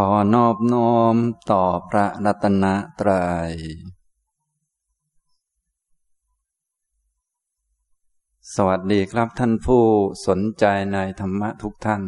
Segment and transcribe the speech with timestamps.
[0.00, 1.16] ขอนอบน้อม
[1.50, 2.64] ต่อพระรัตน
[3.00, 3.52] ตรยัย
[8.54, 9.84] สวัสดีครับท่านผู้
[10.26, 12.02] สนใจในธรรมะทุกท่าน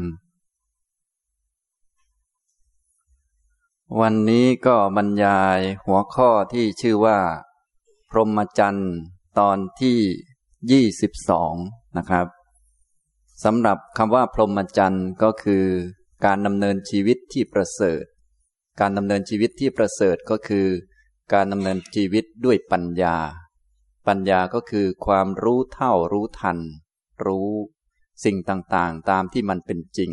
[4.00, 7.18] วันนี้ก็บรรยายหัวข้อที่ชื่อว่า
[8.11, 8.95] พรหมจรรย์
[9.39, 9.98] ตอนที่
[10.70, 11.55] ยี่สิบสอง
[11.96, 12.27] นะครับ
[13.45, 15.66] สำหรับคำว่าพรหมจรรย์ก็คือ
[16.25, 18.05] การดำเนินชีวิตที่ประเสริฐ
[18.81, 20.67] การดำเนินชีวิตที่ประเสริฐก็คือ
[21.32, 23.17] การดำเนินชีวิตด้วยปัญญา
[24.07, 26.59] ปัญญาก็คือความรู้เท่ารู้ทัน
[27.25, 27.50] รู้
[28.25, 30.12] สิ่งต่างๆ ตามที่มันเป็นจริง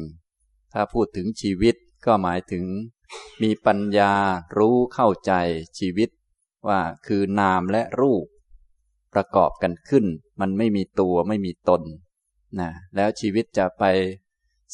[0.74, 2.66] ถ้าพูดถึงชีวิตก็หมายถึง
[3.42, 4.12] มีปัญญา
[4.58, 5.34] รู้เข้าใจ
[5.80, 6.10] ชีวิต
[6.68, 8.26] ว่าคือนามและรูป
[9.14, 10.06] ประกอบกันขึ้น
[10.42, 11.82] มันไม่มีตัวไม่มีตน
[12.60, 13.84] นะแล้วชีวิตจะไป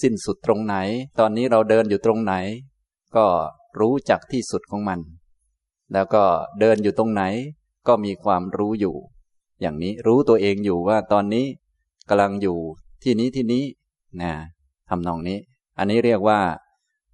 [0.01, 0.75] สิ้นสุดตรงไหน
[1.19, 2.33] ตอนนี้เราเดินอยู่ตรงไหน
[3.15, 3.25] ก็
[3.79, 4.99] รู้จักที่สุดของมัน
[5.93, 6.23] แล้วก็
[6.59, 7.23] เดินอยู่ตรงไหน
[7.88, 8.95] ก็มีความรู้อยู่
[9.61, 11.45] อย่างนี้รู้ตัวเองอยู่ว่าตอนนี้
[12.09, 12.58] กำลังอยู่
[13.03, 13.63] ที่นี้ที่นี้
[14.21, 14.31] นะ
[14.89, 15.38] ทำนองนี้
[15.77, 16.39] อันนี้เรียกว่า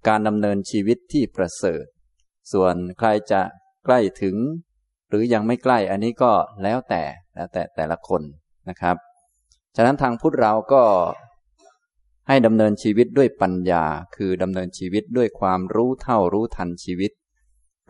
[0.08, 1.84] การดำเนินชีวิตที่ประเสริฐ
[2.52, 3.40] ส่วนใครจะ
[3.84, 4.36] ใกล้ถึง
[5.08, 7.02] หรือยังไม่ใกล้อันนี้ก็แล้วแต่
[7.34, 8.22] แล้วแต่แต่ละคน
[8.68, 8.96] นะครับ
[9.76, 10.82] ฉะนั้นทางพุทธเราก็
[12.28, 13.84] ให้ดำเนินชีวิตด้วยปัญญา
[14.16, 17.12] คือดำเนินชีวิตด้วยความรู้เท่ารู้ทันชีวิต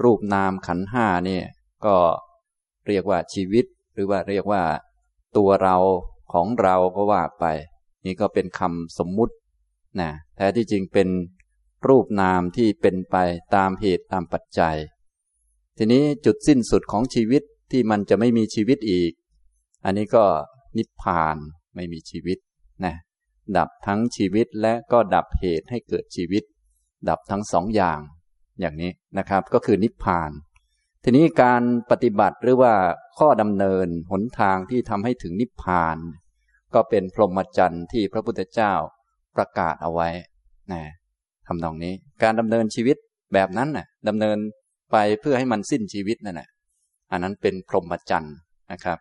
[0.02, 1.44] รูปนามขันห้าเนี่ย
[1.86, 1.96] ก็
[2.86, 3.64] เรียกว่าชีวิต
[3.94, 4.62] หรือว่าเรียกว่า
[5.36, 5.76] ตัวเรา
[6.32, 7.44] ของเราก็ว่าไป
[8.04, 9.34] นี่ก็เป็นคำสมมุติ
[10.00, 11.08] นะแท้ที่จริงเป็น
[11.88, 13.16] รูปนามที่เป็นไป
[13.54, 14.76] ตามเหตุตามปัจจัย
[15.76, 19.12] ทีนี้จุดสิ้นสุดของชีวิตที่มันจะไม่มีชีวิตอีก
[19.84, 20.24] อันนี้ก็
[20.76, 21.36] นิพพาน
[21.74, 22.38] ไม่มีชีวิต
[22.84, 22.94] นะ
[23.56, 26.42] ดับทั้งชีวิตและก็ดับเหตุให้เกิดชีวิต
[27.08, 28.00] ดับทั้งสองอย่าง
[28.60, 30.30] อย่างนี้นะครับ ก็คือนิพพาน
[31.04, 32.74] ทีนี้การปฏิบัติหรือว่า
[33.18, 35.96] ข้อดำเนินหนทางที่ทำให้ถึงนิพพาน
[36.74, 38.72] ก็เป็นพรหมจรรย์ที่พระพุทธเจ้า
[39.36, 40.08] ประกาศเอาไว้
[40.72, 40.82] นะ
[41.46, 41.92] ทำนองนี้
[42.22, 42.96] การดำเนินชีวิต
[43.34, 44.38] แบบนั้นนะ่ะดำเนิน
[44.92, 46.48] ไปเพื่อให้มันสิ้นชีวิตนั่นแหละ
[47.12, 48.36] อันนั้นเป็นพรหมจรรย์
[48.72, 48.98] นะครับ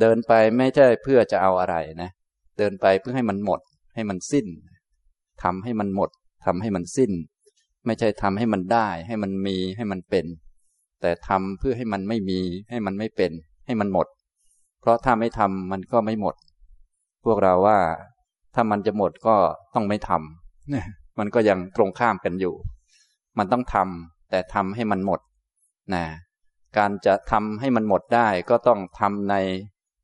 [0.00, 2.10] เดินไปไม่ใช่เพื่อจะเอาอะไรนะ
[2.58, 3.60] เดินไปเพื่อให้มันหมด
[3.96, 4.46] ให้มันสิ้น
[5.42, 6.10] ทำให้มันหมด
[6.44, 7.12] ทำให้มันสิ้น
[7.86, 10.26] ไม่ใช่ทำให้มันได้ ให้มันมีให้มันเป็น
[11.00, 12.40] แต่ทำเพื่อให้มันไม่มี
[12.70, 13.32] ให้มันไม่เป็น
[13.66, 14.06] ให้มันหมด
[14.80, 16.34] เพราะถ้าไม่ทำมันก็ไม่หมด
[17.24, 17.78] พวกเราว่า
[18.54, 19.36] ถ้ามันจะหมดก็
[19.74, 22.54] ต้องไม่ทำมันก็ยังตรงข้ามกันอยู่
[23.38, 25.20] มันต้องทำแต่ทำให้มันหมด
[25.94, 26.04] นะ
[26.78, 29.34] การจะทำให้มันหมดได้ก็ต้องทำใน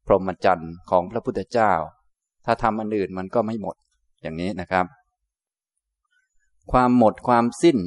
[0.07, 1.73] พรหมจรรย์ของพระพุทธเจ้า
[2.47, 3.77] ถ้าทำอันอื่นมันก็ไม่หมด
[4.23, 4.87] อย่างนี้นะครับ
[6.73, 7.79] ความหมดความสิ้น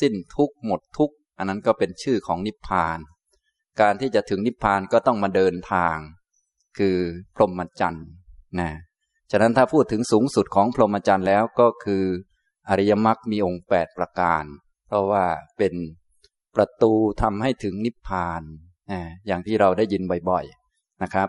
[0.00, 2.98] สิ้นทุกหมดทุกอันนั้นก็เป็นชื่อของนิพพาน
[3.80, 5.96] การที่จะถึงนิพพานก็ต้องมาเดินทาง
[6.78, 6.96] คือ
[7.34, 8.08] พรหมจรรย์
[8.60, 8.70] นะ
[9.30, 12.04] ฉะนั้นถ้าพูดถึงสูงสุดของพรหมจรรย์แล้วก็คือ
[12.68, 14.44] อริยมรรคมีองค์แปดประการ
[14.86, 15.24] เพราะว่า
[15.58, 15.74] เป็น
[16.56, 18.42] ประตูทำให้ถึงนิพพาน
[18.92, 21.28] นะอย่างที่เราได้ยินบ่อยๆนะครับ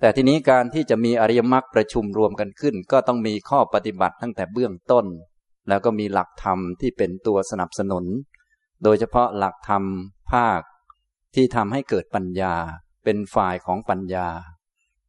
[0.00, 5.06] แต่ทีนี้การที่จะมีอริยมรรคประชุมรวมกันขึ้น ก็ต้องมีข้อปฏิบัติตั้งแต่เบื้องต้น
[5.68, 8.04] แล้วก็มีหลักธรรมที่เป็นตัวสนับสนุน
[8.82, 9.82] โดยเฉพาะหลักธรรม
[10.32, 10.60] ภาค
[11.34, 12.54] ที่ทำให้เกิดปัญญา
[13.04, 14.28] เป็นฝ่ายของปัญญา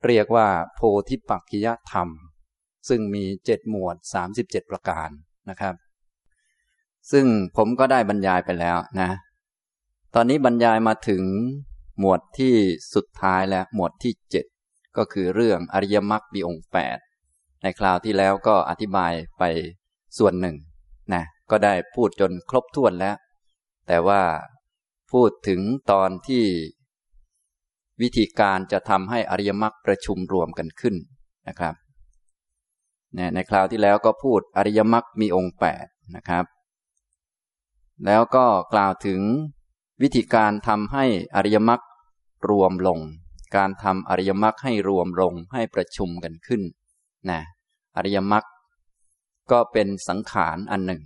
[0.05, 0.79] เรียกว่าโพ
[1.09, 2.07] ธิปักขิยธรรม
[2.89, 5.09] ซึ่งมีเจ็ดหมวดสามสิบเจ็ดประการ
[5.49, 5.75] นะครับ
[7.11, 7.25] ซึ่ง
[7.57, 9.09] ผมก็ได้บรรยายไปแล้วนะ
[10.15, 11.23] ตอนนี้บรรยายมาถึง
[11.99, 12.53] หมวดที่
[12.95, 14.45] สุดท้ายแล้วหมวดที่เจ็ด
[14.97, 16.97] ก็คือเรื่องอริยมรรคมีองค์แปด
[17.61, 19.43] ในคราวที่แล้วก็อธิบายไป
[20.17, 20.55] ส่วนหนึ่ง
[21.13, 23.15] นะก็ได้พูดจนครบถ้วนแล้ว
[23.87, 24.21] แต่ว่า
[25.11, 25.61] พูดถึง
[25.91, 26.43] ตอนที่
[28.01, 30.95] วิธีการจะทำให้อริยมรรคประชุมรวมกันขึ้น
[31.47, 31.75] นะครับ
[33.33, 35.85] ในคราวที่แล้วก็พูดอริยมรรคมีองค์แปด
[36.15, 36.45] นะครับ
[38.05, 39.21] แล้วก็กล่าวถึง
[40.01, 41.05] วิธีการทำให้
[41.35, 41.81] อริยมรรค
[42.49, 42.99] รวมลง
[43.55, 46.61] การทำอริยมรรคให้รวมลงให้ประชุมกันขึ้น
[47.29, 47.39] นะ
[47.97, 48.45] อริยมรรค
[49.51, 51.03] ก็เป็นสังขารอันหนึ่ง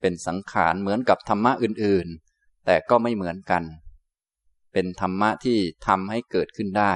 [0.00, 3.62] เป็นสังขารเหมือนกับธรรมะอื่นๆ แต่ก็ไม่เหมือนกัน
[4.72, 6.92] เป็นธรรมะที่ทำให้เกิดขึ้นได้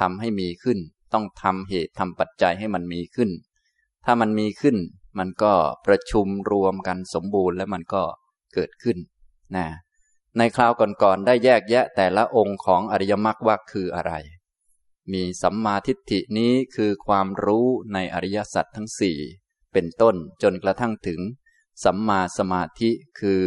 [0.00, 0.78] ทำให้มีขึ้น
[1.12, 3.30] ต้องทำเหตุทำปัจจัยให้มันมีขึ้น
[4.04, 4.76] ถ้ามันมีขึ้น
[5.18, 5.52] มันก็
[5.86, 8.02] ประชุมรวมกันสมบูรณ์แล้วมันก็
[8.54, 8.96] เกิดขึ้น
[9.56, 9.66] นะ
[10.38, 14.12] ในคราวก่อนๆได้แยกแยะแต่ละองค์ของอริยมรรคว่าคืออะไร
[15.12, 19.18] มีสัมมาทิฏฐินี้คือความรู้ในอริยสัจทั้งสี่
[19.72, 21.20] เป็นต้นจนกระทั่งถึง
[21.84, 22.90] สัมมาสมาธิ
[23.20, 23.42] คือ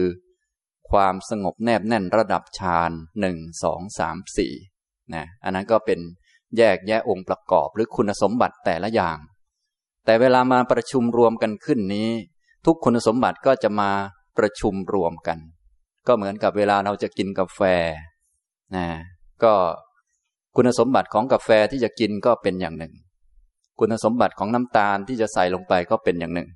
[0.90, 4.54] ความสงบแนบแน่นระดับฌานหนึ่งสองสามสี่
[5.14, 6.00] นะอันนั้นก็เป็น
[6.58, 9.18] แยกแยะองค์ประกอบหรือคุณสมบัติแต่ละอย่าง
[10.06, 12.10] แต่เวลามาประชุมรวมกันขึ้นนี้
[12.66, 13.92] ทุกคุณสมบัติก็จะมา
[14.38, 15.40] ประชุมรวมกัน
[16.10, 17.62] ก็เหมือนกับเวลาเราจะกินกาแฟ
[18.76, 18.86] นะ
[19.44, 19.54] ก็
[20.56, 22.94] คุณสมบัติของกาแฟที่จะกินก็เป็นอย่างหนึ่ง
[23.80, 26.50] คุณสมบัติของน้ำตาลที่จะใส่ลงไปก็เป็นอย่างหนึ่ง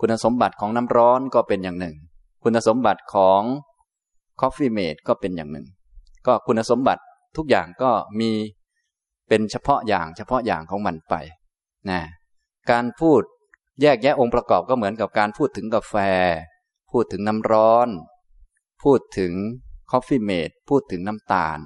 [0.00, 1.94] คุณสมบัติของน้ำร้อนก็เป็นอย่างหนึ่ง
[2.42, 3.42] คุณสมบัติของ
[4.40, 5.66] คอฟฟี่เมดก็เป็นอย่างหนึ่ง
[6.26, 7.02] ก็คุณสมบัติ
[7.36, 7.90] ทุกอย่างก็
[8.20, 8.30] มี
[9.28, 11.14] เป็นเฉพาะอย่างเฉพาะอย่างของมันไป
[11.90, 12.00] นะ
[12.70, 13.22] การพูด
[13.80, 15.94] แยกแยะองค์ประกอบก็เหมือนกับการพูดถึงกาแฟ
[16.90, 17.88] พูดถึงน้ำร้อน
[18.84, 19.32] พูดถึง
[19.90, 21.58] Coffee-Mate พูดถึงน้ำตาล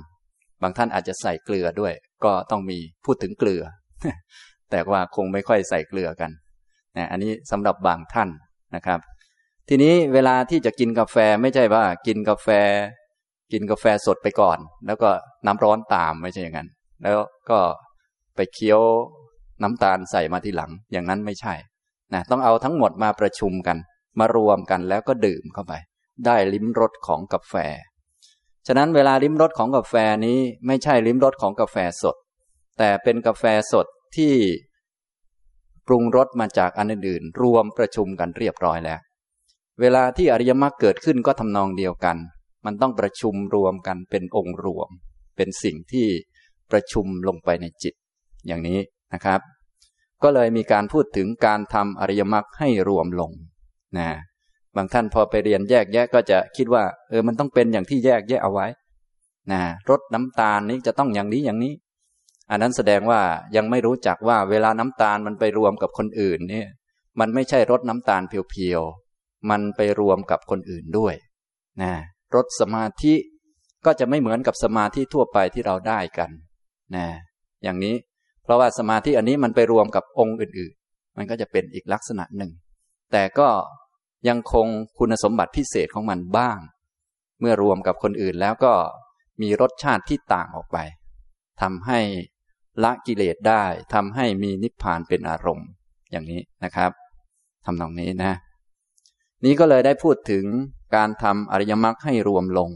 [0.63, 3.63] บางท่านอาจจะใส่เกลือด้วย ก็ต้องมีพูดถึงเกลือ
[4.71, 6.31] แต่ว่าคงไม่ค่อยใส่เกลือกัน
[6.97, 8.29] นะอันนี้สำหรับบางท่าน
[8.77, 9.01] นะครับ
[9.69, 12.49] ทีนี้เวลาที่จะกินกาแฟไม่ใช่ว่า กินกาแฟ
[13.53, 15.11] กินกาแฟสดไปก่อน แล้วก็
[15.47, 16.69] น้ำร้อนตามไม่ใช่อย่างนั้น
[17.03, 17.19] แล้ว
[17.51, 17.59] ก็
[18.37, 18.81] ไปเคี้ยว
[19.63, 21.55] น้ำตาลใส่มาทีหลัง อย่างนั้นไม่ใช่
[22.15, 23.77] นะต้องเอาทั้งหมดมาประชุมกัน
[24.19, 25.73] มารวมกันแล้วก็ดื่มเข้าไป
[26.25, 27.55] ได้ลิ้มรสของกาแฟ
[28.67, 29.95] ฉะนั้นเวลาลิ้มรสของกาแฟ
[30.27, 32.17] นี้ไม่ใช่ลิ้มรสของกาแฟสด
[32.79, 33.87] แต่เป็นกาแฟสด
[34.17, 34.35] ที่
[35.87, 39.01] ปรุงรสมาจากอันอื่นๆรวมประชุมกันเรียบร้อยแล้ว
[39.81, 42.17] เวลาที่อริยมรรคเกิดขึ้นก็ทำนองเดียวกัน
[42.65, 44.89] มันต้องประชุมรวมกันเป็นองค์รวม
[45.37, 46.09] เป็นสิ่งที่
[46.71, 47.95] ประชุมลงไปในจิต
[48.47, 48.79] อย่างนี้
[49.15, 49.41] นะครับ
[50.23, 53.33] ก็เลยมีการพูดถึงการทำอริยมรรคให้รวมลง
[53.99, 54.09] นะ
[54.77, 58.67] บางท่านพอไปเรียนแยกแยะก็จะคิดว่า เออมันต้องเป็นอย่างที่แยกแยะเอาไว้
[59.53, 61.75] นะรสน้ำตาลนี้จะต้องอย่างนี้อย่างนี้
[62.51, 63.21] อันนั้นแสดงว่า
[63.57, 66.69] ยังไม่รู้จักว่าเวลาน้ำตาลมันไปรวมกับคนอื่นเนี่ย
[67.21, 71.15] มันไม่ใช่รสน้ำตาลเพียวๆมันไปรวมกับคนอื่นด้วย
[71.83, 71.93] นะ
[72.35, 73.15] รสสมาธิ
[73.87, 76.31] ก็จะไม่เหมือนกับสมาธิทั่วไปที่เราได้กัน
[76.97, 77.07] นะ
[77.63, 77.95] อย่างนี้
[78.43, 82.51] เพราะว่าสมาธิอันนี้มันไปรวมกับองค์อื่น ๆ มันก็จะเป็นอีกลักษณะหนึ่ง
[83.13, 83.49] แต่ก็
[84.29, 84.67] ยังคง
[84.99, 86.59] คุณสมบัติพิเศษของมันบ้าง
[87.41, 88.73] เมื่อรวมกับคนอื่นแล้วก็
[89.43, 90.79] มีรสชาติที่ต่างออกไป
[91.63, 92.01] ทำให้
[92.83, 93.65] ละกิเลสได้
[93.95, 95.69] ทำให้มีนิพพานเป็นอารมณ์
[96.11, 96.91] อย่างนี้นะครับ
[97.65, 98.35] ทำตรงนี้นะ
[99.45, 100.45] นี้ก็เลยได้พูดถึง
[100.97, 102.71] การทำอริยมรรคให้รวมลง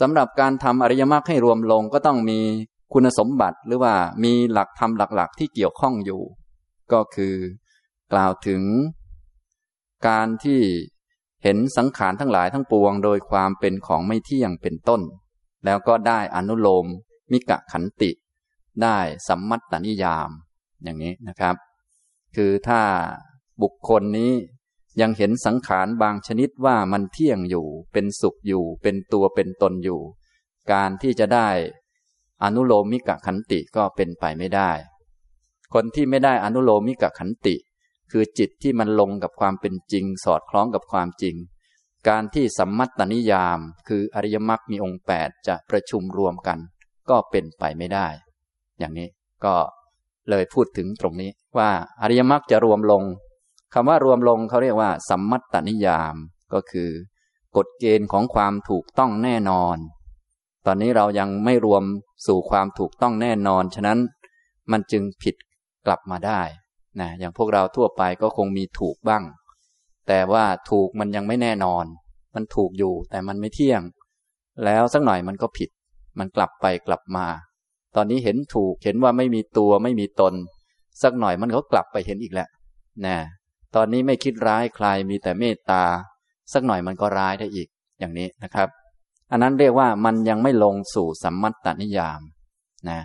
[0.00, 2.38] สำหรับการทำอริยมรรคให้รวมลงก็ต้องมี
[2.92, 3.94] คุณสมบัติหรือว่า
[4.24, 6.22] มีหลักธรรมหลัก ๆ ที่เกี่ยวข้องอยู่
[6.92, 7.34] ก็คือ
[8.12, 8.62] กล่าวถึง
[10.06, 10.60] การที่
[11.42, 15.02] เห็นสังขารทั้งหลายทั้งปวง โดยความเป็นของไม่เที่ยงเป็นต้น
[15.64, 16.86] แล้วก็ได้อนุโลม
[17.32, 18.10] มิกะขันติ
[18.82, 18.98] ได้
[19.28, 20.30] สัมมัตตนิยาม
[20.82, 21.56] อย่างนี้นะครับ
[22.36, 22.80] คือถ้า
[23.62, 24.32] บุคคลนี้
[25.00, 30.00] ยังเห็นสังขารบางชนิดว่ามันเที่ยงอยู่ เป็นสุขอยู่ เป็นตัวเป็นตนอยู่
[30.72, 31.48] การที่จะได้
[32.42, 34.70] อนุโลมมิกะขันติก็เป็นไปไม่ได้
[35.74, 37.54] คนที่ไม่ได้อนุโลมมิกะขันติ
[38.10, 41.36] คือจิตที่มันลงกับความเป็นจริง สอดคล้องกับความจริง
[42.08, 43.58] การที่สัมมัตตนิยาม
[43.88, 46.58] คืออริยมรรคมีองค์แปดจะประชุมรวมกัน
[47.10, 48.06] ก็เป็นไปไม่ได้
[48.78, 49.08] อย่างนี้
[49.44, 49.54] ก็
[50.30, 51.70] เลยพูดถึงตรงนี้ว่า
[52.02, 53.02] อริยมรรคจะรวมลง
[53.74, 56.14] คำว่ารวมลงเขาเรียกว่า สัมมัตตนิยาม
[56.52, 56.90] ก็คือ
[57.56, 59.76] กฎเกณฑ์ของความถูกต้องแน่นอน
[60.66, 61.82] ตอนนี้เรายังไม่รวม
[62.26, 63.98] สู่ความถูกต้องแน่นอน ฉะนั้น
[64.70, 65.34] มันจึงผิด
[65.86, 66.40] กลับมาได้
[67.00, 69.24] นะอย่างพวกเราทั่วไปก็คงมีถูกบ้าง
[70.08, 71.84] แต่ว่าถูกมันยังไม่แน่นอน
[72.34, 73.82] มันถูกอยู่แต่มันไม่เที่ยง
[74.64, 75.70] แล้วสักหน่อยมันก็ผิด
[76.18, 77.26] มันกลับไปกลับมา
[77.96, 80.34] ตอนนี้เห็นถูกเห็นว่าไม่มีตัวไม่มีตน
[81.02, 82.48] สักหน่อยมันก็กลับไปเห็นอีกแหล้ว
[83.06, 83.16] นะ
[83.74, 85.84] ตอนนี้ไม่คิดร้ายใครมีแต่เมตตา
[86.52, 88.68] สักหน่อยมันก็ร้ายได้อีกอย่างนี้นะครับ
[89.30, 92.20] อันนั้นเรียกว่ามันยังไม่ลงสู่สัมมัตตนิยาม
[92.90, 93.00] นะ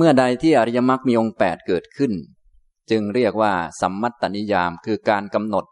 [0.00, 2.12] เมื่อใดที่อริยมรรคมีองค์แปดเกิดขึ้น
[2.90, 5.64] จึงเรียกว่า สัมมัตตนิยามคือการกำหนด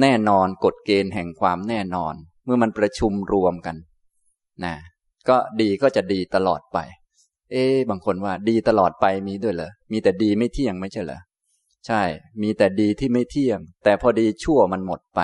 [0.00, 3.76] แน่นอนกฎเกณฑ์แห่งความแน่นอน เมื่อมันประชุมรวมกัน
[4.64, 4.74] นะ
[5.28, 6.78] ก็ดีก็จะดีตลอดไป
[7.52, 11.20] เอ๊บางคนว่าดีตลอดไปมีด้วยเหรอมีแต่ดีไม่เที่ยงไม่ใช่เหรอ
[11.86, 12.02] ใช่
[12.42, 15.20] มีแต่ดีที่ไม่เที่ยง แต่พอดีชั่วมันหมดไป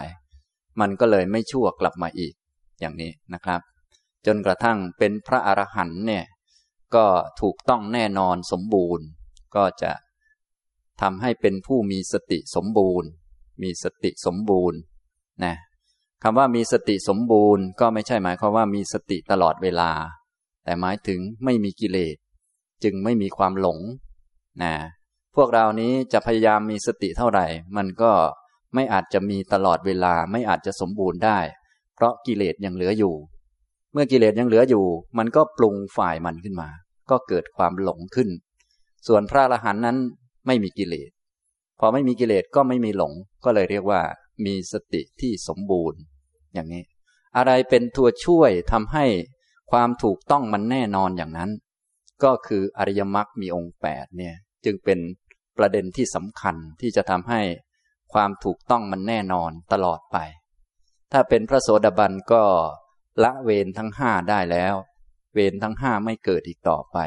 [0.80, 2.32] มันก็เลยไม่ชั่วกลับมาอีก
[2.80, 3.60] อย่างนี้นะครับ
[4.26, 6.24] จนกระทั่งเป็นพระอรหันต์เนี่ย
[6.94, 7.06] ก็
[7.40, 9.04] ถูกต้องแน่นอนสมบูรณ์
[9.56, 9.92] ก็จะ
[11.00, 13.08] ทำให้เป็นผู้มีสติสมบูรณ์
[13.62, 14.78] มีสติสมบูรณ์
[15.44, 15.54] นะ
[16.22, 19.90] คำว่ามีสติสมบูรณ์ ก็ไม่ใช่หมายความว่ามีสติตลอดเวลา
[20.64, 22.16] แต่หมายถึงไม่มีกิเลส
[22.84, 23.78] จึงไม่มีความหลง
[24.62, 24.74] นะ
[25.36, 28.12] พวกเรานี้จะพยายามมีสติเท่าไหร่ มันก็
[28.74, 31.38] ไม่อาจจะมีตลอดเวลาไม่อาจจะสมบูรณ์ได้
[31.94, 33.14] เพราะกิเลสยังเหลืออยู่
[33.92, 34.84] เมื่อกิเลสยังเหลืออยู่
[35.18, 36.68] มันก็ปรุงฝ่ายมันขึ้นมา
[37.10, 38.28] ก็เกิดความหลงขึ้น
[39.06, 39.96] ส่วนพระอรหันต์นั้น
[40.46, 41.10] ไม่มีกิเลส
[41.80, 43.12] พอไม่มีกิเลสก็ไม่มีหลง
[43.44, 44.00] ก็เลยเรียกว่า
[44.44, 46.00] มีสติที่สมบูรณ์
[46.54, 46.82] อย่างนี้
[47.36, 49.04] อะไรเป็นตัวช่วยทำให้
[49.70, 51.50] ความถูกต้องมันแน่นอนอย่างนั้น
[52.22, 54.98] ก็คืออริยมรรคมีองค์แปดเนี่ย จึงเป็น
[55.58, 57.40] ประเด็นที่สำคัญที่จะทำให้
[58.12, 60.16] ความถูกต้องมันแน่นอนตลอดไป
[61.12, 62.42] ถ้าเป็นพระโสดาบันก็
[63.22, 64.74] ละเวรทั้งห้าได้แล้ว
[65.34, 66.98] เวรทั้งห้าไม่เกิดอีกต่อไป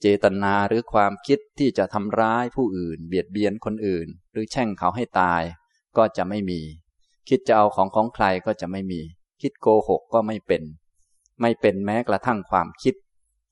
[0.00, 5.42] เจตนาหรือความคิดที่จะทำร้ายผู้อื่น เบียดเบียนคนอื่น หรือแช่งเขาให้ตาย
[5.96, 6.60] ก็จะไม่มี
[7.28, 9.00] คิดจะเอาของของใครก็จะไม่มี
[9.42, 10.62] คิดโกหกก็ไม่เป็น
[11.40, 12.94] ไม่เป็นแม้กระทั่งความคิด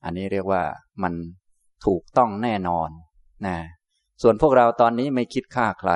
[0.03, 0.63] อันนี้เรียกว่า
[1.03, 1.13] มัน
[1.85, 2.89] ถูกต้องแน่นอน
[3.47, 3.57] นะ
[4.21, 5.91] ส่วนพวกเราตอนนี้ไม่คิดฆ่าใคร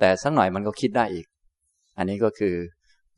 [0.00, 1.26] แต่สักหน่อยมันก็คิดได้อีก
[1.96, 2.54] อันนี้ก็คือ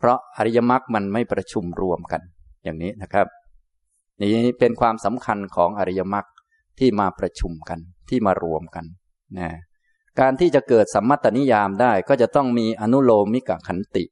[0.02, 2.22] เพราะอริยมรรคมันไม่ประชุมรวมกัน
[2.64, 3.26] อย่างนี้นะครับ
[4.20, 6.26] นี่เป็นความสำคัญของอริยมรรค
[6.78, 7.78] ที่มาประชุมกัน
[8.08, 8.84] ที่มารวมกัน
[9.38, 9.48] นะ
[10.20, 14.04] การที่จะเกิดสัมมัตตนิยามได้ก็จะต้องมีอนุโลมิกขันติ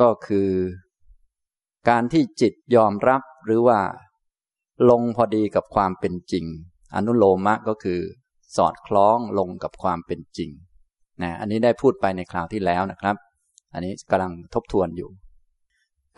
[0.00, 0.50] ก็คือ
[1.88, 3.78] การที่จิตยอมรับหรือว่า
[4.90, 6.44] ลงพอดีกับความเป็นจริง
[6.96, 8.00] อนุโลมะก็คือ
[8.56, 10.50] สอดคล้องลงกับความเป็นจริง
[11.22, 13.16] นะอันนี้ได้พูดไปในคราวที่แล้วนะครับ
[13.72, 15.10] อันนี้กำลังทบทวนอยู่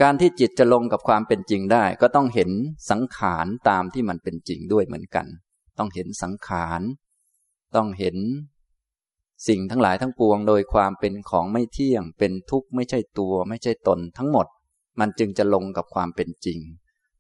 [0.03, 2.51] การที่จิตจะลงกับความเป็นจริงได้ ก็ต้องเห็น
[2.91, 5.27] สังขารตามที่มันเป็นจริงด้วยเหมือนกัน
[5.79, 6.81] ต้องเห็นสังขาร
[7.77, 8.17] ต้องเห็น
[9.49, 14.47] สิ่งทั้งหลายทั้งปวง โดยความเป็นของไม่เที่ยง เป็นทุกข์ไม่ใช่ตัว ไม่ใช่ตนทั้งหมด
[15.01, 16.59] มันจึงจะลงกับความเป็นจริง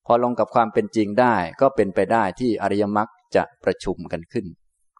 [0.06, 4.46] พอลงกับความเป็นจริงได้ ก็เป็นไปได้ที่อริยมรรคจะประชุมกันขึ้น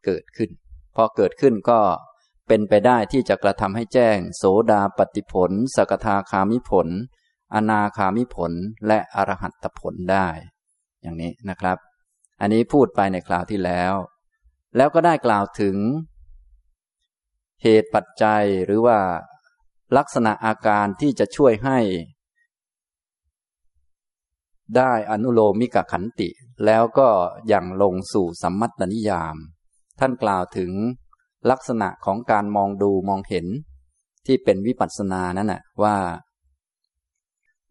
[0.05, 0.51] เกิดขึ้น
[0.97, 1.79] พอเกิดขึ้นก็
[2.49, 6.89] เป็นไปได้ที่จะกระทำให้แจ้ง โสดาปฏิผล สกทาคามิผล
[7.55, 8.53] อนาคามิผล
[8.87, 10.29] และอรหัตผลได้
[11.03, 11.79] อย่างนี้นะครับ
[12.41, 13.95] อันนี้พูดไปในคราวที่แล้ว
[14.77, 15.77] แล้วก็ได้กล่าวถึง
[17.63, 18.99] เหตุปัจจัยหรือว่า
[19.97, 21.79] ลักษณะอาการที่จะช่วยให้
[24.77, 26.29] ได้อนุโลมิกขันติ
[26.67, 27.09] แล้วก็
[27.53, 29.37] ย่างลงสู่สัมมัตตนิยาม
[30.01, 30.71] ท่านกล่าวถึง
[31.51, 33.47] ลักษณะของการมองดูมองเห็น
[34.27, 35.97] ที่เป็นวิปัสสนานั่นแหะว่า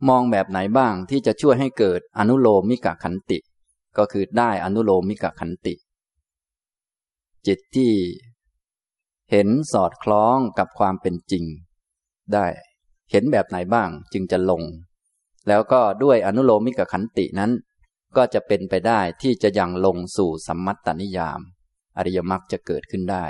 [0.09, 3.39] มองแบบไหนบ้างที่จะช่วยให้เกิดอนุโลมมิกขันติ
[3.97, 5.73] ก็คือได้อนุโลมมิกขันติ
[7.47, 7.91] จิตที่
[9.31, 11.43] เห็นสอดคล้องกับความเป็นจริง
[12.33, 12.45] ได้
[13.11, 14.63] เห็นแบบไหนบ้างจึงจะลง
[15.47, 17.51] แล้วก็ด้วยอนุโลมมิกขันตินั้น
[18.17, 21.39] ก็จะเป็นไปได้ที่จะยังลงสู่สัมมัตตนิยาม
[21.97, 23.25] อริยมรรคจะเกิดขึ้นได้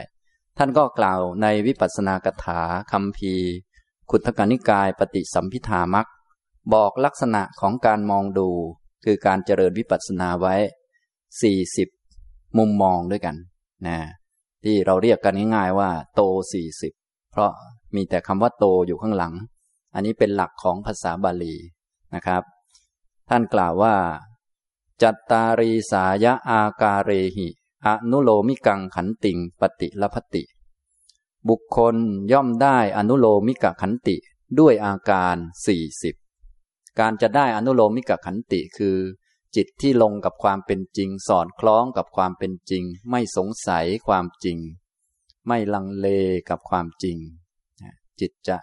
[0.58, 3.34] ท่านก็กล่าวในวิปัสสนากถาคำพี
[4.10, 6.08] ขุทกานิกายปฏิสัมพิธามัก
[6.74, 8.50] บอกลักษณะของการมองดู
[9.06, 10.56] คือการเจริญวิปัสสนาไว้
[11.42, 11.90] สี่สิบ
[12.58, 13.36] มุมมองด้วยกัน
[13.88, 13.98] นะ
[14.64, 16.22] ที่เราเรียกกันง่ายๆว่า โต
[16.54, 16.94] สี่สิบ
[17.32, 17.52] เพราะ
[17.96, 19.34] มีแต่คำว่าโตอยู่ข้างหลัง
[19.94, 21.56] อันนี้เป็นหลักของภาษาบาลี
[22.16, 22.44] นะครับ
[23.30, 23.96] ท่านกล่าวว่า
[25.02, 27.48] จัตตารีสายะอากาเรหิ
[27.88, 30.44] อนุโลมิกังขันติงปฏิลภติ
[31.50, 31.96] บุคคล
[32.32, 34.16] ย่อมได้อนุโลมิกขันติ
[34.60, 35.36] ด้วยอาการ
[35.66, 36.16] สี่สิบ
[37.00, 38.98] การจะได้อนุโลมิกขันติคือ
[39.56, 44.58] จิตที่ลงกับความเป็นจริง สอดคล้องกับความเป็นจริง ไม่สงสัยความจริง
[45.48, 46.08] ไม่ลังเล
[46.50, 47.18] กับความจริง
[48.20, 48.58] จิตจะ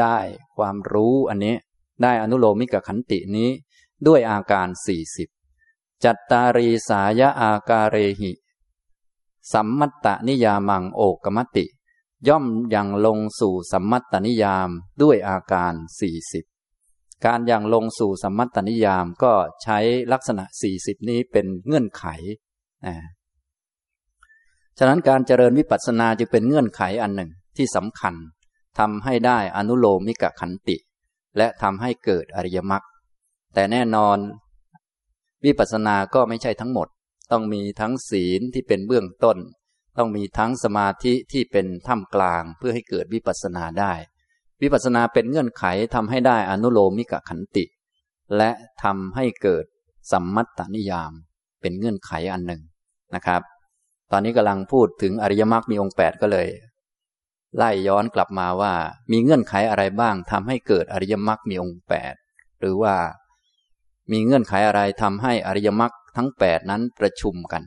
[0.00, 0.18] ได้
[0.56, 1.56] ความรู้อันนี้
[2.02, 3.50] ได้อนุโลมิกขันตินี้
[4.06, 5.28] ด้วยอาการสี่สิบ
[6.04, 8.32] จัตตารีสายะอาการเรหิ
[9.52, 11.64] สัมมัตตนิยามังโอกมติ
[12.28, 14.68] ย่อมยังลงสู่สัมมัตตนิยาม
[15.02, 16.44] ด้วยอาการสี่สิบ
[17.24, 19.78] การยังลงสู่สัมมัตตนิยามก็ใช้
[20.12, 22.04] ลักษณะสี่สิบนี้เป็นเงื่อนไข
[22.86, 22.96] นะ
[24.78, 28.14] ฉะนั้นการเจริญวิปัสสนาจึงเป็นเงื่อนไขอันหนึ่งที่สำคัญ
[28.78, 30.76] ทำให้ได้อนุโลมิกขันติ
[31.36, 32.84] และทำให้เกิดอริยมรรค
[33.54, 34.18] แต่แน่นอน
[35.44, 36.88] วิปัสสนาก็ไม่ใช่ทั้งหมด
[37.30, 39.38] ต้องมีทั้งศีลที่เป็นเบื้องต้น
[39.98, 43.92] ต้องมีทั้งสมาธิที่เป็นท่ามกลางเพื่อให้เกิดวิปัสสนาได้
[44.62, 47.64] วิปัสสนาเป็นเงื่อนไขทำให้ได้อนุโลมิกขันติ
[48.36, 48.50] และ
[48.82, 49.64] ทำให้เกิด
[50.12, 51.12] สัมมัตตนิยาม
[51.60, 52.62] เป็นเงื่อนไขอันหนึ่ง
[53.14, 53.42] นะครับ
[54.10, 56.48] ตอนนี้กำลังพูดถึงอริยมรรคมีองค์แปดก็เลย
[57.56, 58.74] ไล่ย้อนกลับมาว่า
[59.10, 62.14] มีเงื่อนไขอะไรบ้างทำให้เกิดอริยมรรคมีองค์แปด
[62.60, 62.94] หรือว่า
[64.12, 67.62] มีเงื่อนไขอะไรทำให้อริยมรรค ทั้งแปดนั้นประชุมกัน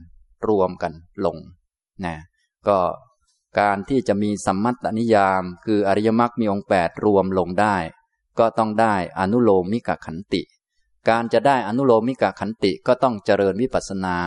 [0.48, 0.94] รวมกัน
[1.26, 1.38] ลง
[2.06, 2.16] นะ
[2.68, 2.80] ก็
[3.60, 7.76] การที่จะมีสัมมัตตนิยาม คืออริยมรรคมีองค์แปดรวมลงได้
[8.40, 10.42] ก็ต้องได้อนุโลมิกขันติ
[11.10, 14.18] การจะได้อนุโลมิกขันติก็ต้องเจริญวิปัสสนา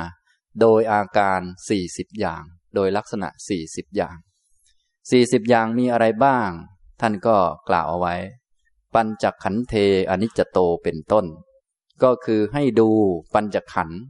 [0.60, 2.42] โดยอาการสี่สิบอย่าง
[2.74, 4.16] โดยลักษณะสี่สิบอย่าง
[5.10, 6.48] สี่สิบอย่างมีอะไรบ้าง
[7.00, 7.36] ท่านก็
[7.68, 8.14] กล่าวเอาไว้
[8.94, 9.74] ปัญจักขันเธ
[10.10, 11.26] อนิจจโตเป็นต้น
[12.02, 12.88] ก็คือให้ดู
[13.34, 14.00] ปัญจขันธ์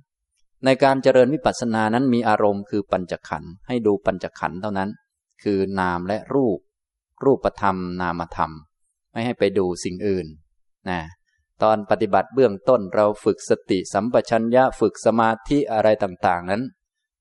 [0.65, 4.91] ในการเจริญวิปัสสนานั้นมีอารมณ์คือปัญจขันธ์ให้ดูปัญจขันธ์เท่านั้น
[5.43, 6.59] คือนามและรูป
[7.25, 8.51] รูปธรรม นามธรรม
[9.13, 10.27] ไม่ให้ไปดูสิ่งอื่น
[10.89, 11.01] นะ
[11.63, 16.63] ตอนปฏิบัติเบื้องต้นเราฝึกสติสัมปชัญญะฝึกสมาธิอะไรต่างๆ นั้น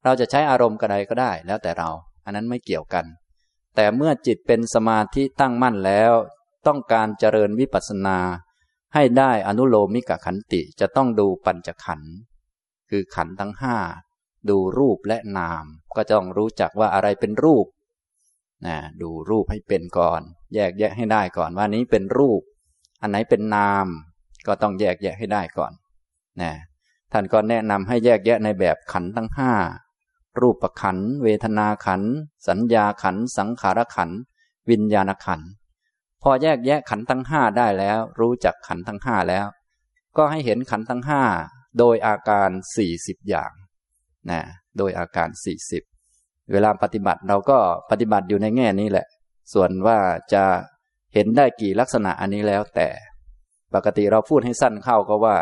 [0.04, 1.90] เราจะใช้อารมณ์กระไดก็ได้แล้วแต่เรา
[2.26, 3.06] อันนั้นไม่เกี่ยวกัน
[3.76, 6.14] แต่เมื่อจิตเป็นสมาธิตั้งมั่นแล้ว
[6.68, 8.20] ต้องการเจริญวิปัสสนา
[8.94, 12.14] ให้ได้อนุโลมิกขันติจะต้องดูปัญจขันธ์
[12.96, 13.78] คือขันทั้งห้า
[14.50, 15.64] ดูรูปและนาม
[15.96, 17.66] ก็ต้องรู้จักว่าอะไรเป็นรูป
[18.66, 20.22] นะดูรูปให้เป็นก่อน
[20.56, 22.42] แยกแยะให้ได้ก่อนว่านี้เป็นรูป
[23.02, 23.88] อันไหนเป็นนาม
[24.48, 25.72] ก็ต้องแยกแยะให้ได้ก่อน
[26.42, 26.52] นะ
[27.12, 29.54] ท่านก็แนะนำให้แยกแยะในแบบขันทั้งห้า
[30.42, 32.02] รูปขัน เวทนาขัน
[32.48, 34.10] สัญญาขัน สังขารขัน
[34.70, 35.42] วิญญาณขัน
[36.22, 39.46] พอแยกแยะขันทั้งห้าได้แล้ว รู้จักขันทั้งห้าแล้ว
[40.18, 41.24] ก็ให้เห็นขันทั้งห้า
[41.80, 43.52] โดยอาการสี่สิบอย่าง
[44.32, 44.42] นะ
[44.78, 45.84] โดยอาการสี่สิบ
[46.52, 47.58] เวลาปฏิบัติเราก็
[47.92, 49.08] ปฏิบัติอยู่ในแง่นี้แหละ
[49.54, 49.98] ส่วนว่า
[50.34, 50.44] จะ
[51.14, 52.88] เห็นได้กี่ลักษณะอันนี้แล้วแต่
[53.74, 55.36] ปกติเราพูดให้สั้นเข้าก็ว่า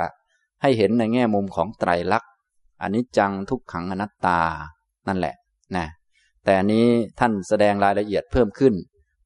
[0.61, 2.31] ให้เห็นในแง่มุมของไตรลักษณ์
[2.81, 4.39] อันนี้จังทุกขังอนัตตา
[5.07, 5.35] นั่นแหละ
[5.75, 5.87] นะ
[6.43, 6.85] แต่อันนี้
[7.19, 8.73] ท่านแสดงรายละเอียดเพิ่มขึ้น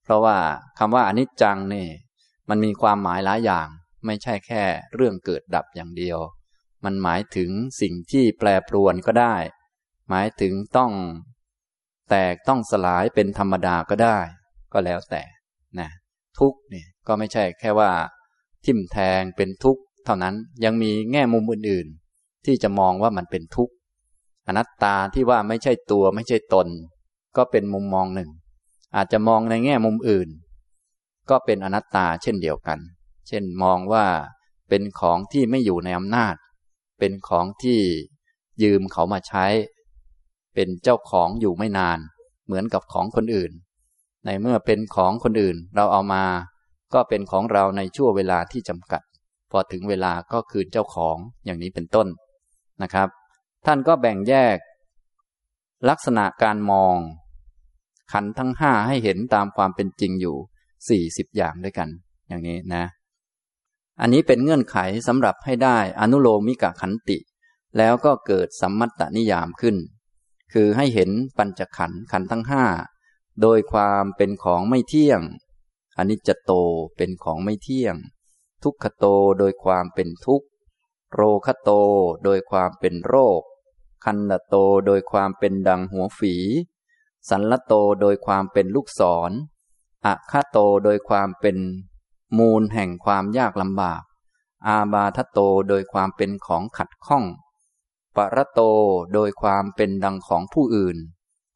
[0.04, 0.38] เพราะว่า
[0.80, 1.88] คำว่าอนิจจังนี่
[2.50, 3.68] มันมีความหมายหลายอย่าง
[4.06, 4.64] ไม่ใช่แค่
[4.96, 6.20] เรื่องเกิดดับอย่างเดียว
[6.86, 7.50] มันหมายถึง
[7.82, 9.36] สิ่งที่แปรปรวนก็ได้
[10.10, 10.92] หมายถึงต้อง
[12.10, 14.18] แตกต้องสลายเป็นธรรมดาก็ได้
[14.74, 15.24] ก็แล้วแต่
[15.80, 15.90] นะ
[16.40, 17.92] ทุกเนี่ยก็ไม่ใช่แค่ว่า
[18.66, 23.74] ทิ่มแทงเป็นทุกข์เท่านั้นยังมีแง่มุมอื่นๆ ที่จะมองว่ามันเป็นทุกข์
[24.48, 26.68] อนัตตาที่ว่าไม่ใช่ตัวไม่ใช่ตน
[27.38, 28.30] ก็เป็นมุมมองหนึ่ง
[28.96, 30.30] อาจจะมองในแง่มุมอื่น
[31.30, 32.80] ก็เป็นอนัตตาเช่นเดียวกัน
[33.28, 34.06] เช่นมองว่า
[34.70, 36.36] เป็นของที่ไม่อยู่ในอำนาจ
[37.00, 37.80] เป็นของที่
[38.64, 39.46] ยืมเขามาใช้
[40.56, 42.00] เป็นเจ้าของอยู่ไม่นาน
[42.46, 43.52] เหมือนกับของคนอื่น
[44.26, 46.26] ในเมื่อเป็นของคนอื่นเราเอามา
[46.94, 49.02] ก็เป็นของเราในช่วงเวลาที่จำกัด
[49.52, 52.08] พอถึงเวลาก็คืนเจ้าของอย่างนี้เป็นต้น
[52.84, 53.08] นะครับ
[53.66, 54.58] ท่านก็แบ่งแยก
[55.90, 56.96] ลักษณะการมอง
[58.12, 60.36] ขันทั้งห้าให้เห็นตามความเป็นจริงอยู่
[60.90, 61.90] สี่สิบอย่างด้วยกัน
[62.28, 62.84] อย่างนี้นะ
[64.00, 64.78] อันนี้เป็นเงื่อนไข
[65.08, 67.18] สำหรับให้ได้อนุโลมิกะขันติ
[67.78, 69.78] แล้วก็เกิดสัมมัตตนิยามขึ้น
[70.54, 72.66] คือให้เห็นปัญจขันธ์ขันธ์ทั้งห้า
[73.42, 75.22] โดยความเป็นของไม่เที่ยง
[75.98, 76.52] อนิจจโต
[76.98, 77.96] เป็นของไม่เที่ยง
[78.64, 79.06] ทุกขโต
[79.40, 80.48] โดยความเป็นทุกข์
[81.14, 81.70] โรคโต
[82.24, 83.42] โดยความเป็นโรค
[84.06, 84.56] คัณฑโต
[84.86, 86.36] โดยความเป็นดังหัวฝี
[87.30, 89.32] สัลลโตโดยความเป็นลูกศร
[90.06, 91.58] อะคาโตโดยความเป็น
[92.38, 94.02] มูลแห่งความยากลำบาก
[94.68, 97.26] อาพาธโตโดยความเป็นของขัดข้อง
[98.16, 98.62] ปรโต
[99.14, 100.98] โดยความเป็นดังของผู้อื่น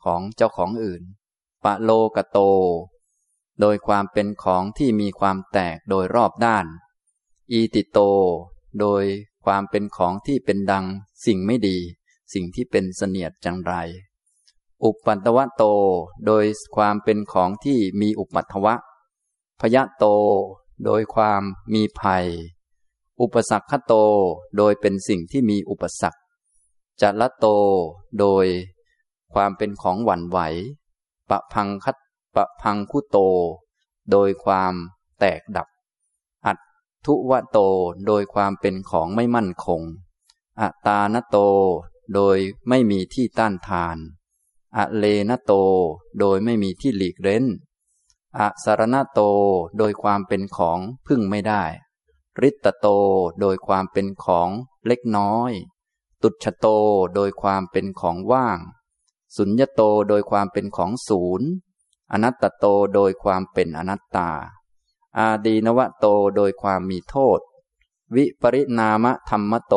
[0.04, 1.04] ของเจ้าของอื่น
[1.64, 2.40] ปะโลกโต
[3.62, 6.66] โดยความเป็นของที่มีความแตกโดยรอบด้าน
[7.52, 8.00] อีติโต
[8.80, 9.04] โดย
[9.46, 10.86] ความเป็นของที่เป็นดัง
[11.26, 11.78] สิ่งไม่ดี
[12.34, 13.74] สิ่งที่เป็นเสนียดจังไร
[14.84, 15.64] อุปปัตวะโต
[16.26, 16.44] โดย
[16.76, 18.76] ความเป็นของที่มีอุปัตวะ
[19.62, 20.06] พยะโต
[20.86, 21.42] โดยความ
[21.74, 22.26] มีภัย
[23.22, 23.94] อุปสรรคโต
[24.58, 26.20] โดยเป็นสิ่งที่มีอุปสรรค
[27.02, 27.46] จัละโต
[28.20, 28.46] โดย
[29.34, 30.40] ความเป็นของหวั่นไหว
[31.30, 31.98] ปะพังคัต
[32.36, 33.18] ปะพังคุโต
[34.12, 34.74] โดยความ
[35.20, 35.68] แตกดับ
[36.46, 36.58] อัต
[37.06, 37.58] ทุวะโต
[38.08, 39.82] โดยความเป็นของไม่มั่นคง
[40.62, 41.38] อัตานโต
[42.16, 42.38] โดย
[42.70, 43.98] ไม่มีที่ต้านทาน
[44.76, 45.54] อเลนโต
[46.20, 47.46] โดยไม่มีที่หลีกเล้น
[48.38, 49.20] อสารณโต
[49.78, 51.64] โดยความเป็นของพึ่งไม่ได้
[52.42, 52.88] ริตโต
[53.42, 54.50] โดยความเป็นของ
[54.88, 55.52] เล็กน้อย
[56.22, 56.66] ตุชโต
[57.16, 58.60] โดยความเป็นของว่าง
[59.36, 61.50] สุญญโตโดยความเป็นของศูนย์
[62.12, 62.66] อนัตตโต
[62.96, 64.30] โดยความเป็นอนัตตา
[65.18, 67.40] อาดีนวโตโดยความมีโทษ
[68.16, 69.76] วิปริณามะธรรมโต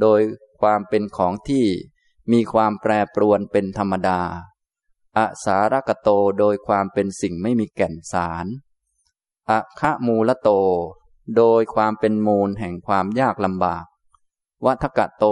[0.00, 0.20] โดย
[0.60, 1.66] ความเป็นของที่
[2.32, 4.20] มีความแปรปรวนเป็นธรรมดา
[5.18, 8.46] อสารกโตโดยความเป็นสิ่งไม่มีแก่นสาร
[9.50, 10.50] อะคะมูลโต
[11.36, 13.84] โดยความเป็นมูลแห่งความยากลำบาก
[14.64, 15.26] วัฏกะโต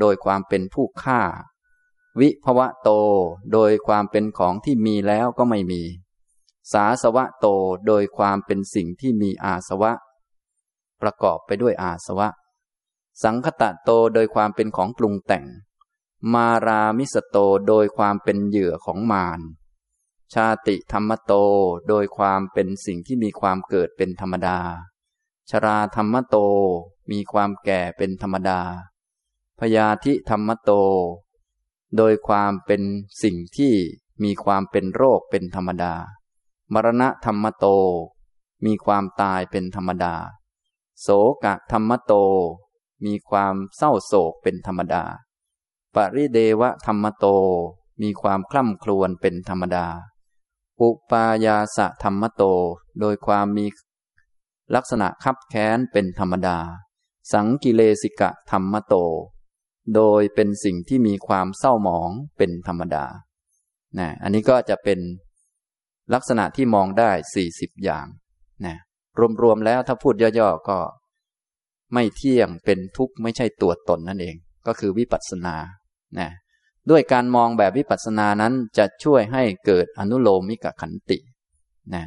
[0.00, 1.20] โดยความเป็นผู้ฆ่า
[2.20, 2.90] วิภวะโต
[3.52, 5.82] โดยความเป็นของที่มีแล้วก็ไม่มี
[6.72, 7.46] สาสวะโต
[7.86, 9.92] โดยความเป็นสิ่งที่มีอาสวะ
[11.02, 12.28] ประกอบไปด้วยอาสวะ
[13.22, 15.44] สังคตะโต โดยความเป็นของปรุงแต่ง
[16.32, 17.36] มารามิสโต
[17.68, 19.40] โดยความเป็นเหยื่อของมาร
[20.34, 21.32] ชาติธรรมโต
[21.88, 24.58] โดยความเป็นสิ่งที่มีความเกิดเป็นธรรมดา
[25.50, 26.36] ชราธรรมโต
[27.10, 28.60] มีความแก่เป็นธรรมดา
[29.60, 30.70] พยาธิธรรมโต
[31.96, 32.82] โดยความเป็น
[33.22, 33.74] สิ่งที่
[34.22, 35.94] มีความเป็นโรคเป็นธรรมดา
[36.72, 37.66] มรณะธรรมโต
[38.64, 40.14] มีความตายเป็นธรรมดา
[41.00, 41.08] โส
[41.44, 42.12] กะธรรมโต
[43.04, 45.04] มีความเศร้าโศกเป็นธรรมดา
[45.94, 47.26] ปริเดวะธรรมโต
[48.02, 49.86] มีความคล่ำครวญเป็นธรรมดา
[50.80, 52.42] อุปายาสะธรรมโต
[53.00, 53.66] โดยความมี
[54.74, 56.58] ลักษณะคับแค้นเป็นธรรมดา
[57.32, 58.94] สังกิเลสิกะธรรมโต
[59.94, 63.04] โดยเป็นสิ่งที่มีความเศร้าหมองเป็นธรรมดา
[63.98, 64.98] นะอันนี้ก็จะเป็น
[66.14, 68.06] ลักษณะที่มองได้สี่สิบอย่าง
[68.66, 68.76] นะ
[69.42, 70.78] รวมๆแล้วถ้าพูดย่อๆก็
[71.94, 75.56] ไม่เที่ยงเป็นทุกข์ไม่ใช่ตัวตนนั่นเอง ก็คือวิปัสสนา
[76.18, 76.30] นะ
[76.90, 81.18] ด้วยการมองแบบวิปัสสนานั้นจะช่วยให้เกิดอนุโลมิกขันติ
[81.94, 82.04] นะ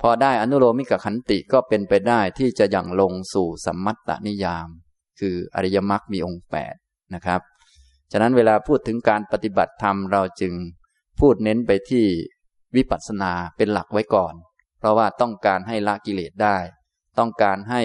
[0.00, 4.68] พอได้อนุโลมิกขันติก็เป็นไปได้ที่จะยังลงสู่สัมมัตตนิยาม
[5.20, 6.74] คืออริยมรรคมีองค์แปด
[7.14, 7.40] นะครับ
[8.12, 10.54] ฉะนั้นเวลาพูดถึงการปฏิบัติธรรมเราจึง
[11.20, 12.04] พูดเน้นไปที่
[12.76, 14.34] วิปัสสนาเป็นหลักไว้ก่อน
[14.78, 16.56] เพราะว่าต้องการให้ละกิเลสได้
[17.18, 17.82] ต้องการให้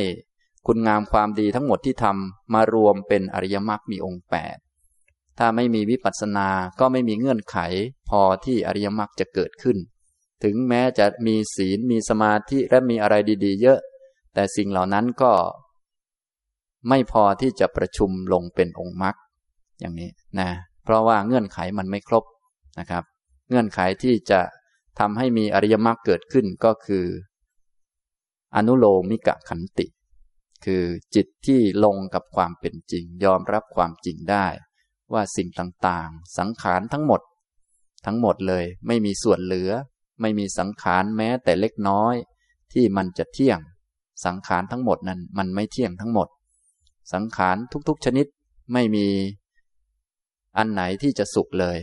[0.67, 4.58] คุณงามความดีทั้งหมดที่ทำมารวมเป็นอริยมรรคมีองค์แปด
[5.38, 7.58] ถ้าไม่มีวิปัสสนาก็ไม่มีเงื่อนไข
[8.10, 9.78] พอที่อริยมรรคจะเกิดขึ้น
[10.43, 13.80] ถึงแม้จะมีศีลมีสมาธิและมีอะไรดีๆ เยอะ
[14.34, 15.34] แต่สิ่งเหล่านั้นก็
[16.89, 19.15] ไม่พอที่จะประชุมลงเป็นองค์มรรค
[19.80, 20.50] อย่างนี้นะ
[20.84, 22.23] เพราะว่าเงื่อนไขมันไม่ครบ
[22.80, 23.04] นะครับ
[23.50, 24.41] เงื่อนไขที่จะ
[25.00, 27.06] ทำให้มีอริยมรรคเกิดขึ้นก็คือ
[28.56, 29.88] อนุโลมิกะขันติ
[30.65, 30.84] คือ
[31.15, 34.45] จิตที่ลงกับความเป็นจริง ยอมรับความจริงได้
[35.13, 37.22] ว่าสิ่งต่างๆ สังขารทั้งหมด
[38.06, 39.72] ทั้งหมดเลย ไม่มีส่วนเหลือ
[40.22, 42.15] ไม่มีสังขารแม้แต่เล็กน้อย
[42.74, 43.60] ที่มันจะเที่ยง
[44.26, 46.28] สังขารทั้งหมดนั้นมันไม่เที่ยงทั้งหมด
[47.13, 47.58] สังขาร
[47.89, 48.26] ทุกๆชนิด
[48.74, 49.08] ไม่มี
[50.58, 51.78] อันไหนที่จะสุขเลย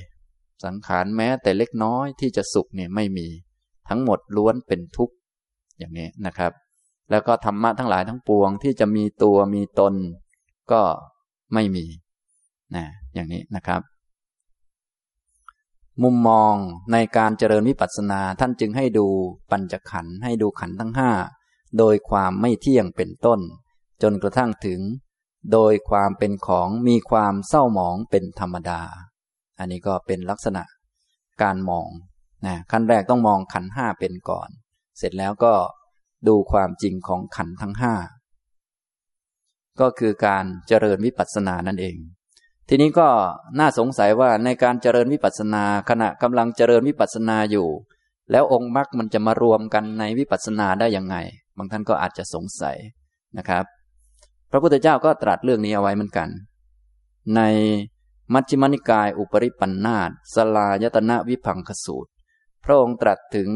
[0.65, 3.27] สังขารแม้แต่เล็กน้อยที่จะสุขเนี่ยไม่มี
[3.89, 5.15] ทั้งหมดล้วนเป็นทุกข์
[5.79, 6.53] อย่างนี้นะครับ
[7.11, 9.95] แล้วก็ธรรมะทั้งหลายทั้งปวงที่จะมีตัวมีตน
[10.73, 10.83] ก็
[11.55, 11.87] ไม่มี
[12.77, 13.81] นะ อย่างนี้นะครับ
[16.03, 16.55] มุมมอง
[16.93, 19.07] ในการเจริญวิปัสสนาท่านจึงให้ดู
[19.51, 21.11] ปัญจขันธ์ให้ดูขันธ์ทั้งห้า
[21.79, 23.41] โดยความไม่เที่ยงเป็นต้น
[24.03, 24.81] จนกระทั่งถึง
[25.53, 28.81] โดยความเป็นของมีความเศร้าหมองเป็นธรรมดา
[29.59, 30.63] อันนี้ก็เป็นลักษณะ
[31.43, 31.89] การมอง
[32.47, 34.49] นะขั้นแรกต้องมองขันห้าเป็นก่อน
[34.99, 35.55] เสร็จแล้วก็
[36.29, 37.95] ดูความจริงของขันทั้งห้า
[39.81, 41.97] ก็คือการเจริญวิปัสสนานั่นเอง
[42.69, 43.09] ทีนี้ก็
[43.59, 47.69] น่าสงสัยว่าในการเจริญวิปัสสนาขณะกำลังเจริญวิปัสสนาอยู่
[48.31, 51.17] แล้วองค์มรรคมันจะมารวมกันในวิปัสสนาได้ยังไง
[51.57, 52.77] บางท่านก็อาจจะสงสัย
[53.39, 53.65] นะครับ
[54.51, 56.29] พระพุทธเจ้าก็ตรัสเรื่องนี้เอาไว้เหมือนกัน
[57.37, 57.41] ใน
[58.33, 62.11] มัชฌิมนิกายอุปริปันธาตสลายตนะวิพังคสูตร
[62.65, 63.51] พระองค์ตรัสถึง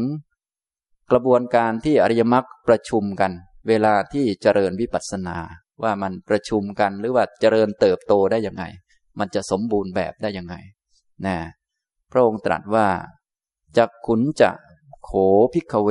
[1.11, 3.31] กระบวนการที่อริยมรรคประชุมกัน
[3.67, 5.37] เวลาที่เจริญวิปัสสนา
[5.83, 8.63] ว่ามันประชุมกันหรือว่าเจริญเติบโตได้ยังไง
[9.19, 10.55] มันจะสมบูรณ์แบบได้ยังไง
[11.25, 11.37] นะ
[12.11, 12.87] พระองค์ตรัสว่า
[13.77, 14.51] จักขุนจะ
[15.03, 15.11] โข
[15.53, 15.89] พิกเว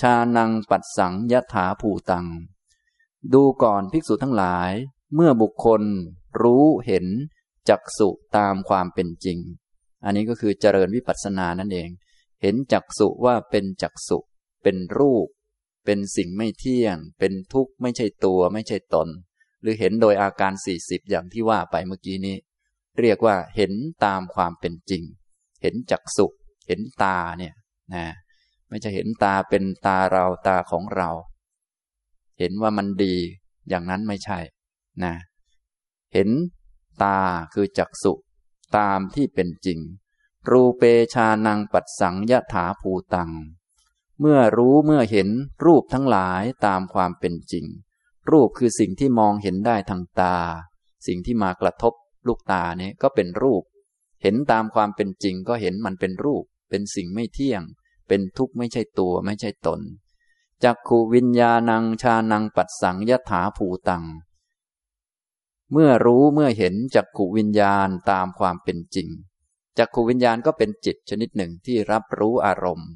[0.00, 2.26] ชานังปัดสังยถาภูตัง
[3.32, 4.70] ดูก่อนภิกษุทั้งหลาย
[5.14, 5.82] เมื่อบุคคล
[6.42, 7.06] รู้เห็น
[7.68, 9.38] จักสุตามความเป็นจริง
[10.04, 11.88] อันนี้ก็คือเจริญวิปัสสนานั่นเอง
[12.42, 14.18] เห็นจักสุว่าเป็นจักสุ
[14.62, 15.26] เป็นรูป
[15.84, 19.08] เป็นสิ่งไม่เที่ยง เป็นทุกข์ไม่ใช่ตัวไม่ใช่ตน
[19.62, 22.36] หรือเห็นโดยอาการสี่สิบอย่างที่ว่าไปเมื่อกี้นี้
[23.00, 23.72] เรียกว่าเห็น
[24.04, 25.02] ตามความเป็นจริง
[25.62, 26.26] เห็นจักสุ
[26.68, 27.54] เห็นตาเนี่ย
[27.94, 28.04] นะ
[28.68, 31.10] ไม่ใช่เห็นตาเป็นตาเราตาของเรา
[32.38, 33.14] เห็นว่ามันดี
[33.68, 34.38] อย่างนั้นไม่ใช่
[35.04, 35.14] นะ
[36.14, 36.28] เห็น
[37.02, 37.18] ตา
[37.54, 38.12] คือจักสุ
[38.76, 39.78] ตามที่เป็นจริง
[40.50, 40.82] รูเป
[41.14, 43.30] ชานังปัดสังยะถาภูตัง
[44.20, 45.28] เมื่อรู้เมื่อเห็น
[45.64, 47.66] รูปทั้งหลายตามความเป็นจริง
[48.32, 50.36] รูปคือสิ่งที่มองเห็นได้ทางตา
[51.06, 51.94] สิ่งที่มากระทบ
[52.26, 53.62] ลูกตาเนี่ยก็เป็นรูป
[54.22, 57.62] เห็นตามความเป็นจริงก็เห็นมันเป็นรูป เป็นสิ่งไม่เที่ยง
[58.08, 59.80] เป็นทุกข์ไม่ใช่ตัวไม่ใช่ตน
[60.64, 64.04] จักขูวิญญาณังชานังปัดสังยถาภูตัง
[65.72, 69.08] เมื่อรู้เมื่อเห็นจักขูวิญญาณตามความเป็นจริง
[69.78, 72.90] จักขูวิญญาณก็เป็นจิตชนิดหนึ่งที่รับรู้อารมณ์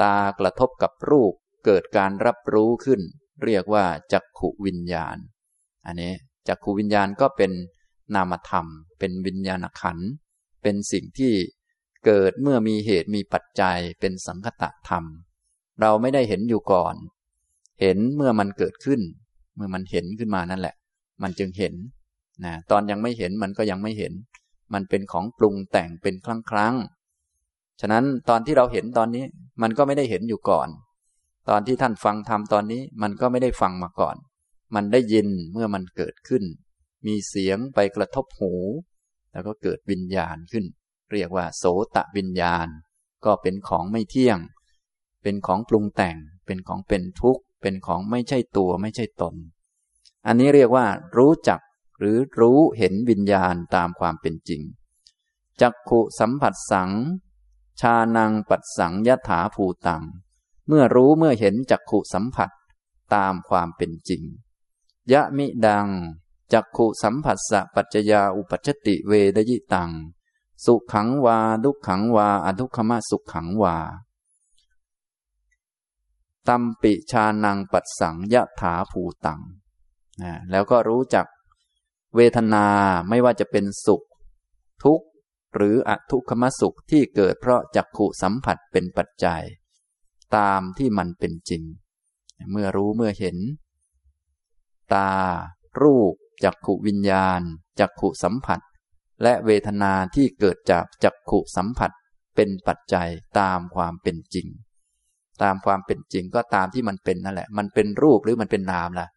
[0.00, 1.32] ตากระทบกับรูป
[1.64, 3.00] เกิดการรับรู้ขึ้น
[3.44, 5.16] เรียกว่าจักขูวิญญาณ
[5.86, 6.12] อันนี้
[6.48, 7.52] จักขูวิญญาณก็เป็น
[8.14, 8.66] นามธรรม
[8.98, 10.08] เป็นวิญญาณขันธ์
[10.62, 11.32] เป็นสิ่งที่
[12.04, 15.04] เกิดเมื่อมีเหตุมีปัจจัยเป็นสังคตะธรรม
[15.80, 16.94] เราไม่ได้เห็นอยู่ก่อน
[17.80, 19.00] เห็นเมื่อมันเกิดขึ้น
[19.56, 20.74] เมื่อมันเห็นขึ้นมานั่นแหละ
[21.22, 21.74] มันจึงเห็น
[22.44, 24.12] นะตอนยังไม่เห็นมันก็ยังไม่เห็น
[24.74, 26.74] มันเป็นของปรุงแต่งเป็นครั้งครั้ง
[27.80, 29.24] ฉะนั้นตอนที่เราเห็นตอนนี้
[29.62, 30.68] มันก็ไม่ได้เห็นอยู่ก่อน
[31.50, 34.16] ตอนที่ท่านฟังธรรมตอนนี้มันก็ไม่ได้ฟังมาก่อน
[34.74, 36.44] มันได้ยินเมื่อมันเกิดขึ้น
[37.06, 38.52] มีเสียงไปกระทบหู
[39.32, 40.64] แล้วก็เกิดวิญญาณขึ้น
[41.12, 41.64] เรียกว่า โส
[41.96, 42.68] ตะวิญญาณ
[43.24, 44.38] ก็เป็นของไม่เที่ยง
[45.22, 49.34] เป็นของปรุงแต่ง เป็นของเป็นทุกข์ เป็นของไม่ใช่ตัวไม่ใช่ตน
[50.26, 50.86] อันนี้เรียกว่า
[51.16, 51.60] รู้จัก
[51.98, 54.62] หรือรู้เห็นวิญญาณตามความเป็นจริง
[55.60, 56.90] จักขุสัมผัสสัง
[57.80, 60.02] ชานังปัสสังยถาภูตัง
[60.72, 62.50] เมื่อรู้เมื่อเห็นจักขุสัมผัส
[63.14, 64.22] ตามความเป็นจริง
[65.12, 65.88] ยะมิดัง
[66.52, 69.90] จักขุสัมผัสสะปัจจยาอุปัชติเวดยิตัง
[70.64, 73.76] สุขังวาดุขังวาอทุกขมะสุขขังวา
[76.48, 79.40] ตัมปิชานังปัสสังยะถาภูตัง
[80.22, 81.26] นะแล้วก็รู้จัก
[82.16, 82.66] เวทนา
[83.08, 84.02] ไม่ว่าจะเป็นสุข
[84.82, 85.06] ทุกข์
[85.54, 89.42] หรืออทุกขมสุขที่เกิดเพราะจักขุสัมผัสเป็นปัจจัย
[90.36, 91.62] ตามที่มันเป็นจริง
[92.50, 93.36] เมื่อรู้เมื่อเห็น
[94.94, 95.10] ตา
[95.82, 96.14] รูป
[96.44, 97.40] จักขุวิญญาณ
[97.80, 98.60] จักขุสัมผัส
[99.22, 101.90] และเวทนาที่เกิดจากจักขุสัมผัส
[102.36, 104.46] เป็นปัจจัยตามความเป็นจริง
[105.42, 109.08] ตามความเป็นจริงก็ตามที่มันเป็นนั่นแหละ มันเป็นรูปหรือมันเป็นนามล่ะ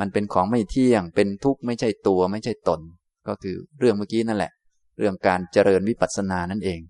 [0.00, 2.80] มันเป็นของไม่เที่ยง เป็นทุกข์ไม่ใช่ตัวไม่ใช่ตน
[3.28, 4.52] ก็คือเรื่องเมื่อกี้นั่นแหละ
[4.98, 6.80] เรื่องการเจริญวิปัสสนานั่นเอง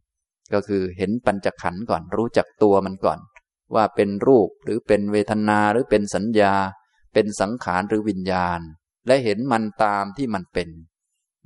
[0.53, 3.19] ก็คือเห็นปัญจขันธ์ก่อนรู้จักตัวมันก่อน
[3.75, 6.55] ว่าเป็นรูปหรือเป็นเวทนาหรือเป็นสัญญา
[7.13, 8.61] เป็นสังขารหรือวิญญาณ
[9.07, 10.69] และเห็นมันตามที่มันเป็น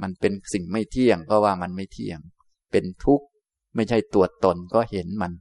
[0.03, 2.19] มันเป็นสิ่งไม่เที่ยงก็ว่ามันไม่เที่ยง
[2.73, 3.27] เป็นทุกข์
[3.75, 5.33] ไม่ใช่ตัวตนก็เห็นมัน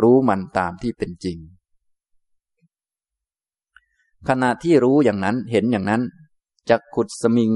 [0.00, 1.38] รู้มันตามที่เป็นจริง
[4.28, 6.02] ขณะที่รู้อย่างนั้นเห็นอย่างนั้น
[6.70, 7.52] จักขุดสมิง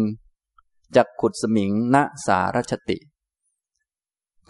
[0.97, 2.99] จักขุดสมิงณสารชติ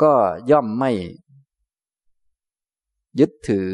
[0.03, 0.12] ก็
[0.51, 0.90] ย่อมไม่
[3.20, 3.68] ยึดถือ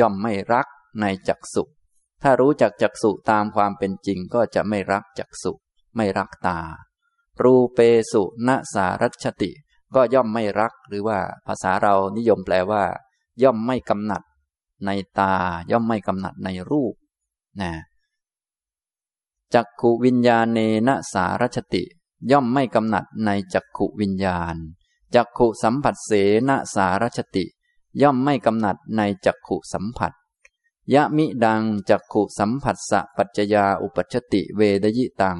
[0.00, 0.66] ย่อมไม่รัก
[1.00, 1.62] ในจักสุ
[2.22, 5.52] ถ้ารู้จักจักสุตามความเป็นจริงก็จะไม่รักจักสุ
[5.96, 6.58] ไม่รักตา
[7.42, 7.78] รูเป
[8.12, 9.50] สุณสารัชติ
[9.94, 12.84] ก็ย่อมไม่รักหรือว่าภาษาเรานิยมแปลว่า
[13.42, 14.22] ย่อมไม่กำหนัด
[14.86, 15.34] ในตา
[15.70, 16.94] ย่อมไม่กำหนัดในรูป
[17.60, 17.72] นะ
[19.54, 21.84] จักขุวิญญาณเนนสารชติ
[22.30, 24.56] ย่อมไม่กำหนัดในจักขุวิญญาณ
[25.14, 26.12] จักขุสัมผัสเส
[26.48, 27.44] นสารชติ
[28.02, 30.12] ย่อมไม่กำหนัดในจักขุสัมผัส
[30.94, 35.38] ยะมิดังจักขุสัมผัสสะปัจจยาอุปัชติเวดยิตัง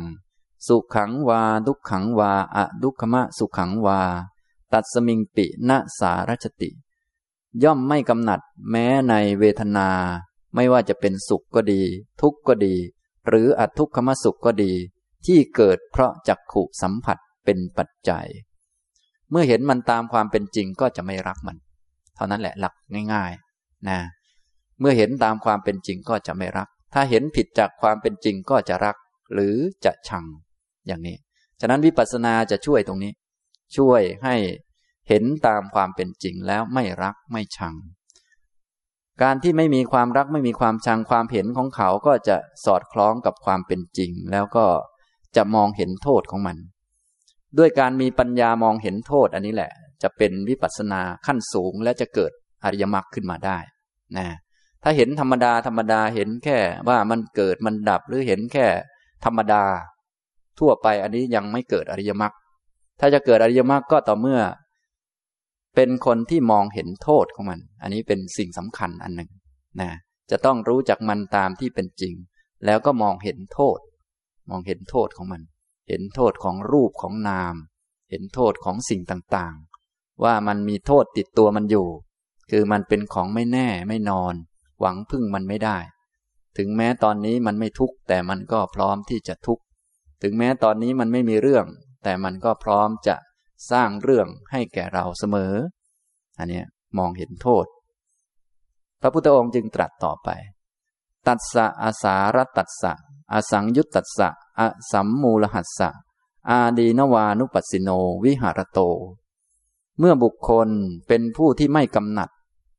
[0.66, 4.00] สุขังวาดุขังวาอะดุขมะสุขังวา
[4.72, 6.70] ตัดสมิงปิณสารชติ
[7.62, 8.40] ย่อมไม่กำหนัด
[8.70, 9.88] แม้ในเวทนา
[10.54, 11.82] ไม่ว่าจะเป็นสุขก็ดี
[12.20, 12.74] ทุกข์ก็ดี
[13.26, 14.72] หรืออทุกขมสุขก็ดี
[15.26, 18.26] ที่เกิดเพราะจักขุสัมผัสเป็นปัจจัย
[19.30, 21.56] เมื่อเห็นมันตามความเป็นจริงก็จะไม่รักมัน
[22.16, 22.74] เท่านั้นแหละหลัก
[23.12, 23.98] ง่ายๆนะ
[24.80, 28.96] เมื่อเห็นตามความเป็นจริงก็จะไม่รัก ถ้าเห็นผิดจากความเป็นจริงก็จะรัก
[29.32, 30.24] หรือจะชัง
[30.86, 31.16] อย่างนี้
[31.60, 33.12] ฉะนั้นวิปัสสนาจะช่วยตรงนี้
[33.76, 34.34] ช่วยให้
[35.08, 37.74] เห็นตามความเป็นจริงแล้วไม่รักไม่ชัง
[39.22, 44.66] การที่ไม่มีความรักไม่มีความชังความเห็นของเขาก็จะสอดคล้องกับความเป็นจริง แล้วก็
[45.36, 46.56] จะมองเห็นโทษของมัน
[47.58, 49.72] ด้วยการมีปัญญามองเห็นโทษอันนี้แหละ
[50.04, 52.32] จะเป็นวิปัสสนาขั้นสูงและจะเกิด
[52.64, 53.58] อริยมรรคขึ้นมาได้
[54.16, 54.26] นะ
[54.82, 58.66] ถ้าเห็นธรรมดาธรรมดาเห็นแค่ว่ามันเกิดมันดับหรือเห็นแค่
[59.24, 59.64] ธรรมดา
[60.58, 62.32] ทั่วไปอันนี้ยังไม่เกิดอริยมรรค
[63.00, 64.40] ถ้าจะเกิดอริยมรรคก็ต่อเมื่อ
[65.74, 69.30] เป็นคนที่มองเห็นโทษของมัน อันนี้เป็นสิ่งสำคัญอันหนึ่ง
[69.80, 69.90] นะ
[70.30, 72.14] จะต้องรู้จักมันตามที่เป็นจริง
[72.64, 73.78] แล้วก็มองเห็นโทษ
[74.50, 75.42] มองเห็นโทษของมัน
[75.88, 77.54] เห็นโทษของรูปของนาม
[78.10, 79.73] เห็นโทษของสิ่งต่างๆ
[80.22, 81.88] ว่ามันมีโทษติดตัวมันอยู่
[82.50, 84.34] คือมันเป็นของไม่แน่ไม่นอน
[84.80, 85.78] หวังพึ่งมันไม่ได้
[86.56, 89.64] ถึงแม้ตอนนี้มันไม่ทุกข์แต่มันก็พร้อมที่จะทุกข์
[90.22, 91.66] ถึงแม้ตอนนี้มันไม่มีเรื่อง
[92.04, 93.16] แต่มันก็พร้อมจะ
[93.70, 95.52] สร้างเรื่องให้แก่เราเสมอ
[96.38, 96.62] อันนี้
[96.98, 97.66] มองเห็นโทษ
[99.00, 100.28] พระพุทธองค์จึงตรัสต่อไป
[101.26, 102.92] ตัสสะอาสารตัสสะ
[103.32, 104.28] อสังยุตตัสสะ
[104.60, 105.90] อสัมมูลหัสสะ
[106.50, 107.90] อาดีนวานุปัสสิโน
[108.24, 108.78] วิหารโต
[109.98, 110.68] เมื่อบุคคล
[111.08, 112.30] เป็นผู้ที่ไม่กำหนัด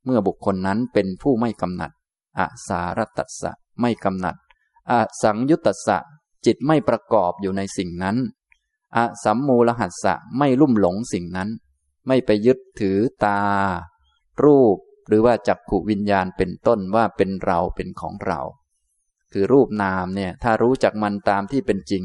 [0.05, 1.91] เมื่อบุคคลนั้นเป็นผู้ไม่กำหนัด
[2.39, 3.51] อสารตัสสะ
[3.81, 4.35] ไม่กำหนัด
[4.91, 5.97] อสังยุตตสะ
[6.45, 8.17] จิตไม่ประกอบอยู่ในสิ่งนั้น
[8.95, 11.49] อสัมมูลหัสสะไม่ลุ่มหลงสิ่งนั้น
[12.07, 13.39] ไม่ไปยึดถือตา
[14.43, 18.39] รูปหรือว่าจักขุวิญญาณเป็นต้นว่าเป็นเราเป็นของเรา
[19.31, 22.03] คือรูปนามเนี่ยถ้ารู้จักมันตามที่เป็นจริง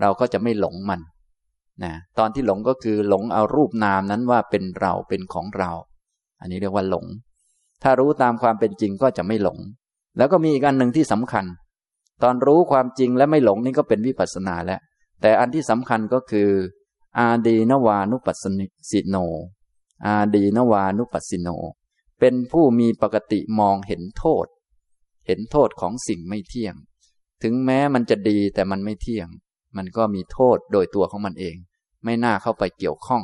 [0.00, 1.00] เราก็จะไม่หลงมัน
[1.84, 5.70] นะตอนที่หลงก็คือหลงเอารูปนามนั้นว่าเป็นเราเป็นของเรา
[6.40, 7.06] อันนี้เรียกว่าหลง
[7.82, 9.58] ถ้ารู้ตามความเป็นจริงก็จะไม่หลง
[10.16, 11.44] แล้วก็มีอีกอันหนึ่งที่สำคัญ
[12.22, 14.80] ตอนรู้ความจริงและไม่หลงนี่ก็เป็นวิปัสสนาแล้ว
[15.20, 16.48] แต่อันที่สำคัญก็คือ
[17.18, 18.36] อาดีนวานุปัส
[18.90, 19.16] สิโน
[20.06, 21.48] อาดีนวานุปัสสิโน
[22.20, 24.46] เป็นผู้มีปกติมองเห็นโทษ
[25.26, 26.74] เห็นโทษของสิ่งไม่เที่ยง
[27.42, 29.28] ถึงแม้มันจะดีแต่มันไม่เที่ยง
[29.76, 31.56] มันก็มีโทษโดยตัวของมันเอง
[32.04, 33.22] ไม่น่าเข้าไปเกี่ยวข้อง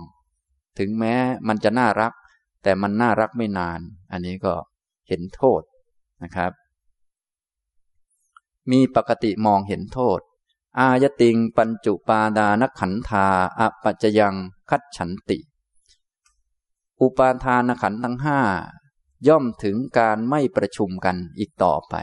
[0.79, 1.15] ถึงแม้
[1.49, 2.13] มันจะน่ารัก
[2.63, 3.81] แต่มันน่ารักไม่นาน
[4.13, 4.55] อันนี้ก็
[5.09, 5.63] เห็นโทษ
[6.23, 6.53] นะครับ
[8.71, 10.21] มีปกติมองเห็นโทษ
[10.79, 13.27] อายติงปัญจุปาดานขันธา
[13.61, 14.35] อปัจจยัง
[14.71, 15.39] คัดฉันติ
[17.01, 18.41] อุปาทานขันทั้งห้า
[19.29, 21.95] ย่อมถึงการไม่ประชุมกันอีกต่อไป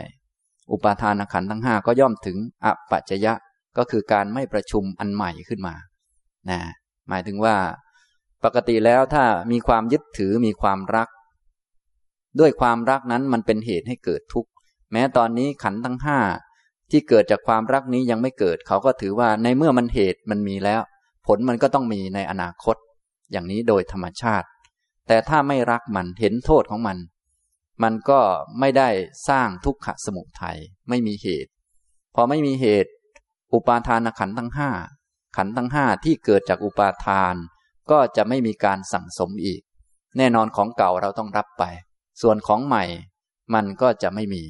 [0.72, 3.34] อุปาทานขันทั้งห้าก็ย่อมถึงอปัจจยะ
[3.78, 5.76] ก็คือการไม่ประชุมอันใหม่ขึ้นมา
[6.50, 6.60] นะ
[7.10, 7.56] หมายถึงว่า
[8.44, 11.08] ปกติแล้วถ้ามีความยึดถือมีความรัก
[12.40, 14.50] ด้วยความรักนั้นมันเป็นเหตุให้เกิดทุกข์
[14.92, 16.20] แม้ตอนนี้ขันทั้งห้า
[16.92, 20.82] ที่เกิดจากความรักนี้ยังไม่เกิด เขาก็ถือว่าในเมื่อมันเหตุมันมีแล้ว
[21.28, 22.76] ผลมันก็ต้องมีในอนาคต
[23.32, 24.48] อย่างนี้โดยธรรมชาติ
[25.08, 26.98] แต่ถ้าไม่รักมันเห็นโทษของมัน
[27.84, 28.20] มันก็
[28.60, 28.90] ไม่ได้
[29.30, 30.58] สร้างทุกขะสมุทัย
[30.90, 31.52] ไม่มีเหตุ
[32.16, 32.92] พอไม่มีเหตุ
[33.54, 34.70] อุปาทานขันทั้งห้า
[35.36, 37.36] ขันทั้งห้าที่เกิดจากอุปาทาน
[37.92, 39.62] ก็จะไม่มีการสั่งสมอีก
[40.18, 41.64] แน่นอนของเก่าเราต้องรับไป
[42.22, 42.84] ส่วนของใหม่
[43.54, 44.44] มันก็จะไม่มี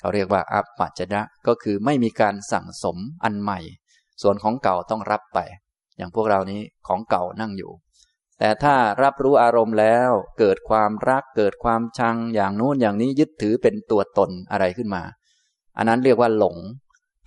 [0.00, 3.60] เขาเรียกว่าอัปปัจจนะก็คือไม่มีการสั่งสมอันใหม่
[4.22, 5.38] ส่วนของเก่าต้องรับไป
[5.96, 7.72] อย่างพวกเรานี้ของเก่านั่งอยู่
[8.38, 15.02] แต่ถ้ารับรู้อารมณ์แล้วเกิดความรักเกิดความชังอย่างนู้นอย่างนี้ยึดถือเป็นตัวตนอะไรขึ้นมา
[15.76, 16.56] อันนั้นเรียกว่าหลง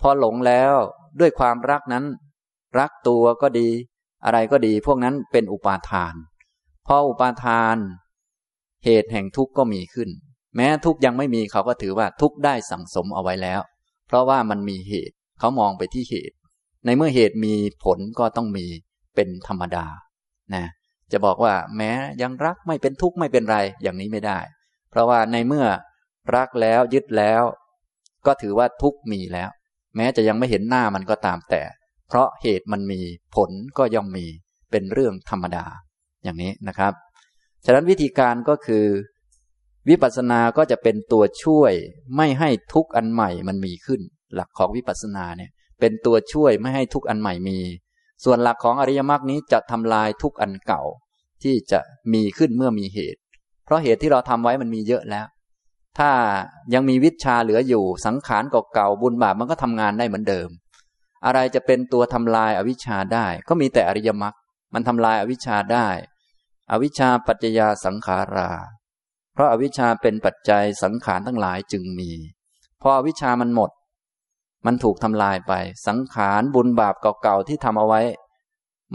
[0.00, 0.74] พอหลงแล้ว
[1.20, 2.04] ด้วยความรักนั้น
[2.78, 3.68] รักตัวก็ดี
[4.24, 6.14] อะไรก็ดี พวกนั้นเป็นอุปาทาน
[6.86, 7.76] พออุปาทาน
[8.84, 10.10] เหตุแห่งทุกข์ก็มีขึ้น
[10.56, 13.60] แม้ทุกข์ยังไม่มีเขาก็ถือว่าทุกข์ได้สั่งสมเอาไว้แล้ว
[14.06, 16.36] เพราะว่ามันมีเหตุ เขามองไปที่เหตุ
[16.84, 17.54] ในเมื่อเหตุมี
[17.84, 18.66] ผลก็ต้องมี
[19.14, 19.86] เป็นธรรมดา
[20.54, 20.64] นะ
[21.12, 24.38] จะบอกว่า แม้ยังรักไม่เป็นทุกข์ไม่เป็นไร อย่างนี้ไม่ได้
[24.90, 25.66] เพราะว่าในเมื่อ
[26.36, 27.42] รักแล้วยึดแล้ว
[28.26, 29.50] ก็ถือว่าทุกข์มีแล้ว
[29.96, 31.62] แม้จะยังไม่เห็นหน้ามันก็ตามแต่
[32.12, 33.00] เพราะเหตุมันมี
[33.34, 34.26] ผลก็ย่อมมี
[34.70, 35.64] เป็นเรื่องธรรมดา
[36.22, 36.92] อย่างนี้นะครับ
[37.64, 38.84] ฉะนั้นวิธีการก็คือ
[39.88, 41.72] วิปัสสนาก็จะเป็นตัวช่วย
[42.16, 44.00] ไม่ให้ทุกอันใหม่มันมีขึ้น
[44.34, 47.58] หลักของวิปัสสนาเนี่ยเป็นตัวช่วยไม่ให้ทุกอันใหม่มี
[48.24, 50.82] ส่วนหลักของอริยมรรคนี้จะทำลายทุกอันเก่า
[51.42, 51.80] ที่จะ
[52.12, 53.20] มีขึ้นเมื่อมีเหตุ
[53.64, 55.26] เพราะเหตุที่เราทำไว้มันมีเยอะแล้ว
[55.98, 56.10] ถ้า
[56.74, 60.50] ยังมีวิชาเหลืออยู่สังขารเก่าๆบุญบาปมันก็ทำงานได้เหมือนเดิม
[61.24, 64.34] อะไรจะเป็นตัวทำลายอวิชชาได้ ก็มีแต่อริยมรรค
[64.74, 65.88] มันทำลายอวิชชาได้
[66.70, 68.50] อวิชชาปัจจยาสังขารา
[69.32, 72.10] เพราะอาวิชชาเป็นปัจจัยสังขารทั้งหลายจึงมี
[72.80, 73.70] พออวิชชามันหมด
[74.66, 75.52] มันถูกทำลายไป
[75.86, 78.00] สังขารบุญบาปเก่าๆที่ทำเอาไว้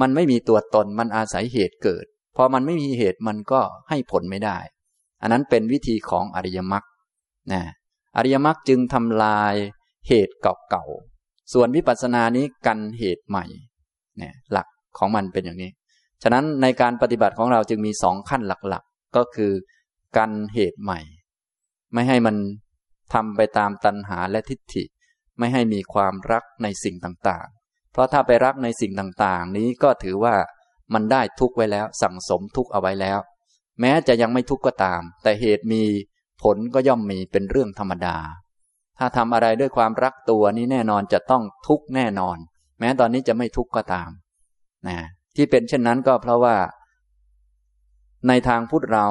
[0.02, 4.58] มันไม่มีตัวตนมันอาศัยเหตุเกิดพอมันไม่มีเหตุมันก็ให้ผลไม่ได้
[5.22, 6.84] อันนั้นเป็นวิธีของอริยมรรค
[7.52, 7.64] นะ
[8.18, 9.54] อริยมรรคจึงทำลาย
[10.08, 11.17] เหตุเก่าๆ
[11.54, 13.46] ส่วนวิปัสสนานี้กันเหตุใหม่
[14.18, 15.72] เนี่ยหลักของมันเป็นอย่างนี้
[16.24, 19.52] ฉะนั้นในการปฏิบัติของเราจึงมีสองขั้นหลักๆ ก็คือ
[20.18, 21.00] กันเหตุใหม่
[21.94, 22.36] ไม่ให้มัน
[23.14, 24.84] ทำไปตามตัณหาและทิฏฐิ
[25.40, 30.36] ไม่ให้มีความรักในสิ่งต่างๆ เพราะถ้าไปรักในสิ่งต่างๆ นี้ก็ถือว่า
[30.94, 33.20] มันได้ทุกไว้แล้ว สั่งสมทุกเอาไว้แล้ว
[33.80, 35.84] แม้จะยังไม่ทุกก็ตาม แต่เหตุมี
[36.44, 38.18] ผลก็ย่อมมีเป็นเรื่องธรรมดา
[39.00, 42.38] ถ้าทำอะไรด้วยความรักตัวนี้แน่นอนจะต้องทุกข์แน่นอน
[42.80, 44.10] แม้ตอนนี้จะไม่ทุกข์ก็ตาม
[44.88, 44.98] นะ
[45.36, 46.56] ที่เป็นเช่นนั้นก็เพราะว่า
[48.28, 49.08] ในทางพุทธเรา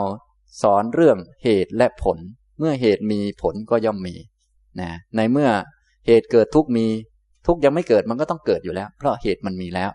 [0.62, 2.18] สอนเรื่องเหตุและผล
[2.58, 4.14] เมื่อเหตุมีผลก็ย่อมมี
[4.80, 5.50] นะในเมื่อ
[6.06, 6.86] เหตุเกิดทุกมี
[7.46, 9.90] ทุกยังไม่เกิดมันก็ต้องเกิดอยู่แล้ว เพราะเหตุมันมีแล้ว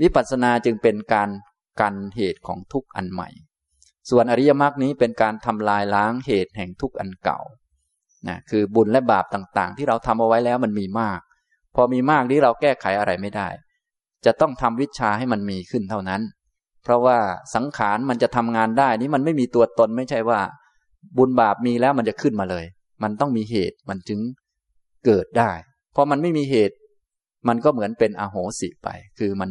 [0.00, 1.28] วิปัสสนาจึงเป็นการ
[1.80, 3.28] กันเหตุของทุกอันใหม่
[4.10, 7.40] ส่วนอริยมรรคนี้เป็นการทำลายล้างเหตุแห่งทุกอันเก่า
[8.28, 11.20] นะคือบุญและบาปต่างๆ ที่เราทำเอาไว้แล้วมันมีมาก
[11.74, 13.48] พอมีมากนี้เราแก้ไขอะไรไม่ได้
[14.24, 16.22] จะต้องทำวิชาให้มันมีขึ้นเท่านั้น
[16.82, 17.18] เพราะว่า
[17.54, 20.40] สังขารมันจะทำงานได้นี่มันไม่มีตัวตนไม่ใช่ว่า
[21.16, 22.64] บุญบาปมีแล้วมันจะขึ้นมาเลย
[23.02, 24.20] มันต้องมีเหตุมันจึง
[25.06, 25.50] เกิดได้
[25.94, 26.76] พอมันไม่มีเหตุ
[27.48, 29.50] มันก็เหมือนเป็นอโหสิไป คือมัน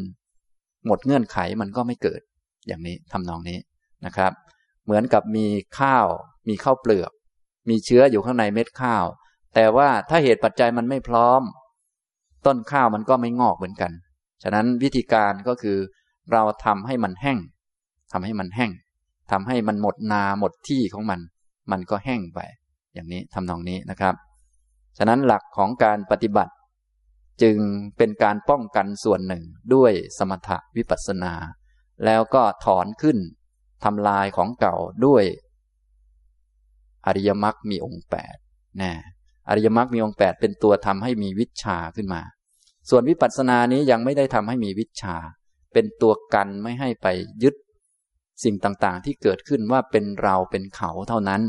[0.88, 2.22] หมดเงื่อนไขมันก็ไม่เกิด
[2.68, 3.60] อย่างนี้ทำนองนี้
[4.06, 4.32] นะครับ
[4.86, 5.46] เหมือนกับมี
[5.80, 6.08] ข้าว
[6.50, 7.12] มีข้าวเปลือก
[7.70, 9.06] มีเชื้ออยู่ข้างในเม็ดข้าว
[9.56, 11.42] แต่ว่าถ้าเหตุปัจจัยมันไม่พร้อม
[12.46, 13.92] ต้นข้าวมันก็ไม่งอกเหมือนกัน
[14.44, 15.78] ฉะนั้นวิธีการก็คือ
[16.32, 17.40] เราทำให้มันแห้ง
[18.12, 18.72] ทำให้มันแห้ง
[19.32, 21.20] ทำให้มันหมดนาหมดที่ของมัน
[21.72, 22.40] มันก็แห้งไป
[22.94, 24.16] อย่างนี้ทำนองนี้นะครับ
[24.98, 26.54] ฉะนั้นหลักของการปฏิบัติ
[27.42, 27.58] จึง
[27.98, 29.44] เป็นการป้องกันส่วนหนึ่ง
[29.74, 31.34] ด้วยสมถะวิปัสสนา
[32.06, 33.18] แล้วก็ถอนขึ้น
[33.84, 35.24] ทำลายของเก่าด้วย
[37.08, 38.36] อริยมรรคมีองค์แปด
[38.82, 38.92] นะ
[39.50, 42.22] อริยมรรคมีองค์แปดเป็นตัวทำให้มีวิชาขึ้นมา
[42.90, 45.16] ส่วนวิปัสสนานี้ยังไม่ได้ทำให้มีวิชา
[45.74, 47.08] เป็นตัวกันไม่ให้ไป
[47.44, 47.56] ยึด
[48.44, 51.42] สิ่งต่างๆ ที่เกิดขึ้นว่าเป็นเราเป็นเขาเท่านั้น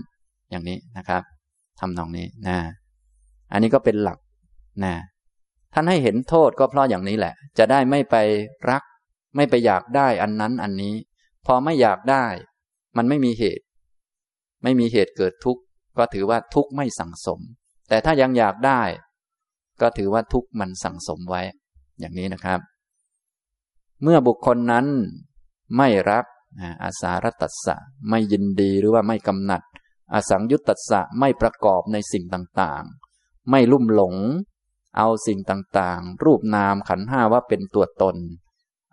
[0.50, 1.22] อย่างนี้นะครับ
[1.80, 2.58] ทำนองนี้นะ
[3.52, 4.18] อันนี้ก็เป็นหลัก
[4.84, 4.94] นะ
[5.74, 8.16] ท่านให้เห็นโทษก็เพราะอย่างนี้แหละ จะได้ไม่ไป
[8.70, 8.82] รัก
[9.36, 10.94] ไม่ไปอยากได้อันนั้นอันนี้
[11.46, 12.26] พอไม่อยากได้
[12.96, 13.64] มันไม่มีเหตุ
[14.62, 15.62] ไม่มีเหตุเกิดทุกข์
[15.98, 17.40] ก็ถือว่าทุกข์ไม่สั่งสม
[17.88, 18.82] แต่ถ้ายังอยากได้
[19.80, 21.42] ก็ถือว่าทุกข์มันสั่งสมไว้
[22.00, 22.60] อย่างนี้นะครับ
[24.02, 24.86] เมื่อบุคคลนั้น
[25.76, 26.24] ไม่รัก
[26.84, 27.76] อาสารตัสสะ
[28.08, 29.62] ไม่ยินดีหรือว่าไม่กำหนัด
[30.14, 34.14] อสังยุตตัสสะไม่ประกอบในสิ่งต่างๆ ไม่ลุ่มหลง
[34.96, 38.16] เอาสิ่งต่างๆ รูปนามขันห้าว่าเป็นตัวตน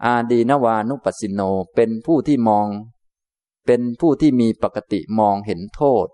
[0.05, 1.41] อาดีนวานุปัสสิโน
[1.75, 2.67] เป็นผู้ที่มอง
[3.65, 6.05] เป็นผู้ที่มีปกติมองเห็นโทษ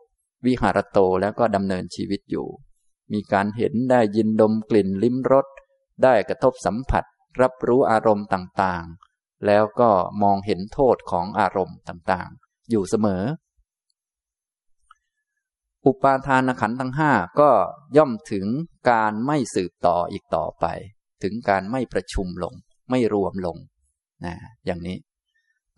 [0.45, 2.47] วิหารโตแล้วก็ดำเนินชีวิตอยู่
[3.13, 5.47] มีการเห็นได้ยินดมกลิ่นลิ้มรส
[6.03, 7.03] ได้กระทบสัมผัส
[7.41, 9.89] รับรู้อารมณ์ต่างๆ แล้วก็
[10.23, 13.23] มองเห็นโทษของอารมณ์ต่างๆ อยู่เสมอ
[15.85, 17.49] อุปาทานขันธ์ทั้งห้าก็
[17.97, 18.45] ย่อมถึง
[18.89, 20.65] การไม่สืบต่ออีกต่อไป
[21.23, 22.53] ถึงการไม่ประชุมลง
[22.89, 23.57] ไม่รวมลง
[24.25, 24.35] นะ
[24.65, 24.97] อย่างนี้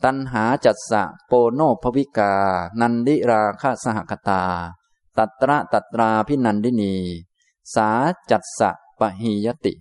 [0.06, 2.34] ตัณหาจัตสะโปโนภวิกา
[2.80, 4.44] นันดิราคาสหคตา
[5.18, 6.96] ตัตระตัตราพินันดินี
[7.76, 7.90] สา
[8.32, 9.74] จัตสะปะหียติ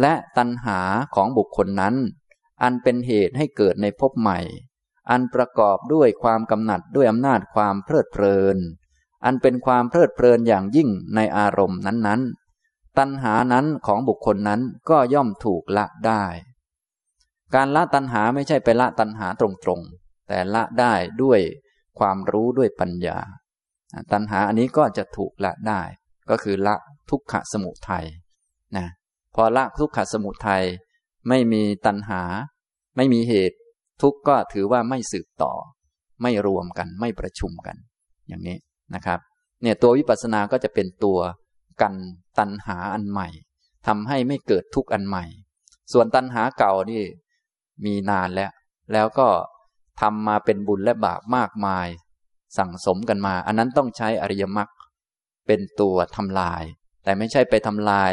[0.00, 0.80] และตัณหา
[1.14, 1.94] ของบุคคลนั้น
[2.62, 4.40] อันเป็นเหตุให้เกิดในภพใหม่
[5.10, 8.56] อันประกอบด้วยความกำหนัดด้วยอำนาจความเพลิดเพลิน
[9.24, 16.24] อันเป็นความเพลิดเพลินอย่างยิ่งในอารมณ์นั้นๆ ตัณหานั้นของบุคคลนั้นก็ย่อมถูกละได้
[17.54, 21.40] การละตัณหาไม่ใช่ไปละตัณหาตรงๆ แต่ละได้ด้วย
[21.98, 23.18] ความรู้ด้วยปัญญา
[24.12, 25.80] ตัณหาอันนี้ก็จะถูกละได้
[26.30, 26.76] ก็คือละ
[27.10, 28.06] ทุกขสมุทัย
[28.76, 28.86] นะ
[29.34, 30.64] พอละทุกขสมุทัย
[31.28, 32.22] ไม่มีตัณหา
[32.96, 33.56] ไม่มีเหตุ
[34.02, 35.52] ทุกก็ถือว่าไม่สืบต่อ
[36.22, 37.76] ไม่รวมกันไม่ประชุมกัน
[38.28, 38.56] อย่างนี้
[38.94, 39.18] นะครับ
[39.62, 41.18] เนี่ยตัววิปัสสนาก็จะเป็นตัว
[41.82, 41.94] กัน
[42.38, 43.28] ตัณหาอันใหม่
[43.86, 45.24] ทำให้ไม่เกิดทุกข์อันใหม่
[45.92, 47.02] ส่วนตัณหาเก่านี่
[47.84, 48.50] มีนานแล้ว
[48.92, 49.28] แล้วก็
[50.00, 51.88] ทำมาเป็นบุญและบาปมากมาย
[52.58, 54.68] สั่งสมกันมา อันนั้นต้องใช้อริยมรรค
[55.46, 56.62] เป็นตัวทำลาย
[57.04, 58.12] แต่ไม่ใช่ไปทำลาย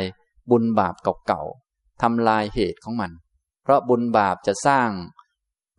[0.51, 0.95] บุญบาป
[1.27, 3.11] เก่าๆทำลายเหตุของมัน
[3.63, 4.89] เพราะบุญบาปจะสร้าง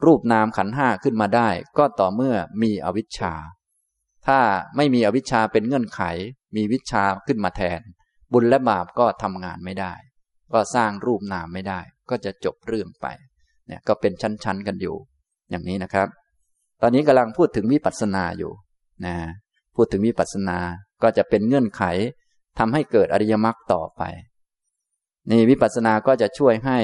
[0.04, 3.34] รูปนามขันห้าขึ้นมาได้ ก็ต่อเมื่อมีอวิชชา
[4.26, 4.40] ถ้า
[4.76, 6.00] ไม่มีอวิชชาเป็นเงื่อนไข
[6.56, 7.80] มีวิชาขึ้นมาแทน
[8.32, 9.94] บุญและบาปก็ทำงานไม่ได้
[10.52, 11.80] ก็สร้างรูปนามไม่ได้
[12.10, 13.06] ก็จะจบเรื่องไป
[13.66, 14.96] เนี่ยก็เป็นชั้นๆกันอยู่
[15.50, 16.08] อย่างนี้นะครับ
[16.82, 18.52] ตอนนี้กำลังพูดถึงวิปัสสนาอยู่
[19.06, 19.16] นะ
[19.76, 20.58] พูดถึงวิปัสสนา
[21.02, 21.82] ก็จะเป็นเงื่อนไข
[22.58, 24.02] ทำให้เกิดอริยมรรคต่อไป
[25.30, 26.78] นี่วิปัสสนาก็จะช่วยให้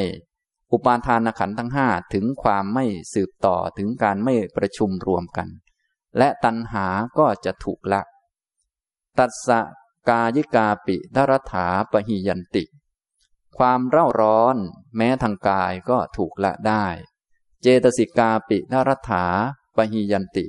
[0.72, 5.48] อุปาทานขันธ์ทั้งห้าถึงความไม่สืบต่อถึงการไม่ประชุมรวมกัน
[6.18, 6.86] และตัณหา
[7.18, 8.02] ก็จะถูกละ
[9.18, 9.60] ตัสสะ
[10.08, 12.64] กายิกาปิดรถาปหิยันติ
[13.58, 14.56] ความเร่าร้อน
[14.96, 16.86] แม้ทางกายก็ถูกละได้
[17.62, 19.24] เจตสิกาปินรถา
[19.76, 20.46] ปหิยันติ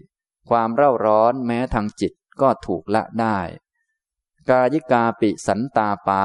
[0.50, 3.40] ความเร่าร้อนแม้ทางจิตก็ถูกละได้
[4.50, 6.24] กายิกาปิสันตาปา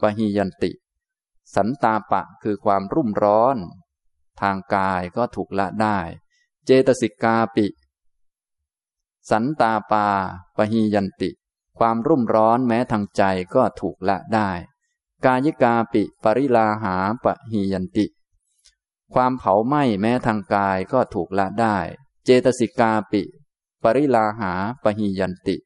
[0.00, 0.72] ปหิยันติ
[1.54, 3.56] สันตาปะคือความรุ่มร้อน
[4.40, 5.98] ทางกายก็ถูกละได้
[6.64, 7.66] เจตสิกาปิ
[9.30, 10.06] สันตาปา
[10.56, 11.30] ปหียันติ
[11.78, 13.22] ความรุ่มร้อนแม้ทางใจ
[13.54, 14.50] ก็ถูกละได้
[15.24, 18.06] กายิกาปิปริลาหาปะหียันติ
[19.14, 21.76] ความเผาไหม้แม้ทางกายก็ถูกละได้
[22.24, 23.22] เจตสิกาปิ
[23.82, 24.52] ปริลาหา
[24.82, 25.56] ปะหียันติ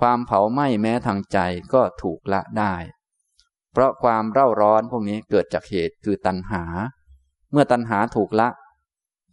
[0.00, 1.38] ความเผาไหม้แม้ทางใจ
[1.72, 2.74] ก็ถูกละได้
[3.72, 6.64] เพราะความเร่าร้อนพวกนี้เกิดจากเหตุคือตัณหา
[7.50, 8.48] เมื่อตัณหาถูกละ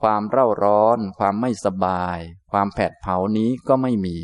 [0.02, 2.20] ความเร่าร้อน ความไม่สบาย
[2.52, 4.18] ความแผดเผานี้ก็ไม่มี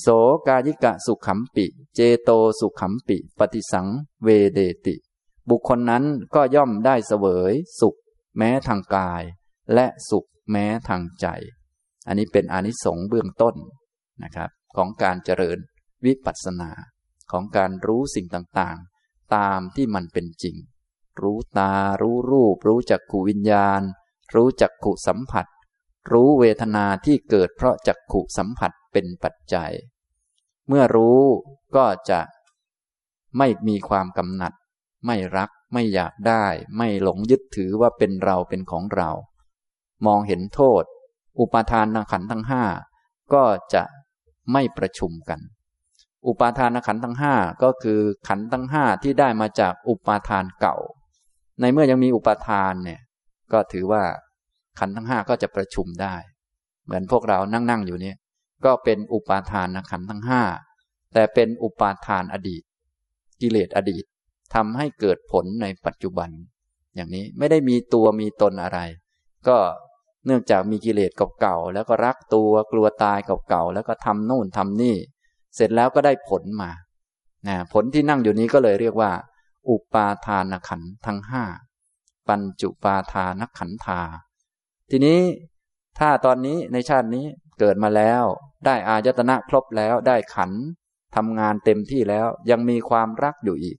[0.00, 0.06] โส
[0.46, 2.30] กายิกะสุขขมปิ เจโต
[2.60, 3.88] สุขขมปิ ปฏิสัง
[4.22, 4.94] เวเดติ
[5.48, 7.96] บุคคลนั้นก็ย่อมได้เสวย สุข
[8.36, 9.22] แม้ทางกาย
[9.74, 11.26] และสุขแม้ทางใจ
[12.06, 13.54] อันนี้เป็นอนิสงส์เบื้องต้น
[14.22, 15.58] นะครับของการเจริญ
[16.04, 16.70] วิปัสสนา
[17.32, 20.56] ของการรู้สิ่งต่างๆ ตามที่มันเป็นจริง
[21.22, 21.72] รู้ตา
[22.02, 23.82] รู้รูป รู้จักขูวิญญาณ
[24.34, 25.46] รู้จักขูสัมผัส
[26.12, 29.72] รู้เวทนาที่เกิดเพราะจักขูสัมผัสเป็นปัจจัย
[30.68, 31.20] เมื่อรู้
[31.76, 32.20] ก็จะ
[33.38, 34.52] ไม่มีความกำหนัด
[35.06, 36.46] ไม่รักไม่อยากได้
[36.76, 39.10] ไม่หลงยึดถือว่าเป็นเราเป็นของเรา
[40.06, 40.84] มองเห็นโทษ
[41.40, 42.64] อุปาทานขันทั้งห้า
[43.34, 43.44] ก็
[43.74, 43.82] จะ
[44.52, 45.40] ไม่ประชุมกัน
[46.26, 50.76] อุปาทานขันทั้งห้าก็คือขันทั้งห้าที่ได้มาจากอุปาทานเก่า
[51.60, 53.00] ในเมื่อยังมีอุปาทานเนี่ย
[53.52, 54.02] ก็ถือว่า
[54.78, 56.14] ขันทั้งห้าก็จะประชุมได้
[56.84, 58.16] เหมือนพวกเรานั่งนั่งอยู่เนี่ย
[58.64, 60.42] ก็เป็นอุปาทานขันทั้งห้า
[61.14, 62.62] แต่เป็นอุปาทานอดีต
[63.40, 64.04] กิเลสอดีต
[64.54, 66.30] ทำให้เกิดผลในปัจจุบัน
[66.94, 68.78] อย่างนี้ไม่ได้มีตัวมีตนอะไร
[69.48, 69.56] ก็
[70.26, 71.10] เนื่องจากมีกิเลส
[71.40, 73.18] เก่าๆแล้วก็รักตัวกลัวตาย
[73.48, 74.96] เก่าๆแล้วก็ทำโน่นทำนี่
[75.54, 76.70] เสร็จแล้วก็ได้ผลมา
[77.48, 79.10] นะผลที่นั่งอยู่นี้ก็เลยเรียกว่า
[79.68, 81.44] อุปาทานขันทั้งห้า
[82.28, 84.00] ปัญจุปาทานขันธา
[84.90, 85.20] ทีนี้
[85.98, 87.24] ถ้าตอนนี้ในชาตินี้
[87.58, 88.22] เกิดมาแล้ว
[88.66, 90.52] ได้อายตนะครบแล้วได้ขัน
[91.16, 93.76] ทำงานเต็มที่แล้วยังมีความรักอยู่อีก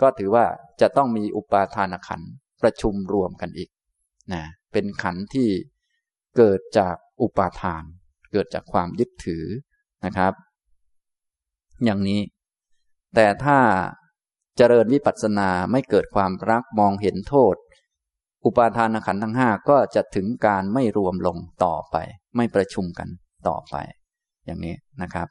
[0.00, 0.44] ก็ถือว่า
[0.80, 2.22] จะต้องมีอุปาทานขัน
[2.62, 3.70] ประชุมรวมกันอีก
[4.32, 5.48] นะเป็นขันที่
[6.36, 7.84] เกิดจากอุปาทาน
[8.32, 9.44] เกิดจากความยึดถือ
[10.04, 10.32] นะครับ
[11.84, 12.20] อย่างนี้
[13.14, 13.58] แต่ถ้า
[14.56, 17.54] เจริญวิปัสสนาไม่เกิดความรักมองเห็นโทษ
[18.44, 21.96] อุปาทานขันธ์ทั้งห้าก็จะถึงการไม่รวมลงต่อไป
[22.36, 23.08] ไม่ประชุมกัน
[23.48, 23.76] ต่อไป
[24.46, 25.28] อย่างนี้นะครับ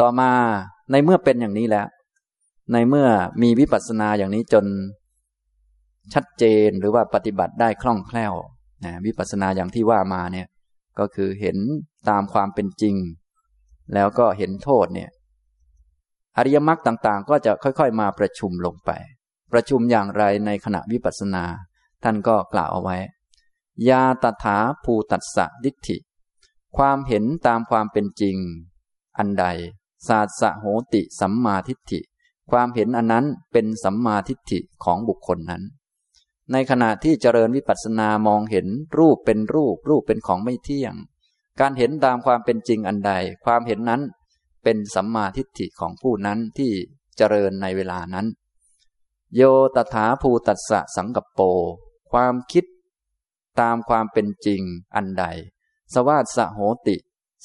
[0.00, 0.30] ต่อมา
[0.90, 1.86] ในเมื่อเป็นอย่างนี้แล้ว
[2.72, 3.08] ในเมื่อ
[3.42, 4.66] มีวิปัสสนาอย่างนี้จน
[6.14, 8.34] ชัดเจนหรือว่าปฏิบัติได้คล่องแคล่ว
[8.84, 10.46] นะวิปัสสนาอย่างที่ว่ามาเนี่ย
[10.98, 11.56] ก็คือเห็น
[12.08, 12.96] ตามความเป็นจริง
[13.94, 15.10] แล้วก็เห็นโทษเนี่ย
[16.36, 18.90] อริยมรรคต่างๆ ก็จะค่อย ๆ มาประชุมลงไป
[19.52, 21.44] ประชุมอย่างไรในขณะวิปัสสนา
[22.02, 22.96] ท่านก็กล่าวเอาไว้
[23.88, 25.96] ยาตถาภูตัสสะดิฐิ
[26.76, 28.36] ความเห็นตามความเป็นจริง
[29.18, 29.44] อันใด
[30.08, 32.00] ศาสสะโหติสัมมาทิฏฐิ
[32.50, 35.62] ความเห็นอันนั้นเป็นสัมมาทิฏฐิของบุคคลนั้น
[36.52, 38.66] ในขณะที่เจริญวิปัสสนามองเห็น
[38.98, 40.94] รูปเป็นรูป รูปเป็นของไม่เที่ยง
[41.60, 43.12] การเห็นตามความเป็นจริงอันใด
[43.44, 44.02] ความเห็นนั้น
[44.64, 46.72] เป็นสัมมาทิฏฐิของผู้นั้นที่
[47.16, 48.26] เจริญในเวลานั้น
[49.34, 49.42] โย
[49.74, 51.40] ตถาภูตัสสะสังกปโป
[52.12, 52.64] ความคิด
[53.60, 54.62] ตามความเป็นจริง
[54.96, 55.24] อันใด
[55.94, 56.96] สวาสโหติ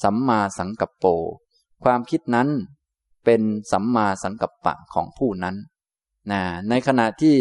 [0.02, 1.04] สัมมาสังกัปโป
[1.84, 2.48] ความคิดนั้น
[3.24, 3.42] เป็น
[3.72, 5.56] สัมมาสังกัปปะของผู้นั้น
[6.30, 7.36] นะในขณะที่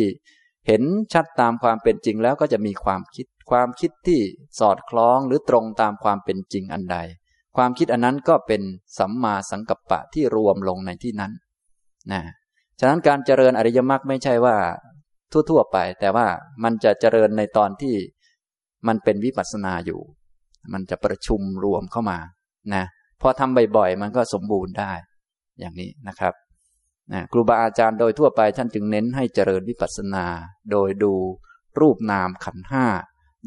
[0.68, 4.20] เห็นชัดตามความเป็นจริงแล้วก็จะมีความคิด ความคิดที่
[4.60, 6.98] สอดคล้องหรือตรงตามความเป็นจริงอันใด
[7.58, 8.62] ความคิดอันนั้นก็เป็น
[9.00, 11.32] สัมมาสังกัปปะที่รวมลงในที่นั้น
[12.12, 12.22] นะ
[12.80, 14.56] ฉะนั้นการเจริญอริยมรรคไม่ใช่ว่า
[15.50, 16.28] ทั่วๆไป แต่ว่า
[16.64, 17.96] มันจะเจริญในตอนที่
[18.88, 20.00] มันเป็นวิปัสสนาอยู่
[20.74, 22.20] มันจะประชุมรวมเข้ามา
[22.74, 22.84] นะ
[23.22, 24.92] พอทำบ่อยๆ มันก็สมบูรณ์ได้
[25.60, 26.34] อย่างนี้นะครับ
[27.14, 30.26] นะครูบาอาจารย์โดยทั่วไปท่านจึงเน้นให้เจริญวิปัสสนา
[30.72, 31.14] โดยดู
[31.80, 32.86] รูปนามขันห้า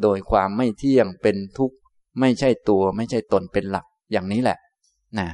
[0.03, 1.76] โดยความไม่เที่ยงเป็นทุกข์
[2.20, 4.59] ไม่ใช่ตัวไม่ใช่ตนเป็นหลักอย่างนี้แหละ
[5.18, 5.28] นะ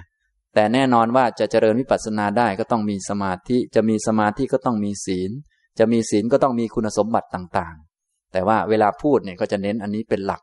[0.55, 5.30] แต่แน่นอนว่าจะเจริญวิปัสสนาได้ก็ต้องมีสมาธิ จะมีสมาธิก็ต้องมีศีล
[5.78, 10.42] จะมีศีลก็ต้องมีคุณสมบัติต่างๆ แต่ว่าเวลาพูดเนี่ยก็จะเน้นอันนี้เป็นหลัก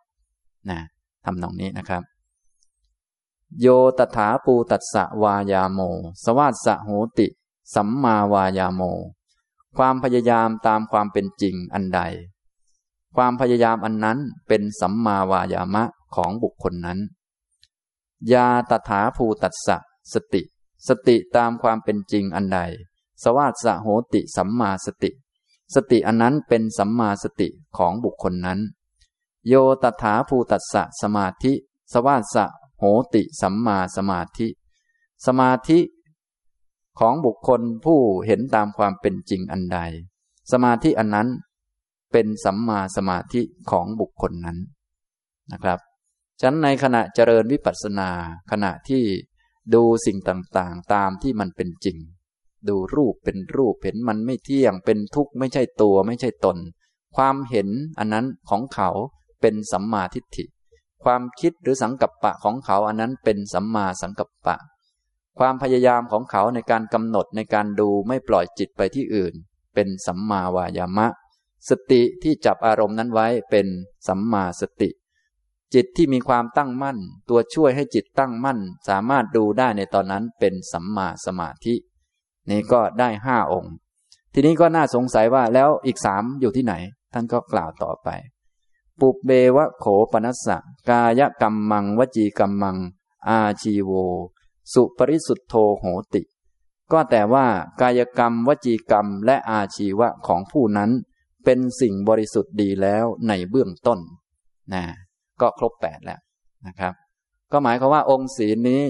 [0.72, 0.80] นะ
[1.26, 2.04] ทำตรงนี้นะครับ
[3.62, 3.68] โย
[3.98, 5.80] ตถาปูตัสสะวายาโม
[6.24, 7.28] สวัสสะโหติ
[7.76, 8.82] สัมมาวายาโม
[9.78, 12.02] ความพยายามตามความเป็นจริงอันใด
[13.16, 14.18] ความพยายามอันนั้น
[14.48, 15.84] เป็นสัมมาวายามะ
[16.16, 17.00] ของบุคคลนั้น
[18.34, 19.78] ยาตถาภูตัสสะ
[20.14, 20.42] สติ
[20.88, 22.60] สติตามความเป็นจริงอันใด
[23.24, 25.12] สวาสะโหติสัมมาสติ
[25.76, 27.48] สติอันนั้นเป็นสัมมาสติ
[27.78, 28.60] ของบุคคลนั้น
[29.48, 29.54] โย
[29.84, 31.54] ตถาภูตัสสะสมาธิ
[31.94, 32.46] สวาสะ
[32.80, 34.48] โหติสัมมาสมาธิ
[35.26, 35.80] สมาธิ
[37.00, 39.80] ของบุคคลผู้เห็นตามความเป็นจริงอันใด
[40.52, 41.28] สมาธิอันนั้น
[42.12, 43.42] เป็นสัมมาสมาธิ
[43.72, 44.58] ของบุคคลนั้น
[45.52, 45.80] นะครับ
[46.42, 48.10] ฉันในขณะเจริญวิปัสสนา
[48.52, 49.04] ขณะที่
[49.74, 51.98] ดูสิ่งต่างๆ ตามที่มันเป็นจริง
[52.70, 56.58] ดูรูปเป็นรูปเห็นมันไม่เที่ยง เป็นทุกข์ไม่ใช่ตัวไม่ใช่ตน
[57.16, 58.90] ความเห็นอันนั้นของเขา
[59.42, 60.46] เป็นสัมมาทิฏฐิ
[61.04, 64.58] ความคิดหรือสังกัปปะของเขาอันนั้นเป็นสัมมาสังกัปปะ
[65.40, 69.34] ความพยายามของเขาในการกำหนดในการดูไม่ปล่อยจิตไปที่อื่น
[69.76, 71.08] เป็นสัมมาวายามะ
[71.70, 73.68] สติที่จับอารมณ์นั้นไว้เป็น
[74.08, 74.90] สัมมาสติ
[75.74, 76.98] จิตที่มีความตั้งมั่น
[77.30, 81.74] ตัวช่วยให้จิตตั้งมั่น สามารถดูได้ในตอนนั้นเป็นสัมมาสมาธิ
[82.50, 83.74] นี่ก็ได้ห้าองค์
[84.34, 86.74] ทีนี้ก็น่าสงสัยว่าแล้วอีกสามอยู่ที่ไหน
[87.14, 88.10] ท่านก็กล่าวต่อไป
[89.00, 90.58] ปุบเบวะโขปนัสสะ
[90.90, 92.78] กายกรรมมัง วจีกรรมมัง
[93.30, 93.92] อาชีโว
[94.74, 95.84] สุปริสุทธโธโห
[96.14, 96.22] ติ
[96.92, 97.46] ก็แต่ว่า
[97.82, 100.92] กายกรรม วจีกรรมและอาชีวะของผู้นั้น
[101.46, 104.00] เป็นสิ่งบริสุทธิ์ดีแล้วในเบื้องต้น
[104.74, 104.84] นะ
[105.42, 106.20] ก็ครบแปดแล้ว
[106.68, 106.94] นะครับ
[107.52, 108.82] ก็หมายความว่าองค์ศีลนี้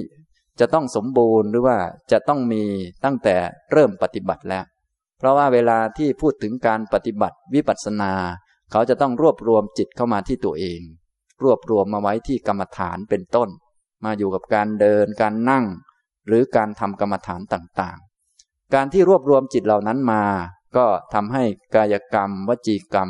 [0.62, 1.78] จะต้องสมบูรณ์หรือว่า
[2.12, 2.64] จะต้องมี
[3.04, 3.36] ตั้งแต่
[3.72, 4.66] เริ่มปฏิบัติแล้ว
[5.18, 8.14] เพราะว่าเวลาที่พูดถึงการปฏิบัติวิปัสสนา
[8.72, 10.82] เขาจะต้องรวบรวมจิตเข้ามาที่ตัวเอง
[11.44, 13.50] รวบรวมมาไว้ที่กรรมฐานเป็นต้น
[14.06, 15.66] มาอยู่กับการเดินการนั่ง
[16.28, 20.24] หรือการทำกรรมฐานต่างๆ การที่รวบรวมจิตเหล่านั้นมา
[20.78, 21.44] ก็ทำให้
[21.76, 23.10] กายกรรม วจีกรรม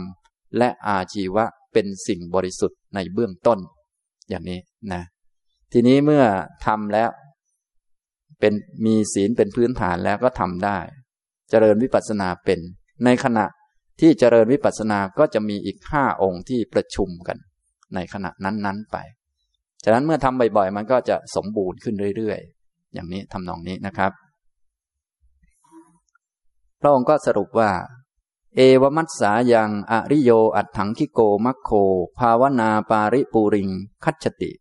[0.57, 3.59] และอาชีวะเป็นสิ่งบริสุทธิ์ในเบื้องต้น
[4.29, 4.59] อย่างนี้
[4.93, 5.03] นะ
[5.71, 6.23] ทีนี้เมื่อ
[6.65, 7.09] ทำแล้ว
[8.41, 8.53] เป็น
[8.85, 10.79] มีศีลเป็นพื้นฐานแล้วก็ทำได้
[11.49, 12.59] เจริญวิปัสสนาเป็น
[13.05, 13.45] ในขณะ
[13.99, 17.37] ที่เจริญวิปัสสนาก็จะมีอีกห้าองค์ที่ประชุมกัน
[17.95, 18.97] ในขณะนั้นๆไป
[19.83, 24.11] ฉะนั้นเมื่อทำบ่อยๆ มันก็จะสมบูรณ์ขึ้นเรื่อยๆ อย่างนี้ทำนองนี้นะครับ
[26.81, 27.71] พระองค์ก็สรุปว่า
[28.55, 31.71] เอวมัสสายังอริโยอัตถังคิโกมัคโค
[32.19, 33.69] ภาวนาปาริปูริง
[34.03, 34.51] คัจฉติ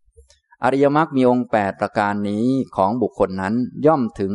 [0.64, 2.46] อริยมรรคมีองค์แปดประการนี้
[2.76, 3.54] ของบุคคลนั้น
[3.86, 4.34] ย่อมถึง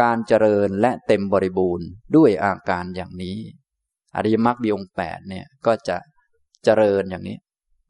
[0.00, 1.86] การเจริญและเต็มบริบูรณ์
[2.16, 3.36] ด้วยอาการอย่างนี้
[4.16, 5.96] อริยมรรคมีองค์แปดเนี่ยก็จะ
[6.64, 7.36] เจริญอย่างนี้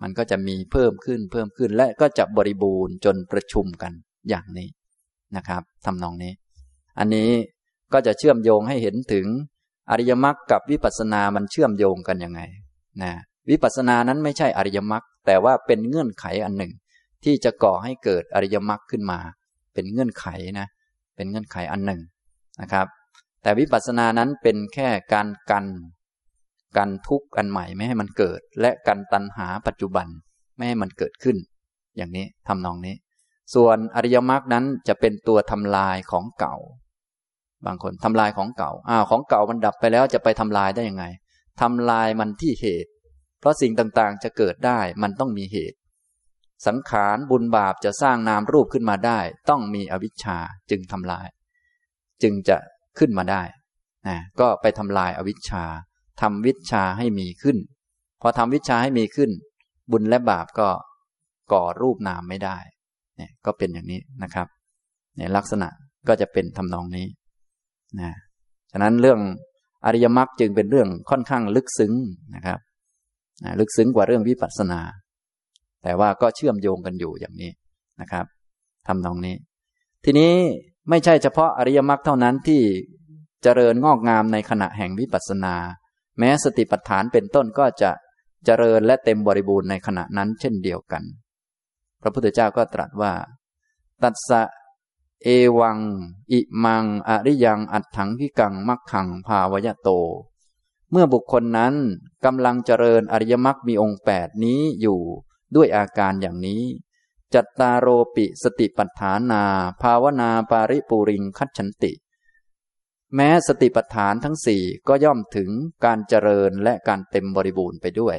[0.03, 3.93] มันก็จะมีเพิ่มขึ้นเพิ่มขึ้นและก็จะบริบูรณ์จนประชุมกัน
[4.29, 4.69] อย่างนี้
[5.37, 6.33] นะครับทำนองนี้
[6.99, 7.31] อันนี้
[7.93, 9.27] ก็จะเชื่อมโยงให้เห็นถึง
[9.91, 12.41] อริยมรรคกับวิปัสสนามันเชื่อมโยงกันยังไง
[13.03, 13.13] นะ
[13.51, 16.73] วิปัสสนานั้นไม่ใช่อริยมรรคแต่ว่าเป็นเงื่อนไขอันหนึ่ง
[17.25, 19.19] ที่จะก่อให้เกิดอริยมรรคขึ้นมา
[19.75, 20.27] เป็นเงื่อนไข
[20.61, 20.69] นะ
[21.17, 22.01] เป็นเงื่อนไขอันหนึ่ง
[22.61, 22.87] นะครับ
[23.43, 25.67] แต่วิปัสสนานั้นเป็นแค่การกัน
[26.77, 30.07] กันทุกข์อันใหม่ไม่ให้มันเกิด และกันตัณหาปัจจุบัน
[30.57, 31.37] ไม่ให้มันเกิดขึ้น
[31.97, 32.95] อย่างนี้ทำนองนี้
[33.55, 36.57] ส่วนอริยมรรคนั้นจะเป็นตัวทำลายของเก่า
[37.67, 41.05] บางคนทำลายของเก่าอ้าวของเก่ามันดับไปแล้วจะไปทำลายได้ยังไง
[41.61, 42.91] ทำลายมันที่เหตุ
[43.41, 45.77] เพราะสิ่งต่างๆจะเกิดได้มันต้องมีเหตุ
[46.67, 49.19] สังขารบุญบาปจะสร้างนามรูปขึ้นมาได้
[49.51, 50.39] ต้องมีอวิชชา
[50.71, 51.27] จึงทำลาย
[52.23, 52.57] จึงจะ
[52.99, 53.43] ขึ้นมาได้
[54.09, 55.65] นะก็ไปทำลายอวิชชา
[56.21, 57.57] ทำวิชาให้มีขึ้น
[58.21, 59.31] พอทำวิชาให้มีขึ้น
[59.93, 60.69] บุญและบาปก็
[61.53, 62.57] ก่อรูปนามไม่ได้
[63.17, 64.47] เนี่ยก็เป็นอย่างนี้นะครับ
[65.17, 65.69] เนี่ยลักษณะ
[66.09, 67.07] ก็จะเป็นทำนองนี้
[68.01, 68.11] นะ
[68.73, 69.21] ฉะนั้นเรื่อง
[69.87, 71.93] อริยมรรคจึงเป็นเรื่องค่อนข้างลึกซึ้ง
[72.35, 72.59] นะครับ
[73.61, 74.81] ลึกซึ้งกว่าเรื่องวิปัสสนา
[75.83, 77.51] แต่ว่าก็เชื่อมโยงกันอยู่อย่างนี้
[78.01, 78.27] นะครับ
[78.87, 79.37] ทำนองนี้
[80.05, 80.33] ทีนี้
[80.91, 82.63] ไม่ใช่เฉพาะอริยมรรคเท่านั้นที่
[83.43, 85.55] เจริญงอกงามในขณะแห่งวิปัสสนา
[86.19, 87.91] แม้สติปัฏฐานเป็นต้นก็จะ
[88.45, 91.03] เจริญและเต็มบริบูรณ์ในขณะนั้นเช่นเดียวกัน
[92.03, 93.13] พระพุทธเจ้าก็ตรัสว่า
[94.03, 94.43] ตัสสะ
[95.25, 95.29] เอ
[95.59, 95.79] วัง
[96.33, 99.89] อิมัง อริยัง อัตถังพิกัง มักขัง ภาวยโต
[100.91, 101.75] เมื่อบุคคลนั้น
[102.25, 105.01] กำลังเจริญอริยมรรคมีองค์แปดนี้อยู่
[105.57, 106.63] ด้วยอาการอย่างนี้
[107.35, 109.43] จัตตาโรปิสติปัฏฐานา
[109.83, 111.93] ภาวนาปาริปูริงคัจฉันติ
[113.15, 115.51] แม้สติปัฏฐานทั้งสี่ก็ย่อมถึง
[115.85, 118.17] การเจริญและการเต็มบริบูรณ์ไปด้วย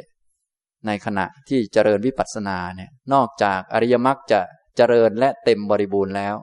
[0.85, 4.41] ในขณะที่เจริญวิปัสสนาเนี่ยนอกจากอริยมรรคจะ
[4.77, 6.35] เจริญและเต็มบริบูรณ์แล้ว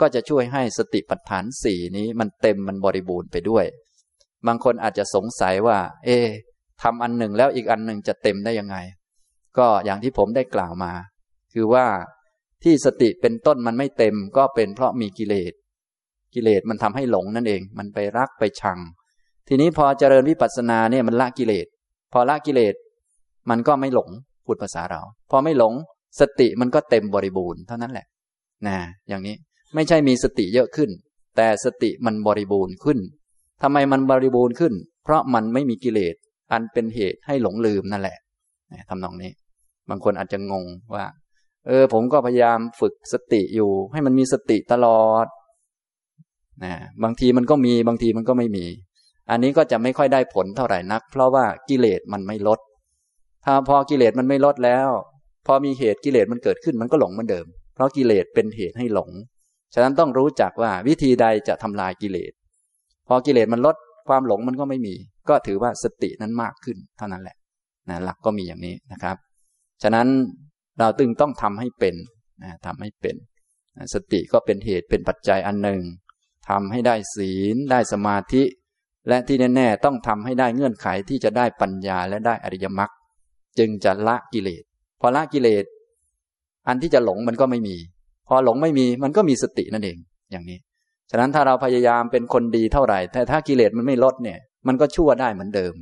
[0.00, 3.64] ก็จะช่วยให้สติปัฏฐานสี่นี้มันเต็มมันบริบูรณ์ไปด้วย
[4.46, 6.18] บางคนอาจจะสงสัยว่า เอ๊
[6.82, 8.76] ทำอันหนึ่งแล้วอีกอันหนึ่งจะเต็มได้ยังไง
[9.58, 10.92] ก็อย่างที่ผมได้กล่าวมา
[11.52, 11.86] คือว่า
[12.64, 15.52] ที่สติเป็นต้นมันไม่เต็มก็เป็นเพราะมีกิเลส
[16.34, 18.78] กิเลสมันทำให้หลงนั่นเอง มันไปรักไปชัง
[19.48, 21.66] ทีนี้พอเจริญวิปัสสนาเนี่ยมันละกิเลส
[22.12, 22.74] พอละกิเลส
[23.50, 24.08] มันก็ไม่หลง
[24.46, 25.00] พูดภาษาเรา
[25.30, 25.74] พอไม่หลง
[26.20, 28.06] สติมันก็เต็มบริบูรณ์เท่านั้นแหละ
[28.66, 28.76] นะ
[29.08, 29.36] อย่างนี้
[29.74, 30.90] ไม่ใช่มีสติเยอะขึ้น
[31.36, 32.98] แต่สติมันบริบูรณ์ขึ้น
[33.62, 34.74] ทำไมมันบริบูรณ์ขึ้น
[35.04, 36.14] เพราะมันไม่มีกิเลส
[36.52, 38.18] อันเป็นเหตุให้หลงลืมนั่นแหละ
[38.88, 39.30] ทำนองนี้
[39.90, 41.04] บางคนอาจจะงงว่า
[41.66, 45.26] เออ ผมก็พยายามฝึกสติอยู่ ให้มันมีสติตลอด
[46.64, 48.66] นะบางทีมันก็มีบางทีมันก็ไม่มี
[49.30, 52.60] อันนี้ก็จะไม่ค่อยได้ผลเท่าไหร่นัก เพราะว่ากิเลสมันไม่ลด
[53.44, 54.88] ถ้าพอกิเลสมันไม่ลดแล้ว
[55.46, 59.10] พอมีเหตุกิเลสมันเกิดขึ้นมันก็หลงเหมือนเดิม เพราะกิเลสเป็นเหตุให้หลง
[59.74, 62.32] ฉะนั้นต้องรู้จักว่าวิธีใดจะทำลายกิเลส
[63.08, 63.76] พอกิเลสมันลด
[64.08, 64.94] ความหลงมันก็ไม่มี
[65.28, 67.36] ก็ถือว่าสตินั้นมากขึ้นเท่านั้นแหละ
[67.88, 69.16] นะหลักก็มีอย่างนี้นะครับ
[69.84, 70.08] ฉะนั้น
[70.78, 71.94] เราตึงต้องทำให้เป็น
[72.42, 73.16] นะทำให้เป็น
[73.76, 75.80] นะสติก็เป็นเหตุเป็นปัจจัยอันหนึ่ง
[76.48, 78.42] ทำให้ได้ศีลได้สมาธิ
[79.08, 82.90] และที่แน่ๆต้องทำให้ได้เงื่อนไขที่จะได้ปัญญาและได้อริยมรรค
[83.58, 84.62] จึงจะละกิเลส
[85.00, 85.64] พอละกิเลส
[86.68, 87.76] อันที่จะหลงมันก็ไม่มี
[88.28, 89.98] พอหลงไม่มีมันก็มีสตินั่นเอง
[90.30, 90.58] อย่างนี้
[91.10, 95.74] ฉะนั้นถ้าเราพยายามเป็นคนดีเท่าไหร่ แต่ถ้ากิเลสมันไม่ลดเนี่ย มันก็ชั่วได้เหมือนเดิม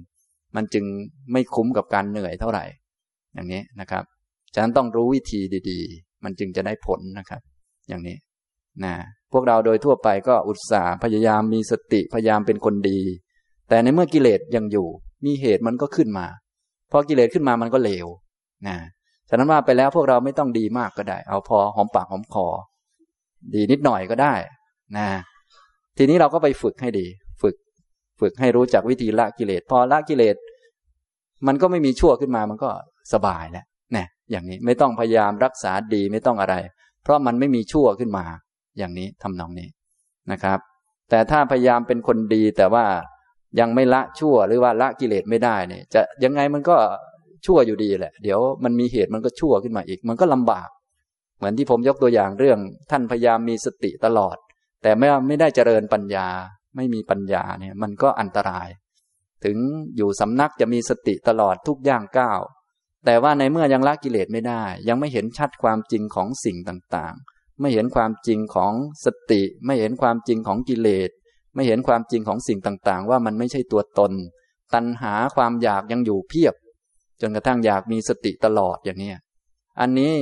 [0.57, 0.85] มันจึง
[1.33, 2.65] ไม่คุ้มกับการเหนื่อยเท่าไหร่
[3.35, 4.05] อย่างนี้นะครับ
[4.55, 7.41] ฉะนั้นต้องรู้วิธีดี ๆ มันจึงจะได้ผลนะครับ
[7.89, 8.17] อย่างนี้
[8.85, 8.95] นะ
[9.33, 13.01] พวกเราโดยทั่วไปก็อุตส่าห์พยายามมีสติพยายามเป็นคนดี
[13.69, 14.89] แต่ในเมื่อกิเลสยังอยู่
[15.25, 16.27] มีเหตุมันก็ขึ้นมา
[16.91, 18.07] พอกิเลสขึ้นมามันก็เลว
[18.69, 18.77] นะ
[19.29, 22.47] ฉะนั้นว่าไปแล้วพวกเราไม่ต้องดีมากก็ได้ เอาพอหอมปากหอมคอ
[23.55, 24.35] ดีนิดหน่อยก็ได้
[24.97, 25.07] นะ
[25.99, 27.07] ทีนี้เราก็ไปฝึกให้ดี
[27.43, 27.55] ฝึก
[28.21, 30.37] ฝึกให้รู้จักวิธีละกิเลสพอละกิเลส
[31.47, 32.71] มันก็ไม่มีชั่วขึ้นมามันก็
[33.15, 33.65] สบายแล้ว
[33.97, 36.55] นะอย่างนี้ไม่ต้องพยายามรักษาดีไม่ต้องอะไร
[37.03, 38.25] เพราะมันไม่มีชั่วขึ้นมา
[38.79, 39.69] อย่างนี้ทำนองนี้
[40.33, 40.59] นะครับ
[41.11, 42.85] แต่ถ้าพยายามเป็นคนดีแต่ว่า
[43.61, 46.77] ยังไม่ละชั่วหรือว่าละกิเลสไม่ได้เนี่ยจะยังไงมันก็
[47.47, 50.69] ชั่วอยู่ดีแหละ เดี๋ยวมันมีเหตุมันก็ชั่วขึ้นมาอีก มันก็ลำบาก
[51.37, 52.59] เหมือนที่ผมยกตัวอย่างเรื่อง
[52.91, 54.37] ท่านพยายามมีสติตลอด
[54.83, 56.29] แต่ไม่ไม่ได้เจริญปัญญา
[56.77, 58.69] ไม่มีปัญญาเนี่ย มันก็อันตราย
[59.45, 59.57] ถึง
[59.97, 62.41] อยู่สำนักจะมีสติตลอดทุกย่างก้าว
[63.05, 68.73] แต่ว่าในเมื่อยังละกิเลสไม่ได้ ยังไม่เห็นชัดความจริงของสิ่งต่างๆ ไม่เห็นความจริงของ
[69.05, 71.11] สติ ไม่เห็นความจริงของกิเลส
[71.55, 74.13] ไม่เห็นความจริงของสิ่งต่างๆ ว่ามันไม่ใช่ตัวตน
[74.75, 76.55] ตัณหาความอยากยังอยู่เพียบ
[77.21, 79.11] จนกระทั่งอยากมีสติตลอดอย่างนี้
[79.81, 80.13] อันนี้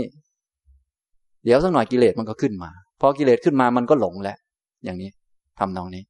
[1.45, 2.71] เดี๋ยวสักหน่อยกิเลสมันก็ขึ้นมา
[3.01, 4.39] พอกิเลสขึ้นมามันก็หลงแล้ว
[4.85, 5.11] อย่างนี้
[5.59, 6.03] ทำนองนี้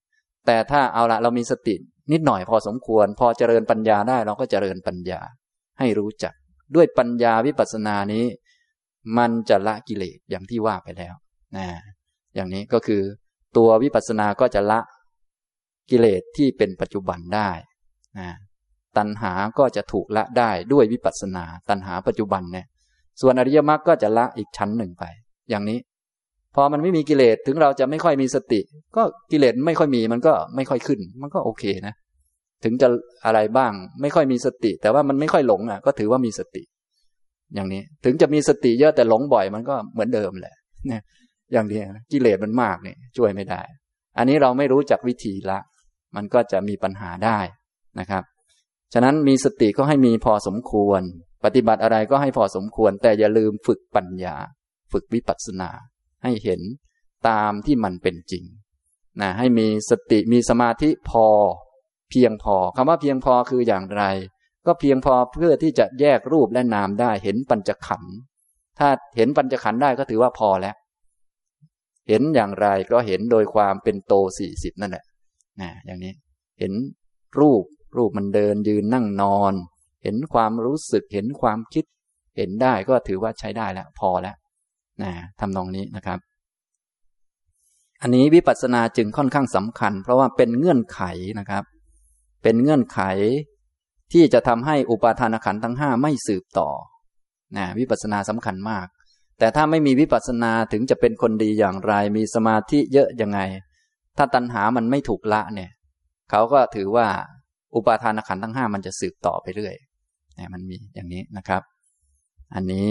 [0.47, 1.75] แต่ถ้าเอาละเรามีสติ
[2.13, 5.21] นิดหน่อยพอสมควร พอเจริญปัญญาได้เราก็เจริญปัญญา
[5.79, 6.35] ให้รู้จัก
[6.75, 8.25] ด้วยปัญญาวิปัสสนานี้
[9.19, 11.15] มันจะละกิเลสอย่างที่ว่าไปแล้ว
[11.57, 11.67] นะ
[12.35, 13.03] อย่างนี้ก็คือ
[13.57, 14.81] ตัววิปัสสนาก็จะละ
[15.91, 17.51] กิเลสที่เป็นปัจจุบันได้
[18.19, 18.29] นะ
[18.97, 22.67] ตัณหาก็จะถูกละได้ด้วยวิปัสสนา ตัณหาปัจจุบันเนี่ย
[23.21, 25.05] ส่วนอริยมรรคก็จะละอีกชั้นหนึ่งไป
[25.51, 25.79] อย่างนี้
[26.55, 28.61] พอมันไม่มีกิเลสถึงเราจะไม่ค่อยมีสติ
[28.97, 31.95] ก็กิเลสไม่ค่อยมีมันก็ไม่ค่อยขึ้น มันก็โอเคนะ
[32.65, 32.89] ถึงจะ
[33.25, 36.63] อะไรบ้าง ไม่ค่อยมีสติ แต่ว่ามันไม่ค่อยหลงอะ ก็ถือว่ามีสติ
[37.55, 40.55] อย่างนี้ ถึงจะมีสติเยอะแต่หลงบ่อยมันก็เหมือนเดิมแหละ
[40.87, 41.03] เนี่ย
[41.53, 41.81] อย่างนี้
[42.13, 43.61] กิเลสมันมากเนี่ยช่วยไม่ได้
[44.19, 45.59] อันนี้เราไม่รู้จักวิธีละ
[46.17, 47.39] มันก็จะมีปัญหาได้
[48.01, 48.25] นะครับ
[48.93, 51.03] ฉะนั้นมีสติก็ให้มีพอสมควร
[51.45, 54.37] ปฏิบัติอะไรก็ให้พอสมควร แต่อย่าลืมฝึกปัญญา
[54.93, 55.71] ฝึกวิปัสสนา
[56.25, 56.61] ให้เห็น
[57.29, 58.45] ตามที่มันเป็นจริง
[59.21, 61.27] นะให้มีสติมีสมาธิพอ
[62.11, 64.05] เพียงพอคำว่าเพียงพอคืออย่างไร
[64.67, 68.15] ก็เพียงพอเพื่อที่จะแยกรูปและนามได้เห็นปัญจขันธ์
[68.79, 70.75] ถ้าเห็นปัญจขันธ์ได้ก็ถือว่าพอแล้ว
[72.09, 75.05] เห็นอย่างไรก็เห็นโดยความเป็นโตสี่สิบนั่นแหละ
[75.61, 76.13] นะอย่างนี้
[76.59, 76.73] เห็น
[77.41, 77.65] รูป
[77.97, 79.53] รูปมันเดินยืนนั่งนอน
[80.05, 81.85] เห็นความรู้สึกเห็นความคิด
[82.37, 84.37] เห็นได้ก็ถือว่าใช้ได้แล้ว พอแล้ว
[85.03, 86.19] นะทำนองนี้นะครับ
[88.03, 91.01] อันนี้วิปัสสนาจึงค่อนข้างสำคัญ เพราะว่าเป็นเงื่อนไข
[91.39, 91.65] นะครับ
[92.43, 93.01] เป็นเงื่อนไข
[94.13, 96.71] ที่จะทำให้อุปาทานขันธ์ทั้งห้าไม่สืบต่อ
[97.57, 98.87] นะวิปัสสนาสำคัญมาก
[99.39, 103.41] แต่ถ้าไม่มีวิปัสสนาถึงจะเป็นคนดีอย่างไร มีสมาธิเยอะยังไง
[104.17, 105.71] ถ้าตัณหามันไม่ถูกละเนี่ย
[106.31, 107.07] เขาก็ถือว่า
[107.75, 109.75] อุปาทานขันทั้งห้ามันจะสืบต่อไปเรื่อย
[110.37, 111.63] เนี่ยมันมีอย่างนี้นะครับ
[112.55, 112.89] อันนี้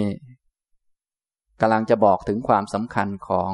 [1.62, 3.52] กำลังจะบอกถึงความสำคัญของ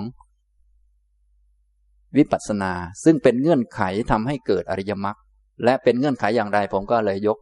[2.18, 2.74] วิปัสสนา
[3.04, 3.82] ซึ่งเป็นเงื่อนไข
[4.12, 5.18] ทำให้เกิดอริยมรรค
[5.64, 7.38] และเป็นเงื่อนไขอย่างไรผมก็เลยยก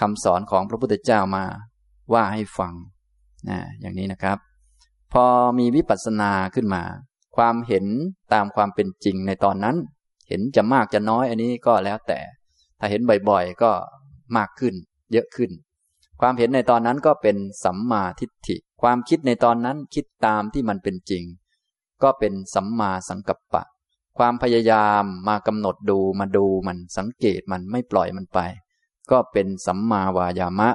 [0.00, 1.44] คำสอนของพระพุทธเจ้ามา
[2.12, 2.72] ว่าให้ฟัง
[3.48, 4.38] นะอย่างนี้นะครับ
[5.12, 5.24] พอ
[5.58, 6.82] มีวิปัสสนาขึ้นมา
[7.36, 7.86] ความเห็น
[8.32, 9.76] ตามความเป็นจริงในตอนนั้น
[10.28, 12.20] เห็นจะมากจะน้อยอันนี้ก็แล้วแต่
[12.78, 13.70] ถ้าเห็นบ่อยๆก็
[14.36, 14.74] มากขึ้น
[15.12, 15.50] เยอะขึ้น
[16.20, 21.24] ความเห็นในตอนนั้นก็เป็นสัมมาทิฏฐิ ความคิดในตอนนั้นคิดตามที่มันเป็นจริง
[22.02, 23.62] ก็เป็นสัมมาสังกัปปะ
[24.18, 28.38] ความพยายามมากำหนดดูมาดูมันสังเกตมันไม่ปล่อยมันไป
[29.10, 30.70] ก็เป็นสัมมาวายามะ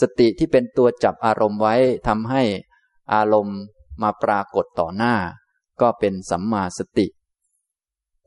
[0.00, 1.74] สติที่เป็นตัวจับอารมณ์ไว้
[2.08, 2.42] ทำให้
[3.14, 3.58] อารมณ์
[4.02, 5.14] มาปรากฏต่อหน้า
[5.80, 7.06] ก็เป็นสัมมาสติ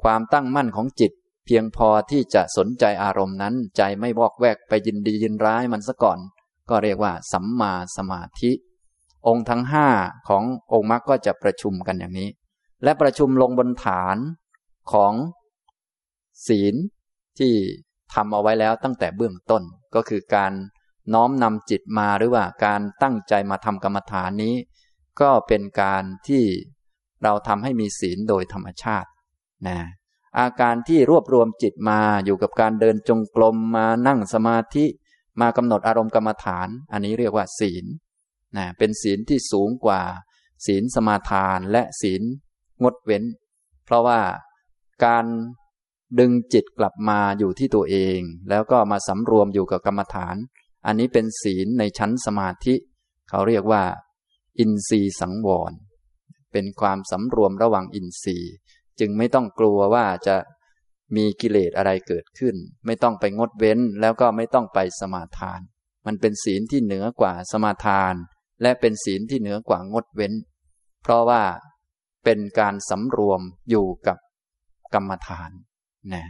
[0.04, 1.12] ความตั้งมั่นของจิต
[1.46, 6.20] เพียงพอที่จะสนใจอารมณ์นั้น ใจไม่วอกแวกไปยินดียินร้ายมันซะก่อน
[6.70, 8.52] ก็เรียกว่า สัมมาสมาธิ
[9.28, 9.88] องค์ทั้งห้า
[10.28, 10.44] ของ
[10.74, 12.30] องค์มรรคก็จะประชุมกันอย่างนี้
[12.84, 14.18] และประชุมลงบนฐาน
[14.92, 15.14] ของ
[16.48, 16.76] ศีล
[17.40, 17.54] ที่
[18.14, 19.64] ทำเอาไว้แล้วตั้งแต่เบื้องต้น
[19.96, 20.54] ก็คือการ
[21.14, 24.56] น้อมนำจิตมาหรือว่าการตั้งใจมาทำกรรมฐานนี้
[25.22, 26.44] ก็เป็นการที่
[27.24, 29.10] เราทำให้มีศีลโดยธรรมชาติ
[29.68, 29.80] นะ
[30.40, 34.86] อาการที่รวบรวมจิตมาอยู่กับการเดินจงกรมมานั่งสมาธิ
[35.42, 37.86] มากำหนดอารมณ์กรรมฐาน อันนี้เรียกว่าศีล
[38.58, 40.02] นะเป็นศีลที่สูงกว่า
[40.66, 42.22] ศีลสมาทานและศีล
[42.84, 43.24] งดเว้น
[43.86, 44.20] เพราะว่า
[45.04, 45.26] การ
[46.20, 48.20] ดึงจิตกลับมาอยู่ที่ตัวเอง
[48.50, 50.36] แล้วก็มาสำรวมอยู่กับกรรมฐาน
[50.86, 52.76] อันนี้เป็นศีลในชั้นสมาธิ
[53.30, 53.84] เขาเรียกว่า
[54.60, 55.74] อินทรีย์สังวร
[56.52, 58.54] เป็นความสำรวมระหว่างอินทรีย์
[59.00, 60.36] จึงไม่ต้องกลัวว่าจะ
[61.16, 65.60] มีกิเลสอะไรเกิดขึ้น ไม่ต้องไปงดเว้นแล้วก็ไม่ต้องไปสมาทาน
[66.06, 68.14] มันเป็นศีลที่เหนือกว่าสมาทาน
[68.62, 70.34] และเป็นศีลที่เหนือกว่างดเว้น
[71.02, 71.44] เพราะว่า
[72.24, 74.18] เป็นการสำรวมอยู่กับ
[74.94, 75.52] กรรมฐาน
[76.14, 76.24] นะ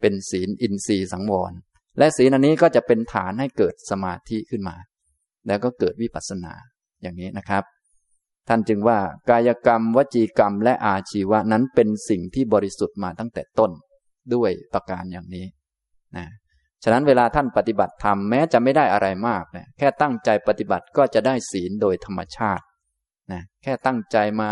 [0.00, 1.52] เป็นศีลอินทรีย์สังวร
[1.98, 4.76] และศีลอันนี้ก็จะเป็นฐานให้เกิดสมาธิขึ้นมา
[5.46, 6.52] แล้วก็เกิดวิปัสสนา
[7.02, 7.64] อย่างนี้นะครับ
[8.48, 8.98] ท่านจึงว่า
[9.30, 13.70] กายกรรม วจีกรรม และอาชีวะนั้นเป็นสิ่งที่บริสุทธิ์มาตั้งแต่ต้น
[14.34, 15.46] ด้วยประการอย่างนี้
[16.16, 16.26] นะ
[16.84, 22.64] ฉะนั้นเวลาท่านปฏิบัติธรรมแม้จะไม่ได้อะไรมากนะแค่ตั้งใจปฏิบัติก็จะได้ศีลโดยธรรมชาติ
[23.32, 24.50] นะแค่ตั้งใจมา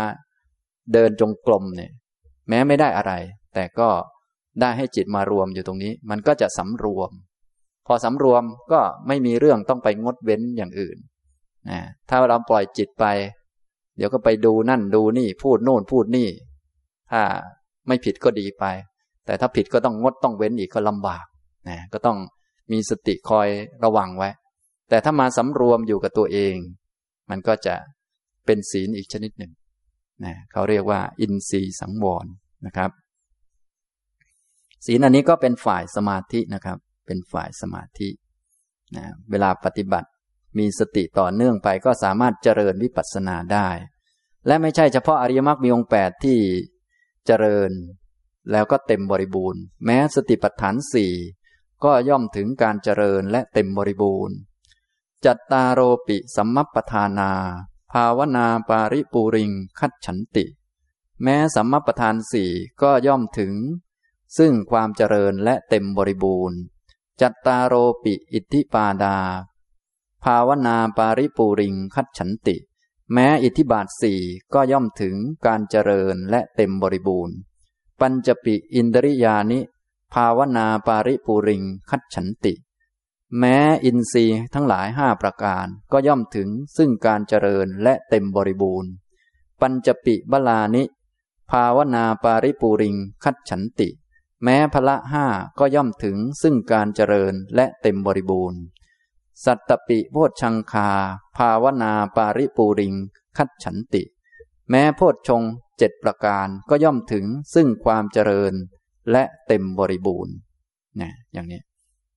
[0.93, 1.91] เดินจงกรมเนี่ย
[2.49, 3.13] แม้ไม่ได้อะไร
[3.53, 3.89] แต่ก็
[4.61, 7.11] ได้ให้จิตมารวมอยู่ตรงนี้ มันก็จะสำรวม
[7.87, 10.97] พอสำรวมก็ไม่มีเรื่องต้องไปงดเว้นอย่างอื่น
[11.69, 11.79] นะ
[12.09, 13.05] ถ้าเราปล่อยจิตไป
[13.97, 16.29] เดี๋ยวก็ไปดูนั่นดูนี่ พูดโน่นพูดนี่
[17.11, 17.21] ถ้า
[17.87, 18.65] ไม่ผิดก็ดีไป
[19.25, 21.25] แต่ถ้าผิดก็ต้องงดต้องเว้นอีกก็ลำบาก
[21.69, 22.17] นะก็ต้อง
[22.71, 23.47] มีสติคอย
[23.83, 24.29] ระวังไว้
[24.89, 26.55] แต่ถ้ามาสำรวมอยู่กับตัวเอง
[27.29, 27.75] มันก็จะ
[28.45, 29.51] เป็นศีลอีกชนิดหนึ่ง
[30.23, 32.25] นะเขาเรียกว่า อินทรีย์สังวร
[32.65, 32.91] นะครับ
[34.85, 38.09] ศีลอันนี้ก็เป็นฝ่ายสมาธินะครับ เป็นฝ่ายสมาธิ
[38.95, 40.09] นะเวลาปฏิบัติ
[40.57, 43.67] มีสติต่อเนื่องไปก็สามารถเจริญวิปัสสนาได้
[44.47, 46.39] และไม่ใช่เฉพาะอริยมรรคมีองค์แปดที่
[47.25, 47.71] เจริญ
[48.51, 51.13] แล้วก็เต็มบริบูรณ์ แม้สติปัฏฐานสี่
[51.83, 54.35] ก็ย่อมถึงการเจริญและเต็มบริบูรณ์
[55.25, 57.31] จัตตาโรปิสัมมปทานา
[57.91, 60.45] ภาวนาปาริปูริง คัดฉันติ
[61.23, 62.51] แม้สัมมปทานสี่
[62.81, 63.53] ก็ย่อมถึง
[64.37, 66.59] ซึ่งความเจริญและเต็มบริบูรณ์
[67.21, 69.17] จัตตาโรปิอิทธิปาดา
[70.23, 72.55] ภาวนาปาริปูริงคัดฉันติ
[73.13, 74.19] แม้อิทธิบาทสี่
[74.53, 75.15] ก็ย่อมถึง
[75.45, 77.35] การเจริญและเต็มบริบูรณ์
[77.99, 79.59] ปัญจปิอินทริยานิ
[80.13, 82.53] ภาวนาปาริปูริงคัดฉันติ
[83.39, 88.91] แม้อินทรีย์ทั้งหลายห้าประการก็ย่อมถึงซึ่งการเจริญและเต็มบริบูรณ์
[89.61, 90.83] ปัญจปิบลานิ
[91.51, 93.89] ภาวนาปาริปูริงคัดฉันติ
[94.43, 95.25] แม้พละห้า
[95.59, 98.59] ก็ย่อมถึงซึ่งการเจริญและเต็มบริบูรณ์
[99.45, 100.89] สัตตปิโพชังคา
[101.37, 102.93] ภาวนาปาริปูริง
[103.37, 104.03] คัดฉันติ
[104.69, 105.41] แม้โพชง
[105.77, 108.53] เจ็ดประการก็ย่อมถึงซึ่งความเจริญ
[109.11, 110.33] และเต็มบริบูรณ์
[111.01, 111.59] นะอย่างนี้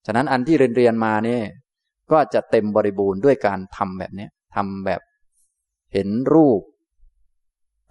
[0.07, 1.43] ฉะนั้นอันที่เรียนเรียนมาเนี่ย
[2.13, 5.01] ก็จะเต็มบริบูรณ์ด้วยการทำแบบนี้ทำแบบ
[5.93, 6.61] เห็นรูป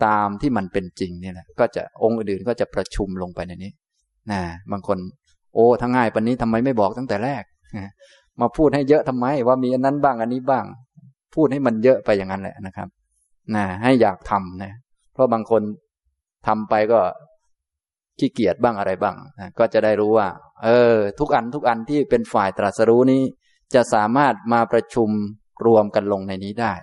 [0.06, 3.72] ตามที่มันเป็นจริงเนี่ยแหละก็จะองค์อื่นก็จะประชุมลงไปในนี้
[4.32, 4.42] นะ
[4.72, 4.98] บางคน
[5.54, 7.44] โอ้ทั้งง่ายปันนี้ทำไมไม่บอกตั้งแต่แรก
[8.42, 10.66] มาพูดให้เยอะทำไม ว่ามีอันนั้นบ้างอันนี้บ้าง
[11.36, 12.88] พูดให้มันเยอะไปอย่างนั้นแหละนะครับ
[13.56, 14.74] นะให้อยากทำนะ
[15.14, 15.62] เพราะบางคน
[16.48, 17.00] ทำไปก็
[18.20, 20.28] ขี้เกียจบ้างอะไรบ้างนะก็จะได้รู้ว่า
[20.64, 23.22] เออ ทุกอันทุกอันที่เป็นฝ่ายตรัสรู้นี้
[23.74, 25.10] จะสามารถมาประชุม
[25.66, 26.74] รวมกันลงในนี้ได้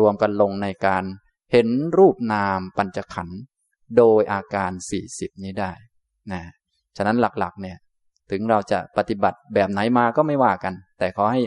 [0.00, 1.04] รวมกันลงในการ
[1.52, 1.68] เห็น
[1.98, 3.40] รูปนามปัญจขันธ์
[3.96, 5.72] โดยอาการสี่สิบนี้ได้
[6.32, 6.42] นะ
[6.96, 7.76] ฉะนั้นหลักๆ เนี่ย
[8.30, 11.42] ถึงเราจะปฏิบัติแบบไหนมาก็ไม่ว่ากัน แต่ขอให้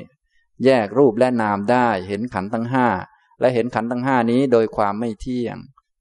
[0.66, 2.88] แยกรูปและนามได้ เห็นขันทั้งห้า
[3.40, 5.58] และเห็นขันทั้งห้านี้โดยความไม่เที่ยง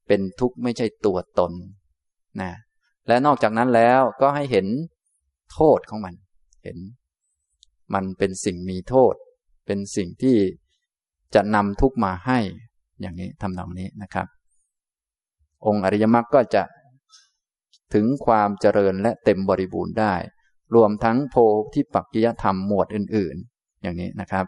[0.07, 1.51] เป็นทุกข์ไม่ใช่ตัวตน
[2.41, 2.51] นะ
[3.07, 4.67] และนอกจากนั้นแล้วก็ให้เห็น
[5.53, 6.13] โทษของมัน
[6.63, 6.77] เห็น
[7.93, 9.13] มันเป็นสิ่งมีโทษ
[9.65, 10.37] เป็นสิ่งที่
[11.35, 12.39] จะนำทุกข์มาให้
[13.01, 14.27] อย่างนี้ทำนองนี้นะครับ
[15.65, 16.63] องค์อริยมรรคก็จะ
[17.93, 20.13] ถึงความเจริญและเต็มบริบูรณ์ได้
[20.75, 21.35] รวมทั้งโพ
[21.73, 24.45] ธิปักกิยธรรมหมวดอื่น ๆ อย่างนี้นะครับ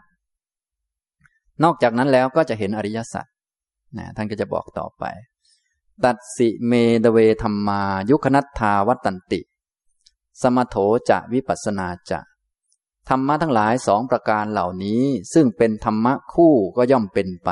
[1.64, 3.26] นอกจากนั้นแล้วก็จะเห็นอริยสัจ
[3.96, 5.04] นะท่านก็จะบอกต่อไป
[6.04, 6.72] ตัดสิเม
[7.04, 9.40] ดเวธรรมา ยุคนัตถาวัตันติ
[10.42, 10.76] สมโถ
[11.10, 12.20] จะวิปัสนาจะ
[13.08, 17.50] ธรรมะทั้งหลายสองประการเหล่านี้ ซึ่งเป็นธรรมะคู่ก็ย่อมเป็นไป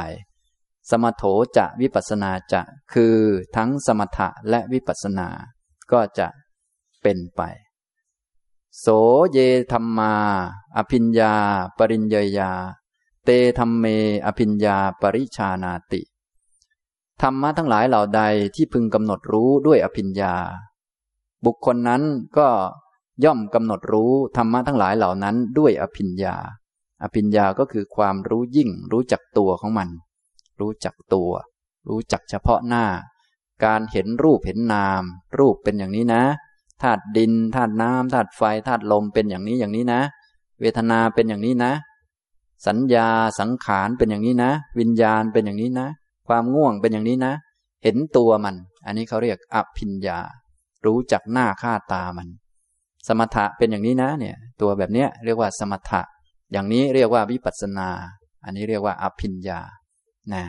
[0.90, 1.24] สมโถ
[1.56, 2.62] จะวิปัสนาจะ
[2.92, 3.16] คือ
[3.56, 5.28] ทั้งสมถะและวิปัสนา
[5.92, 6.26] ก็จะ
[7.02, 7.42] เป็นไป
[8.80, 8.86] โส
[9.32, 9.38] เย
[9.72, 10.14] ธรรมา
[10.76, 11.32] อภิญญา
[11.78, 12.50] ปริญญยา
[13.24, 13.84] เตธรรมเม
[14.26, 16.02] อภิญญา ปริชานาติ
[17.22, 18.22] ธรรมะทั้งหลายเหล่าใด
[18.54, 20.34] ที่พึงกำหนดรู้ด้วยอภิญญา
[21.44, 22.02] บุคคลนั้น
[22.38, 22.48] ก็
[23.24, 26.36] ย่อมกำหนดรู้ธรรมะทั้งหลายเหล่านั้นด้วยอภิญญา
[27.02, 29.88] อภิญญาก็คือความรู้ยิ่ง รู้จักตัวของมัน
[30.60, 31.30] รู้จักตัว
[31.88, 32.84] รู้จักเฉพาะหน้า
[33.64, 35.02] การเห็นรูปเห็นนาม
[35.38, 36.22] รูปเป็นอย่างนี้นะ
[36.82, 40.00] ธาตุดินธาตุน้ำธาตุไฟธาตุลมเป็นอย่างนี้อย่างนี้นะ
[40.60, 41.72] เวทนาเป็นอย่างนี้นะ
[42.66, 43.08] สัญญา
[43.40, 45.88] สังขารเป็นอย่างนี้นะ วิญญาณเป็นอย่างนี้นะ
[46.28, 47.32] ความง่วงเป็นอย่างนี้นะ
[47.82, 48.54] เห็นตัวมัน
[48.86, 50.18] อันนี้เขาเรียกอภิญญา
[50.86, 52.28] รู้จักหน้าค่าตามัน
[53.08, 56.02] สมถะเป็นอย่างนี้นะเนี่ย ตัวแบบเนี้ยเรียกว่าสมถะ
[56.52, 57.88] อย่างนี้เรียกว่าวิปัสนา
[58.44, 59.60] อันนี้เรียกว่าอภิญญา
[60.32, 60.42] นะ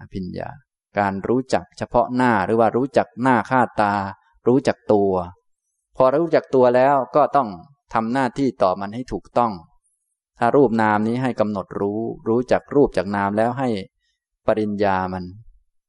[0.00, 0.48] อภิญญา
[0.98, 3.94] การรู้จักเฉพาะหน้าหรือว่ารู้จักหน้าค่าตา
[4.46, 5.12] รู้จักตัว
[5.96, 7.48] พอรู้จักตัวแล้วก็ต้อง
[7.94, 9.52] ทำหน้าที่ต่อมันให้ถูกต้อง
[10.38, 13.68] ถ้ารูปนามนี้ให้กำหนดรู้ รู้จักรูปจากนามแล้วให้
[14.46, 15.24] ปริญญามัน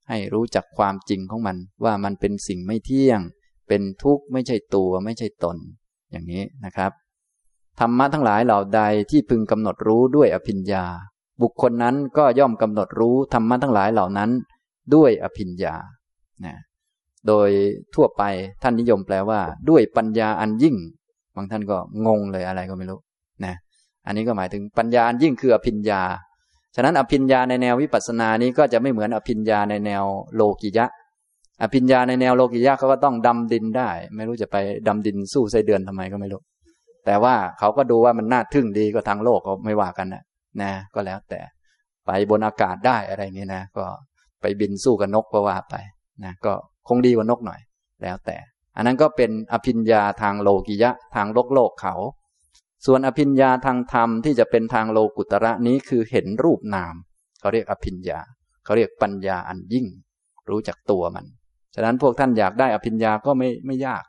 [0.10, 3.20] ให้รู้จักความจริงของมันว่ามันเป็นสิ่งไม่เที่ยง
[3.68, 5.58] เป็นทุกข์ไม่ใช่ตัวไม่ใช่ตน
[6.12, 6.92] อย่างนี้นะครับ
[7.80, 8.82] ธรรมะทั้งหลายเหล่าใด
[9.12, 10.86] ที่พึงกำหนดรู้ด้วยอภิญญา
[11.42, 14.30] บุคคลนั้นก็ย่อมกำหนดรู้ธรรมะทั้งหลายเหล่านั้น
[14.96, 15.76] ด้วยอภิญญา
[16.46, 16.56] นะ
[17.28, 17.50] โดย
[17.96, 18.24] ทั่วไป
[18.64, 20.76] ท่านนิยมแปลว่า ด้วยปัญญาอันยิ่ง
[21.36, 23.00] บางท่านก็งงเลยอะไรก็ไม่รู้
[23.46, 23.56] นะ
[24.06, 26.02] อันนี้ก็หมายถึงปัญญาอันยิ่งคืออภิญญา
[26.76, 30.04] ฉะนั้นอภิญญาในแนววิปัสสนานี้ก็จะไม่เหมือนอภิญญาในแนว
[30.36, 30.86] โลกิยะ
[31.62, 34.58] อภิญญาในแนวโลกิยะเขาก็ต้องดำดินได้ ไม่รู้จะไป
[34.88, 36.42] ดำดินสู้ไส้เดือนทำไมก็ไม่รู้
[37.06, 40.24] แต่ว่าเขาก็ดูว่ามันน่าทึ่งดีก็ทางโลกเขาไม่ว่ากันนะ
[40.62, 41.40] นะ ก็แล้วแต่
[42.06, 43.86] ไปบนอากาศได้อะไรเงี้นะก็
[44.42, 45.76] ไปบินสู้กับนกก็ว่าไป
[46.24, 46.54] นะก็
[46.88, 47.60] คงดีกว่านกหน่อย
[48.04, 48.38] แล้วแต่
[48.76, 51.94] อันนั้นก็เป็นอภิญญาทางโลกิยะทางโลกโลกเขา
[52.86, 56.96] ส่วนอภิญญาทางธรรมที่จะเป็นทางโลกุตระนี้คือเห็นรูปนาม
[57.40, 58.20] เขาเรียกอภิญญา
[58.64, 59.86] เขาเรียกปัญญาอันยิ่ง
[60.50, 61.26] รู้จักตัวมัน
[61.76, 64.04] ฉะนั้นพวกท่านอยากได้อภิญญาก็ไม่ไม่ยาก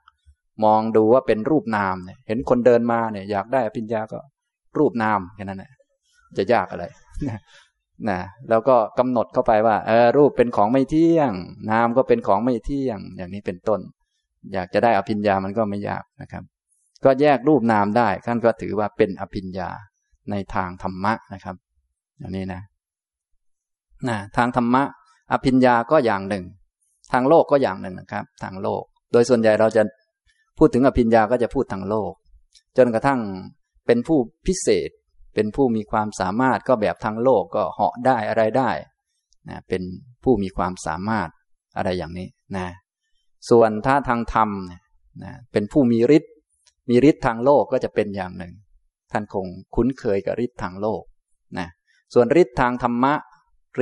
[0.65, 4.19] มองดูว่าเป็นรูปนามเนี่ยเห็นคนเดินมาเนี่ยอยากได้อภิญญาก็
[4.79, 5.73] รูปนามแค่นั้นแหละ
[6.39, 6.85] จะยากอะไร
[8.09, 11.33] นะแล้วก็กำหนดเข้าไปว่าเออรูปเป็นของไม่เที่ยง
[11.71, 13.81] นามก็เป็นของไม่เที่ยง อย่างนี้เป็นต้น
[14.53, 16.45] อยากจะได้อภิญญามันก็ไม่ยากนะครับ
[17.05, 19.71] ก็แยกรูปนามได้ท่านก็ถือว่าเป็นอภิญญา
[20.31, 21.57] ในทางธรรมะนะครับ
[22.19, 22.63] อย่างนี้นะ
[24.09, 24.83] นะทางธรรมะ
[25.33, 26.45] อภิญญาก็อย่างหนึ่ง
[27.13, 28.83] ทางโลกก็อย่างหนึ่งนะครับ ทางโลก
[29.13, 29.83] โดยส่วนใหญ่เราจะ
[30.59, 32.13] พูดถึงอภิญญาก็จะพูดทางโลก
[32.77, 33.21] จนกระทั่ง
[33.87, 34.91] เป็นผู้พิเศษ
[35.39, 38.71] เป็นผู้มีความสามารถก็แบบทางโลกก็เหาะได้อะไรได้
[39.49, 39.83] นะเป็น
[40.25, 41.29] ผู้มีความสามารถ
[41.77, 42.69] อะไรอย่างนี้นะ
[43.51, 44.51] ส่วนถ้าทางธรรม
[45.25, 46.33] นะเป็นผู้มีฤทธิ์
[46.89, 48.53] มีฤทธิ์ทางโลกก็จะเป็นอย่างหนึ่ง
[49.13, 51.03] ท่านคงคุ้นเคยกับฤทธิ์ทางโลก
[51.59, 51.69] นะ
[52.15, 53.15] ส่วนฤทธิ์ทางธรรมะ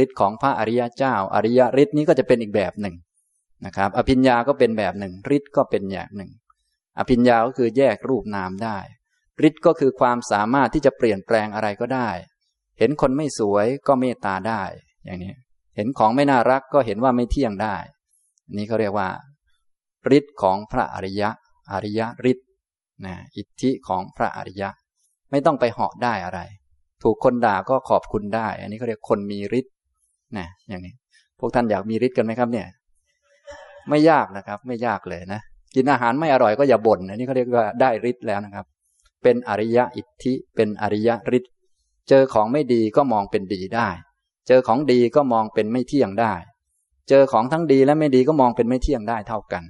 [0.03, 2.95] ฤทธิ์ของพระอริยเจ้า อริยฤทธิ์นี้ก็จะเป็นอีกแบบหนึ่ง
[3.67, 6.31] นะครับ อภิญญาก็เป็นแบบหนึ่งฤทธิ์ก็เป็นอย่างหนึ่ง
[6.99, 8.79] อภิญญาก็คือแยกรูปนามได้
[9.49, 12.09] ฤทธิ์ก็คือความสามารถที่จะเปลี่ยนแปลงอะไรก็ได้
[12.79, 14.63] เห็นคนไม่สวยก็เมตตาได้
[15.05, 15.35] อย่างนี้
[15.77, 17.77] เห็นของไม่น่ารักก็เห็นว่าไม่เที่ยงได้
[18.53, 19.09] นนี้เขาเรียกว่า
[20.17, 21.31] ฤทธิ์ของพระอริยะ
[21.73, 22.47] อริยฤทธิ์
[23.07, 24.69] นะอิทธิของพระอริยะ
[25.31, 26.41] ไม่ต้องไปเหาะได้อะไร
[27.03, 29.75] ถูกคนด่าก็ขอบคุณได้ อันนี้เขาเรียกคนมีฤทธิ์
[30.39, 30.95] นะอย่างนี้
[31.41, 32.67] พวกท่านอยากมีฤทธิ์กันไหมครับเนี่ย
[33.89, 35.41] ไม่ยากนะครับ ไม่ยากเลยนะ
[35.75, 38.67] กินอาหารไม่อร่อยก็อย่าบ่นอันนี้เขาเรียกว่าได้ฤทธิ์แล้วนะครับ
[39.27, 41.53] เป็นอริยะอิทธิ เป็นอริยะฤทธิ์
[42.09, 43.89] เจอของไม่ดีก็มองเป็นดีได้
[44.49, 46.33] เจอของดีก็มองเป็นไม่เที่ยงได้
[47.09, 49.65] เจอของทั้งดีและไม่ดีก็มองเป็นไม่เที่ยงได้เท่ากัน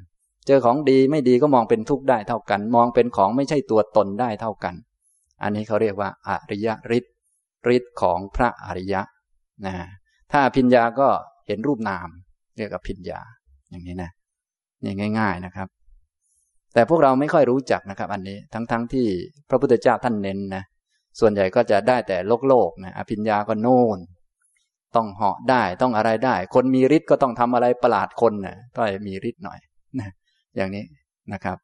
[0.46, 4.74] เจอของดีไม่ดีก็มองเป็นทุกข์ได้เท่ากัน มองเป็นของไม่ใช่ตัวตนได้เท่ากัน
[5.42, 7.14] อันนี้เขาเรียกว่า อริยฤทธิ์
[7.76, 9.02] ฤทธิ์ของพระอริยะ
[9.66, 9.74] นะ
[10.32, 11.09] ถ้าพิญญาก็
[11.46, 12.09] เห็นรูปนาม
[12.57, 13.20] เรียกว่าพิญญา
[13.70, 14.11] อย่างนี้นะ
[14.84, 15.68] นี่ง่าย ๆนะครับ
[16.76, 19.06] แต่พวกเราไม่ค่อยรู้จักนะครับ อันนี้ทั้งๆทที่
[19.48, 20.62] พระพุทธเจ้าท่านเน้นนะ
[21.20, 23.98] ส่วนใหญ่ก็จะได้แต่โลกโลกนะอภิญญาก็โน่น
[24.96, 29.58] ต้องเหาะได้ต้องอะไรได้ คนมีฤทธิ์ก็ต้องทำอะไรประหลาดคนนะต้องมีฤทธิ์หน่อย
[29.98, 30.08] นะ
[30.56, 30.84] อย่างนี้
[31.32, 31.56] นะครับ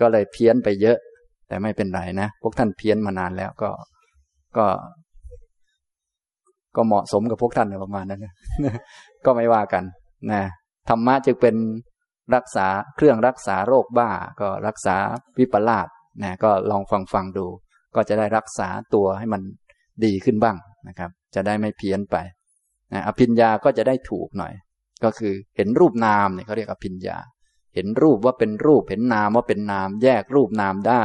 [0.00, 0.98] ก็เลยเพี้ยนไปเยอะ
[1.48, 3.70] แต่ไม่เป็นไรนะพวกท่านเพี้ยนมานานแล้วก็
[4.56, 4.66] ก็
[6.76, 8.34] ก็เหมาะสมกับพวกท่านประมาณนั้นนะ
[9.24, 9.84] ก็ไม่ว่ากัน
[10.32, 10.42] นะ
[10.88, 11.54] ธรรมะจึงเป็น
[12.34, 12.66] รักษา
[12.96, 14.10] เครื่องรักษาโรคบ้า
[14.40, 14.96] ก็รักษา
[15.38, 15.88] วิปลาส
[16.22, 17.46] นะก็ลองฟังฟังดู
[17.94, 19.42] ก็จะได้รักษาตัวให้มัน
[20.04, 20.56] ดีขึ้นบ้าง
[20.88, 22.16] นะครับ จะได้ไม่เพี้ยนไป
[22.92, 24.52] นะอภิญญาก็จะได้ถูกหน่อย
[25.04, 27.18] ก็คือเห็นรูปนามเนี่ยเขาเรียกอภิญญา
[27.74, 31.04] เห็นรูปว่าเป็นรูป เห็นนามว่าเป็นนาม แยกรูปนามได้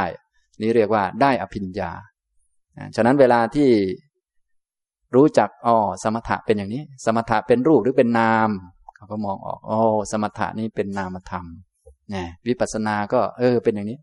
[0.62, 1.92] นี่เรียกว่าได้อภิญญา
[2.96, 3.70] ฉะนั้นเวลาที่
[5.16, 8.50] รู้จักอ๋อสมถะเป็นอย่างนี้ สมถะเป็นรูปหรือเป็นนาม
[9.04, 9.80] เขาก็มองออกอ๋อ
[10.12, 11.46] สมถะนี่เป็นนามธรรม
[12.14, 14.00] นะวิปัสสนาก็ เออ เป็นอย่างนี้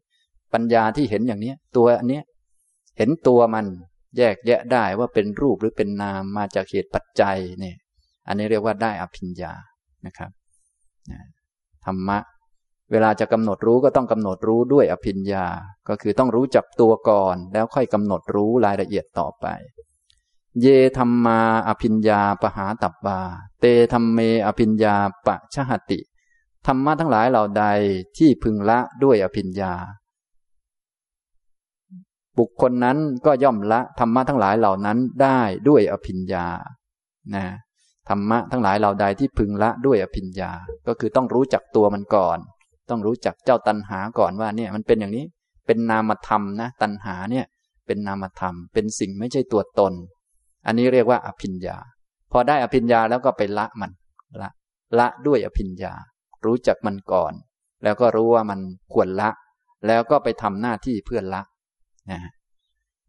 [0.53, 2.21] ปัญญาที่เห็นอย่างนี้ตัวอันนี้
[2.99, 3.67] เห็นตัวมัน
[4.19, 7.77] แยกแยะได้ว่าเป็นรูปหรือเป็นนามมาจากเหตุปัจจัยเนี่ย
[8.29, 9.53] อันนี้เรียกว่าได้อภิญญา
[10.07, 10.31] นะครับ
[11.85, 12.19] ธรรมะ
[12.93, 15.47] เวลาจะกำหนดรู้ก็ต้องกำหนดรู้ด้วยอภิญญา
[15.89, 19.47] ก็คือต้องรู้จับตัวก่อน แล้วค่อยกำหนดรู้รายละเอียดต่อไป
[20.59, 20.67] เย
[20.99, 23.21] ธรรมาอภิญญาปหาตับบา
[23.61, 24.95] เตธรรมเมอภิญญา
[25.27, 26.01] ปะชหติ
[26.67, 27.65] ธรรมะทั้งหลายเหล่าใด
[28.17, 29.73] ที่พึงละด้วยอภิญญา
[32.39, 36.47] บุคคลนั้นก็ย่อมละธรรมะทั้งหลายเหล่านั้นได้ด้วยอภิญญา
[37.35, 37.45] นะ
[38.09, 40.51] ธรรมะทั้งหลายเหล่าใดที่พึงละด้วยอภิญญา
[40.87, 42.39] ก็คือต้องรู้จักตัวมันก่อน
[42.91, 45.25] ต้องรู้จักเจ้าตัณหาก่อนว่าเนี่ยมันเป็นอย่างนี้
[45.67, 47.47] เป็นนามธรรมนะ ตัณหาเนี่ย
[47.87, 49.93] เป็นนามธรรม เป็นสิ่งไม่ใช่ตัวตน
[50.67, 51.77] อันนี้เรียกว่าอภิญญา
[52.33, 53.91] พอได้อภิญญาแล้วก็ไปละมัน
[54.41, 54.51] ละ
[54.99, 55.93] ละด้วยอภิญญา
[56.45, 57.33] รู้จักมันก่อน
[57.83, 58.61] แล้วก็รู้ว่ามัน
[58.93, 59.31] ควรละ
[59.87, 61.43] แล้วก็ไปทำหน้าที่เพื่อละ
[62.11, 62.21] นะ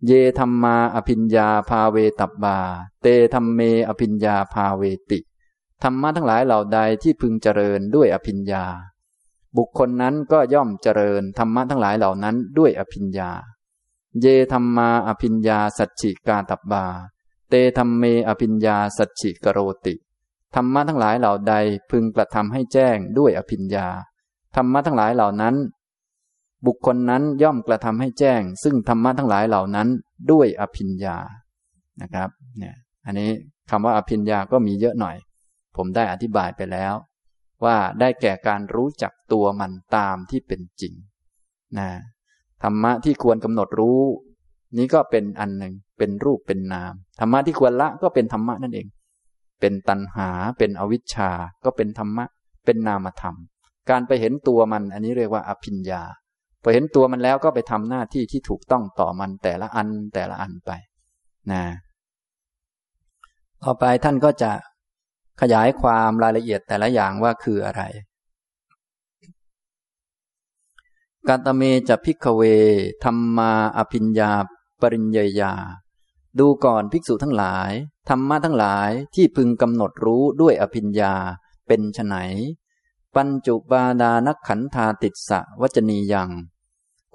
[0.07, 2.57] เยธรรมาอภิญญาภาเวตับบา
[3.01, 5.19] เตธรรมเมอภิญญาภาเวติ
[5.83, 8.65] ธรรมะทั้งหลายเหล่าใดที่พึงเจริญด้วยอภิญญา
[9.57, 13.31] บุคคลนั้นก็ย่อมเจริญธรรมะทั้งหลายเหล่านั้นด้วยอภิญญา
[14.21, 16.85] เยธรรมาอภิญญาสัจฉิกาตับบา
[17.51, 19.95] เตธรรมเมอภิญญาสัจฉิกโรติ
[20.55, 21.53] ธรรมะทั้งหลายเหล่าใด
[21.91, 23.87] พึงกระทำให้แจ้งด้วยอภิญญา
[24.55, 25.55] ธรรมะทั้งหลายเหล่านั้น
[26.65, 29.87] บุคคลนั้นย่อมกระทำให้แจ้ง ซึ่งธรรมะทั้งหลายเหล่านั้น
[30.31, 31.17] ด้วยอภิญญา
[32.01, 32.75] นะครับ เนี่ย
[33.05, 33.29] อันนี้
[33.69, 35.15] คำว่าอภิญญาก็มีเยอะหน่อย
[35.75, 36.93] ผมได้อธิบายไปแล้ว
[37.63, 40.93] ว่าได้แก่การรู้จักตัวมันตามที่เป็นจริง
[41.77, 41.89] นะ
[42.63, 44.01] ธรรมะที่ควรกำหนดรู้
[44.77, 48.87] นี้ก็เป็นอันหนึ่งเป็นรูปเป็นนาม ธรรมะที่ควรละก็เป็นธรรมะนั่นเอง
[49.59, 51.29] เป็นตัณหาเป็นอวิชชา
[51.65, 52.25] ก็เป็นธรรมะ
[52.65, 53.35] เป็นนามธรรม
[53.89, 56.01] การไปเห็นตัวมันอันนี้เรียกว่าอภิญญา
[56.63, 60.71] พอเห็นตัวมันแล้วก็ไปทำหน้าที่ที่ถูกต้องต่อมันแต่ละอันแต่ละอันไป
[61.51, 61.63] นะ
[63.63, 64.51] ต่อไปท่านก็จะ
[65.41, 67.83] ขยายความรายละเอียดแต่ละอย่างว่าคืออะไร
[71.27, 72.41] กาตเมจะพิกเว
[73.03, 74.31] ธรรมาอภิญญา
[74.81, 75.53] ปริญญยา
[76.39, 77.71] ดูก่อนภิกษุทั้งหลาย
[78.09, 81.15] ธรรมะทั้งหลายที่พึงกำหนดรู้ด้วยอภิญญา
[81.67, 82.15] เป็นไฉน
[83.15, 86.29] ปัญจุบาดานักขันธาติสะวจนียัง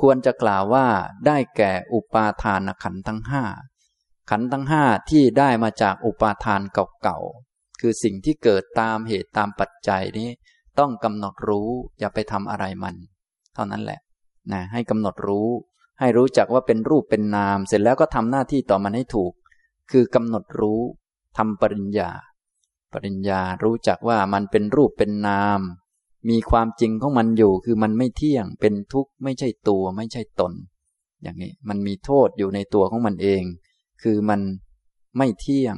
[0.01, 0.87] ควรจะกล่าวว่า
[1.27, 3.45] ได้แก่อุปาทานขันทั้งห้า
[4.31, 6.63] ขันทั้งห้าที่ได้มาจากอุปาทาน
[7.03, 10.29] เก่าๆ คือสิ่งที่เกิดตามเหตุตามปัจจัยนี้
[10.79, 12.97] ต้องกำหนดรู้อย่าไปทำอะไรมัน
[13.55, 14.01] เท่านั้นแหละ
[14.53, 15.49] นะให้กำหนดรู้
[16.01, 19.33] ให้รู้จักว่าเป็นรูปเป็นนาม เสร็จแล้วก็ทำหน้าที่ต่อมันให้ถูก
[19.91, 20.81] คือกำหนดรู้
[21.37, 22.11] ทำปริญญา
[22.93, 25.61] ปริญญารู้จักว่ามันเป็นรูปเป็นนาม
[26.29, 30.53] มีความจริงของมันอยู่ คือมันไม่เที่ยง เป็นทุกข์ไม่ใช่ตัวไม่ใช่ตน
[31.23, 33.43] อย่างนี้มันมีโทษอยู่ในตัวของมันเอง
[34.03, 34.41] คือมัน
[35.19, 35.77] ไม่เที่ยง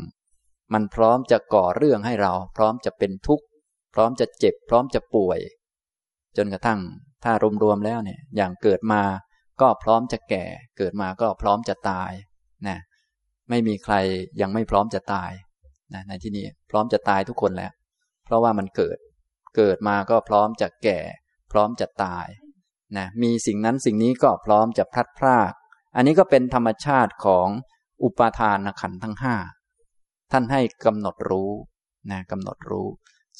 [0.72, 3.44] มันพร้อมจะก่อเรื่องให้เรา พร้อมจะเป็นทุกข์
[3.94, 5.38] พร้อมจะเจ็บ พร้อมจะป่วย
[6.36, 6.80] จนกระทั่ง
[7.24, 7.32] ถ้า
[7.62, 9.02] รวมๆแล้วเนี่ย อย่างเกิดมา
[9.60, 10.44] ก็พร้อมจะแก่
[10.78, 12.12] เกิดมาก็พร้อมจะตาย
[12.68, 12.78] นะ
[13.50, 13.94] ไม่มีใคร
[14.40, 15.30] ยังไม่พร้อมจะตาย
[15.94, 17.72] นะในที่นี้พร้อมจะตายทุกคนแล้ว
[18.24, 18.98] เพราะว่ามันเกิด
[19.56, 20.98] เกิดมาก็พร้อมจะแก่
[21.52, 22.26] พร้อมจะตาย
[22.96, 25.52] นะมีสิ่งนั้นสิ่งนี้ก็พร้อมจะพลัดพราก
[25.96, 27.48] อันนี้ก็เป็นธรรมชาติของ
[28.02, 29.36] อุปาทานขันทั้งห้า
[30.32, 31.50] ท่านให้กำหนดรู้
[32.10, 32.86] นะกำหนดรู้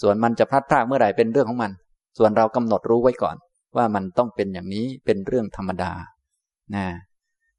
[0.00, 1.72] ส่วนมันจะพลัดพรากเมื่อไหร่เป็นเรื่องของมัน
[2.18, 3.36] ส่วนเรากำหนดรู้ไว้ก่อน
[3.76, 5.92] ว่ามันต้องเป็นอย่างนี้เป็นเรื่องธรรมดา
[6.74, 6.86] นะ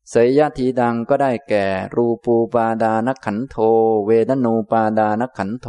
[0.10, 1.65] เสยยะทีดังก็ได้แก่
[1.95, 3.57] รูปูปาดานขันโท
[4.06, 5.68] เวดนูปาดานขันโท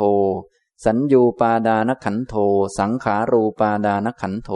[0.85, 2.35] สัญญูปาดานขันโท
[2.79, 4.51] สังขารูปาดานขันโท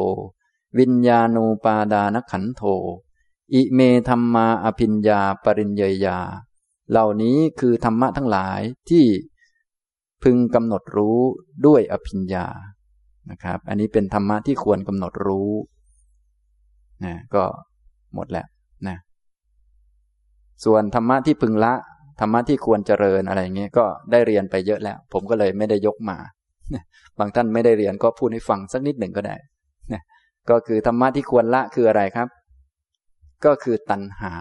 [0.79, 2.63] วิญญาณูปาดานขันโท
[3.55, 6.19] อิเมธรรมาอภิญญาปริญเยยา
[6.91, 9.05] เหล่านี้คือธรรมะทั้งหลายที่
[10.23, 11.19] พึงกำหนดรู้
[11.67, 12.47] ด้วยอภิญญา
[13.31, 15.51] นะครับ อันนี้เป็นธรรมะที่ควรกำหนดรู้
[17.05, 17.45] นะก็
[18.15, 18.47] หมดแล้ว
[18.89, 18.97] นะ
[20.65, 21.73] ส่วนธรรมะที่พึงละ
[22.21, 26.19] ธรรมะที่ควรเจริญอะไรเงี้ยก็ได้เรียนไปเยอะแล้ว ผมก็เลยไม่ได้ยกมา
[27.19, 29.37] บางท่านไม่ได้เรียนก็พูดให้ฟังสักนิดหนึ่งก็ได้
[29.93, 30.03] นะ
[30.51, 32.29] ก็คือธรรมะที่ควรละคืออะไรครับ
[33.45, 34.35] ก็คือตัณหา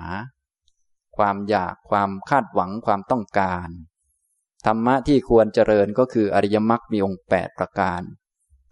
[1.18, 3.70] ความอยากความคาดหวังความต้องการ
[4.66, 8.02] ธรรมะที่ควรเจริญก็คืออริยมรรคมีองค์แปดประการ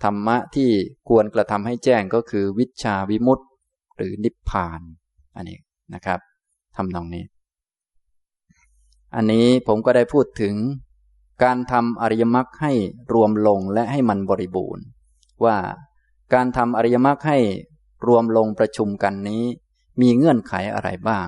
[0.04, 0.70] ธรรมะที่
[1.10, 3.44] ควรกระทำให้แจ้งก็คือวิชาวิมุตติ
[3.98, 4.82] หรือนิพพาน
[5.36, 5.58] อันนี้
[5.94, 6.20] นะครับ
[6.76, 7.24] ทำนองนี้
[9.16, 10.56] อันนี้ผมก็ได้พูดถึง
[11.44, 12.74] การทำอริยมรรคให้
[13.14, 14.86] รวมลงและให้มันบริบูรณ์
[15.46, 15.58] ว่า
[16.34, 17.40] การทำอริยมรรคให้
[18.08, 19.44] รวมลงประชุมกันนี้
[20.02, 21.28] มีเงื่อนไขอะไรบ้าง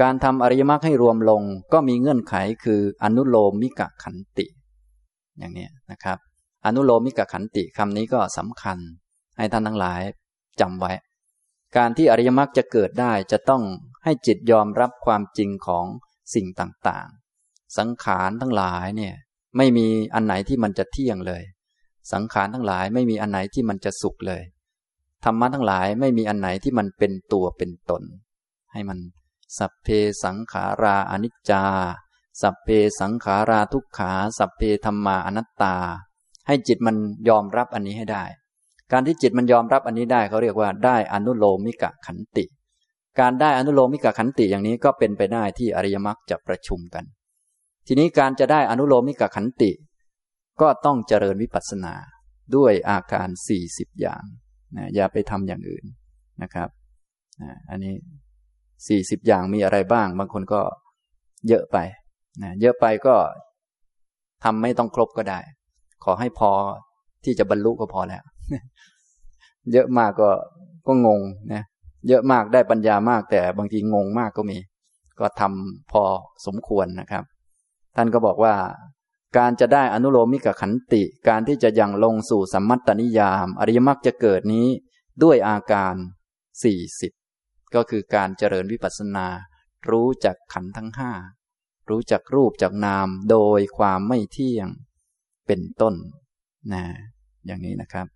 [0.00, 1.42] การทำอริยมรรคให้รวมลง
[1.72, 2.34] ก็มีเงื่อนไข
[2.64, 4.46] คืออนุโลมมิกะขันติ
[5.38, 6.18] อย่างนี้นะครับ
[6.66, 8.78] อนุโลมมิกะขันติคำนี้ก็สำคัญ
[9.36, 10.00] ให้ท่านทั้งหลาย
[10.60, 10.92] จำไว้
[11.76, 13.62] การที่อริยมรรคจะเกิดได้จะต้อง
[14.04, 15.86] ให้จิตยอมรับความจริงของ
[16.34, 19.14] สิ่งต่างๆ สังขารทั้งหลายเนี่ย
[19.56, 21.42] ไม่มีอันไหนที่มันจะเที่ยงเลย
[22.12, 24.42] สังขารทั้งหลายไม่มีอันไหนที่มันจะสุขเลย
[25.24, 28.02] ธรรมะทั้งหลายไม่มีอันไหนที่มันเป็นตัวเป็นตน
[28.72, 28.98] ให้มัน
[29.58, 29.88] สัพเพ
[30.24, 31.64] สังขาราอนิจจา
[32.42, 32.68] สัพเพ
[33.00, 35.76] สังขาราทุกขา สัพเพธรรมาอนัตตา
[36.46, 36.96] ให้จิตมัน
[37.28, 38.24] ยอมรับอันนี้ให้ได้
[38.92, 42.44] การที่จิตมันยอมรับอันนี้ได้เขาเรียกว่าได้อนุโลมิกะขันติ
[43.20, 47.04] การได้อนุโลมิกะขันติอย่างนี้ก็เป็นไปได้ที่อริยมรรคจะประชุมกัน
[47.86, 49.70] ทีนี้การจะได้อนุโลมิกขันติ
[50.60, 51.94] ก็ต้องเจริญวิปัสสนา
[52.56, 54.22] ด้วยอาการสี่สิบอย่าง
[54.76, 55.84] นะอย่าไปทำอย่างอื่น
[56.42, 56.68] นะครับ
[57.42, 57.94] นะอันนี้
[58.88, 60.60] สี่สิบอย่างมีอะไรบ้าง บางคนก็
[61.48, 61.78] เยอะไป
[62.42, 63.16] นะเยอะไปก็
[64.44, 65.40] ทำไม่ต้องครบก็ได้
[66.04, 66.50] ขอให้พอ
[67.24, 68.22] ที่จะบรรลุก็พอแล้ว
[69.72, 70.30] เยอะมากก็
[70.86, 71.20] ก็งง
[71.52, 71.64] นะ
[72.08, 74.58] เยอะมากได้ปัญญามาก แต่บางทีงงมากก็มี
[75.20, 76.02] ก็ทำพอ
[76.46, 77.24] สมควรนะครับ
[77.96, 78.54] ท่านก็บอกว่า
[79.38, 84.66] การจะได้อนุโลมิกขันติ การที่จะยังลงสู่สัมมัตตนิยาม อริยมรรคจะเกิดนี้
[85.22, 85.94] ด้วยอาการ
[86.62, 87.12] สี่สิบ
[87.74, 89.26] ก็คือการเจริญวิปัสสนา
[89.90, 91.12] รู้จักขันทั้งห้า
[91.88, 94.68] รู้จักรูปจากนามโดยความไม่เที่ยง
[95.46, 95.94] เป็นต้น
[96.72, 96.84] นะ
[97.46, 98.06] อย่างนี้นะครับ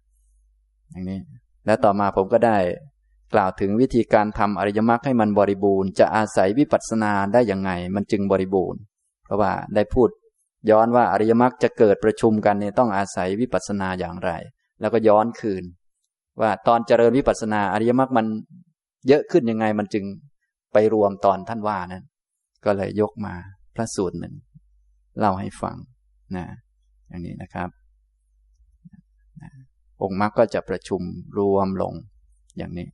[0.93, 1.20] อย่างนี้
[1.66, 2.56] และต่อมาผมก็ได้
[3.35, 8.81] กล่าวถึงวิธีการทำอริยมรรคให้มันบริบูรณ์ จะอาศัยวิปัสสนาได้ยังไง มันจึงบริบูรณ์
[9.24, 10.09] เพราะว่าได้พูด
[10.70, 14.31] ย้อนว่าอริยมรรคจะเกิดประชุมกันเนี่ยต้องอาศัยวิปัสสนาอย่างไร
[14.81, 15.64] แล้วก็ย้อนคืน
[16.40, 18.27] ว่าตอนเจริญวิปัสสนาอริยมรรคมัน
[19.09, 20.05] เยอะขึ้นยังไงมันจึง
[20.73, 22.05] ไปรวมตอนท่านว่านั้น
[22.64, 23.35] ก็เลยยกมา
[23.74, 24.35] พระสูตรหนึ่ง
[25.19, 25.77] เล่าให้ฟัง
[26.36, 26.44] นะ
[27.09, 27.81] อย่างนี้นะครับ
[30.03, 31.01] องค์มรรคก็จะประชุม
[31.39, 31.95] รวมลง
[32.57, 32.87] อย่างนี้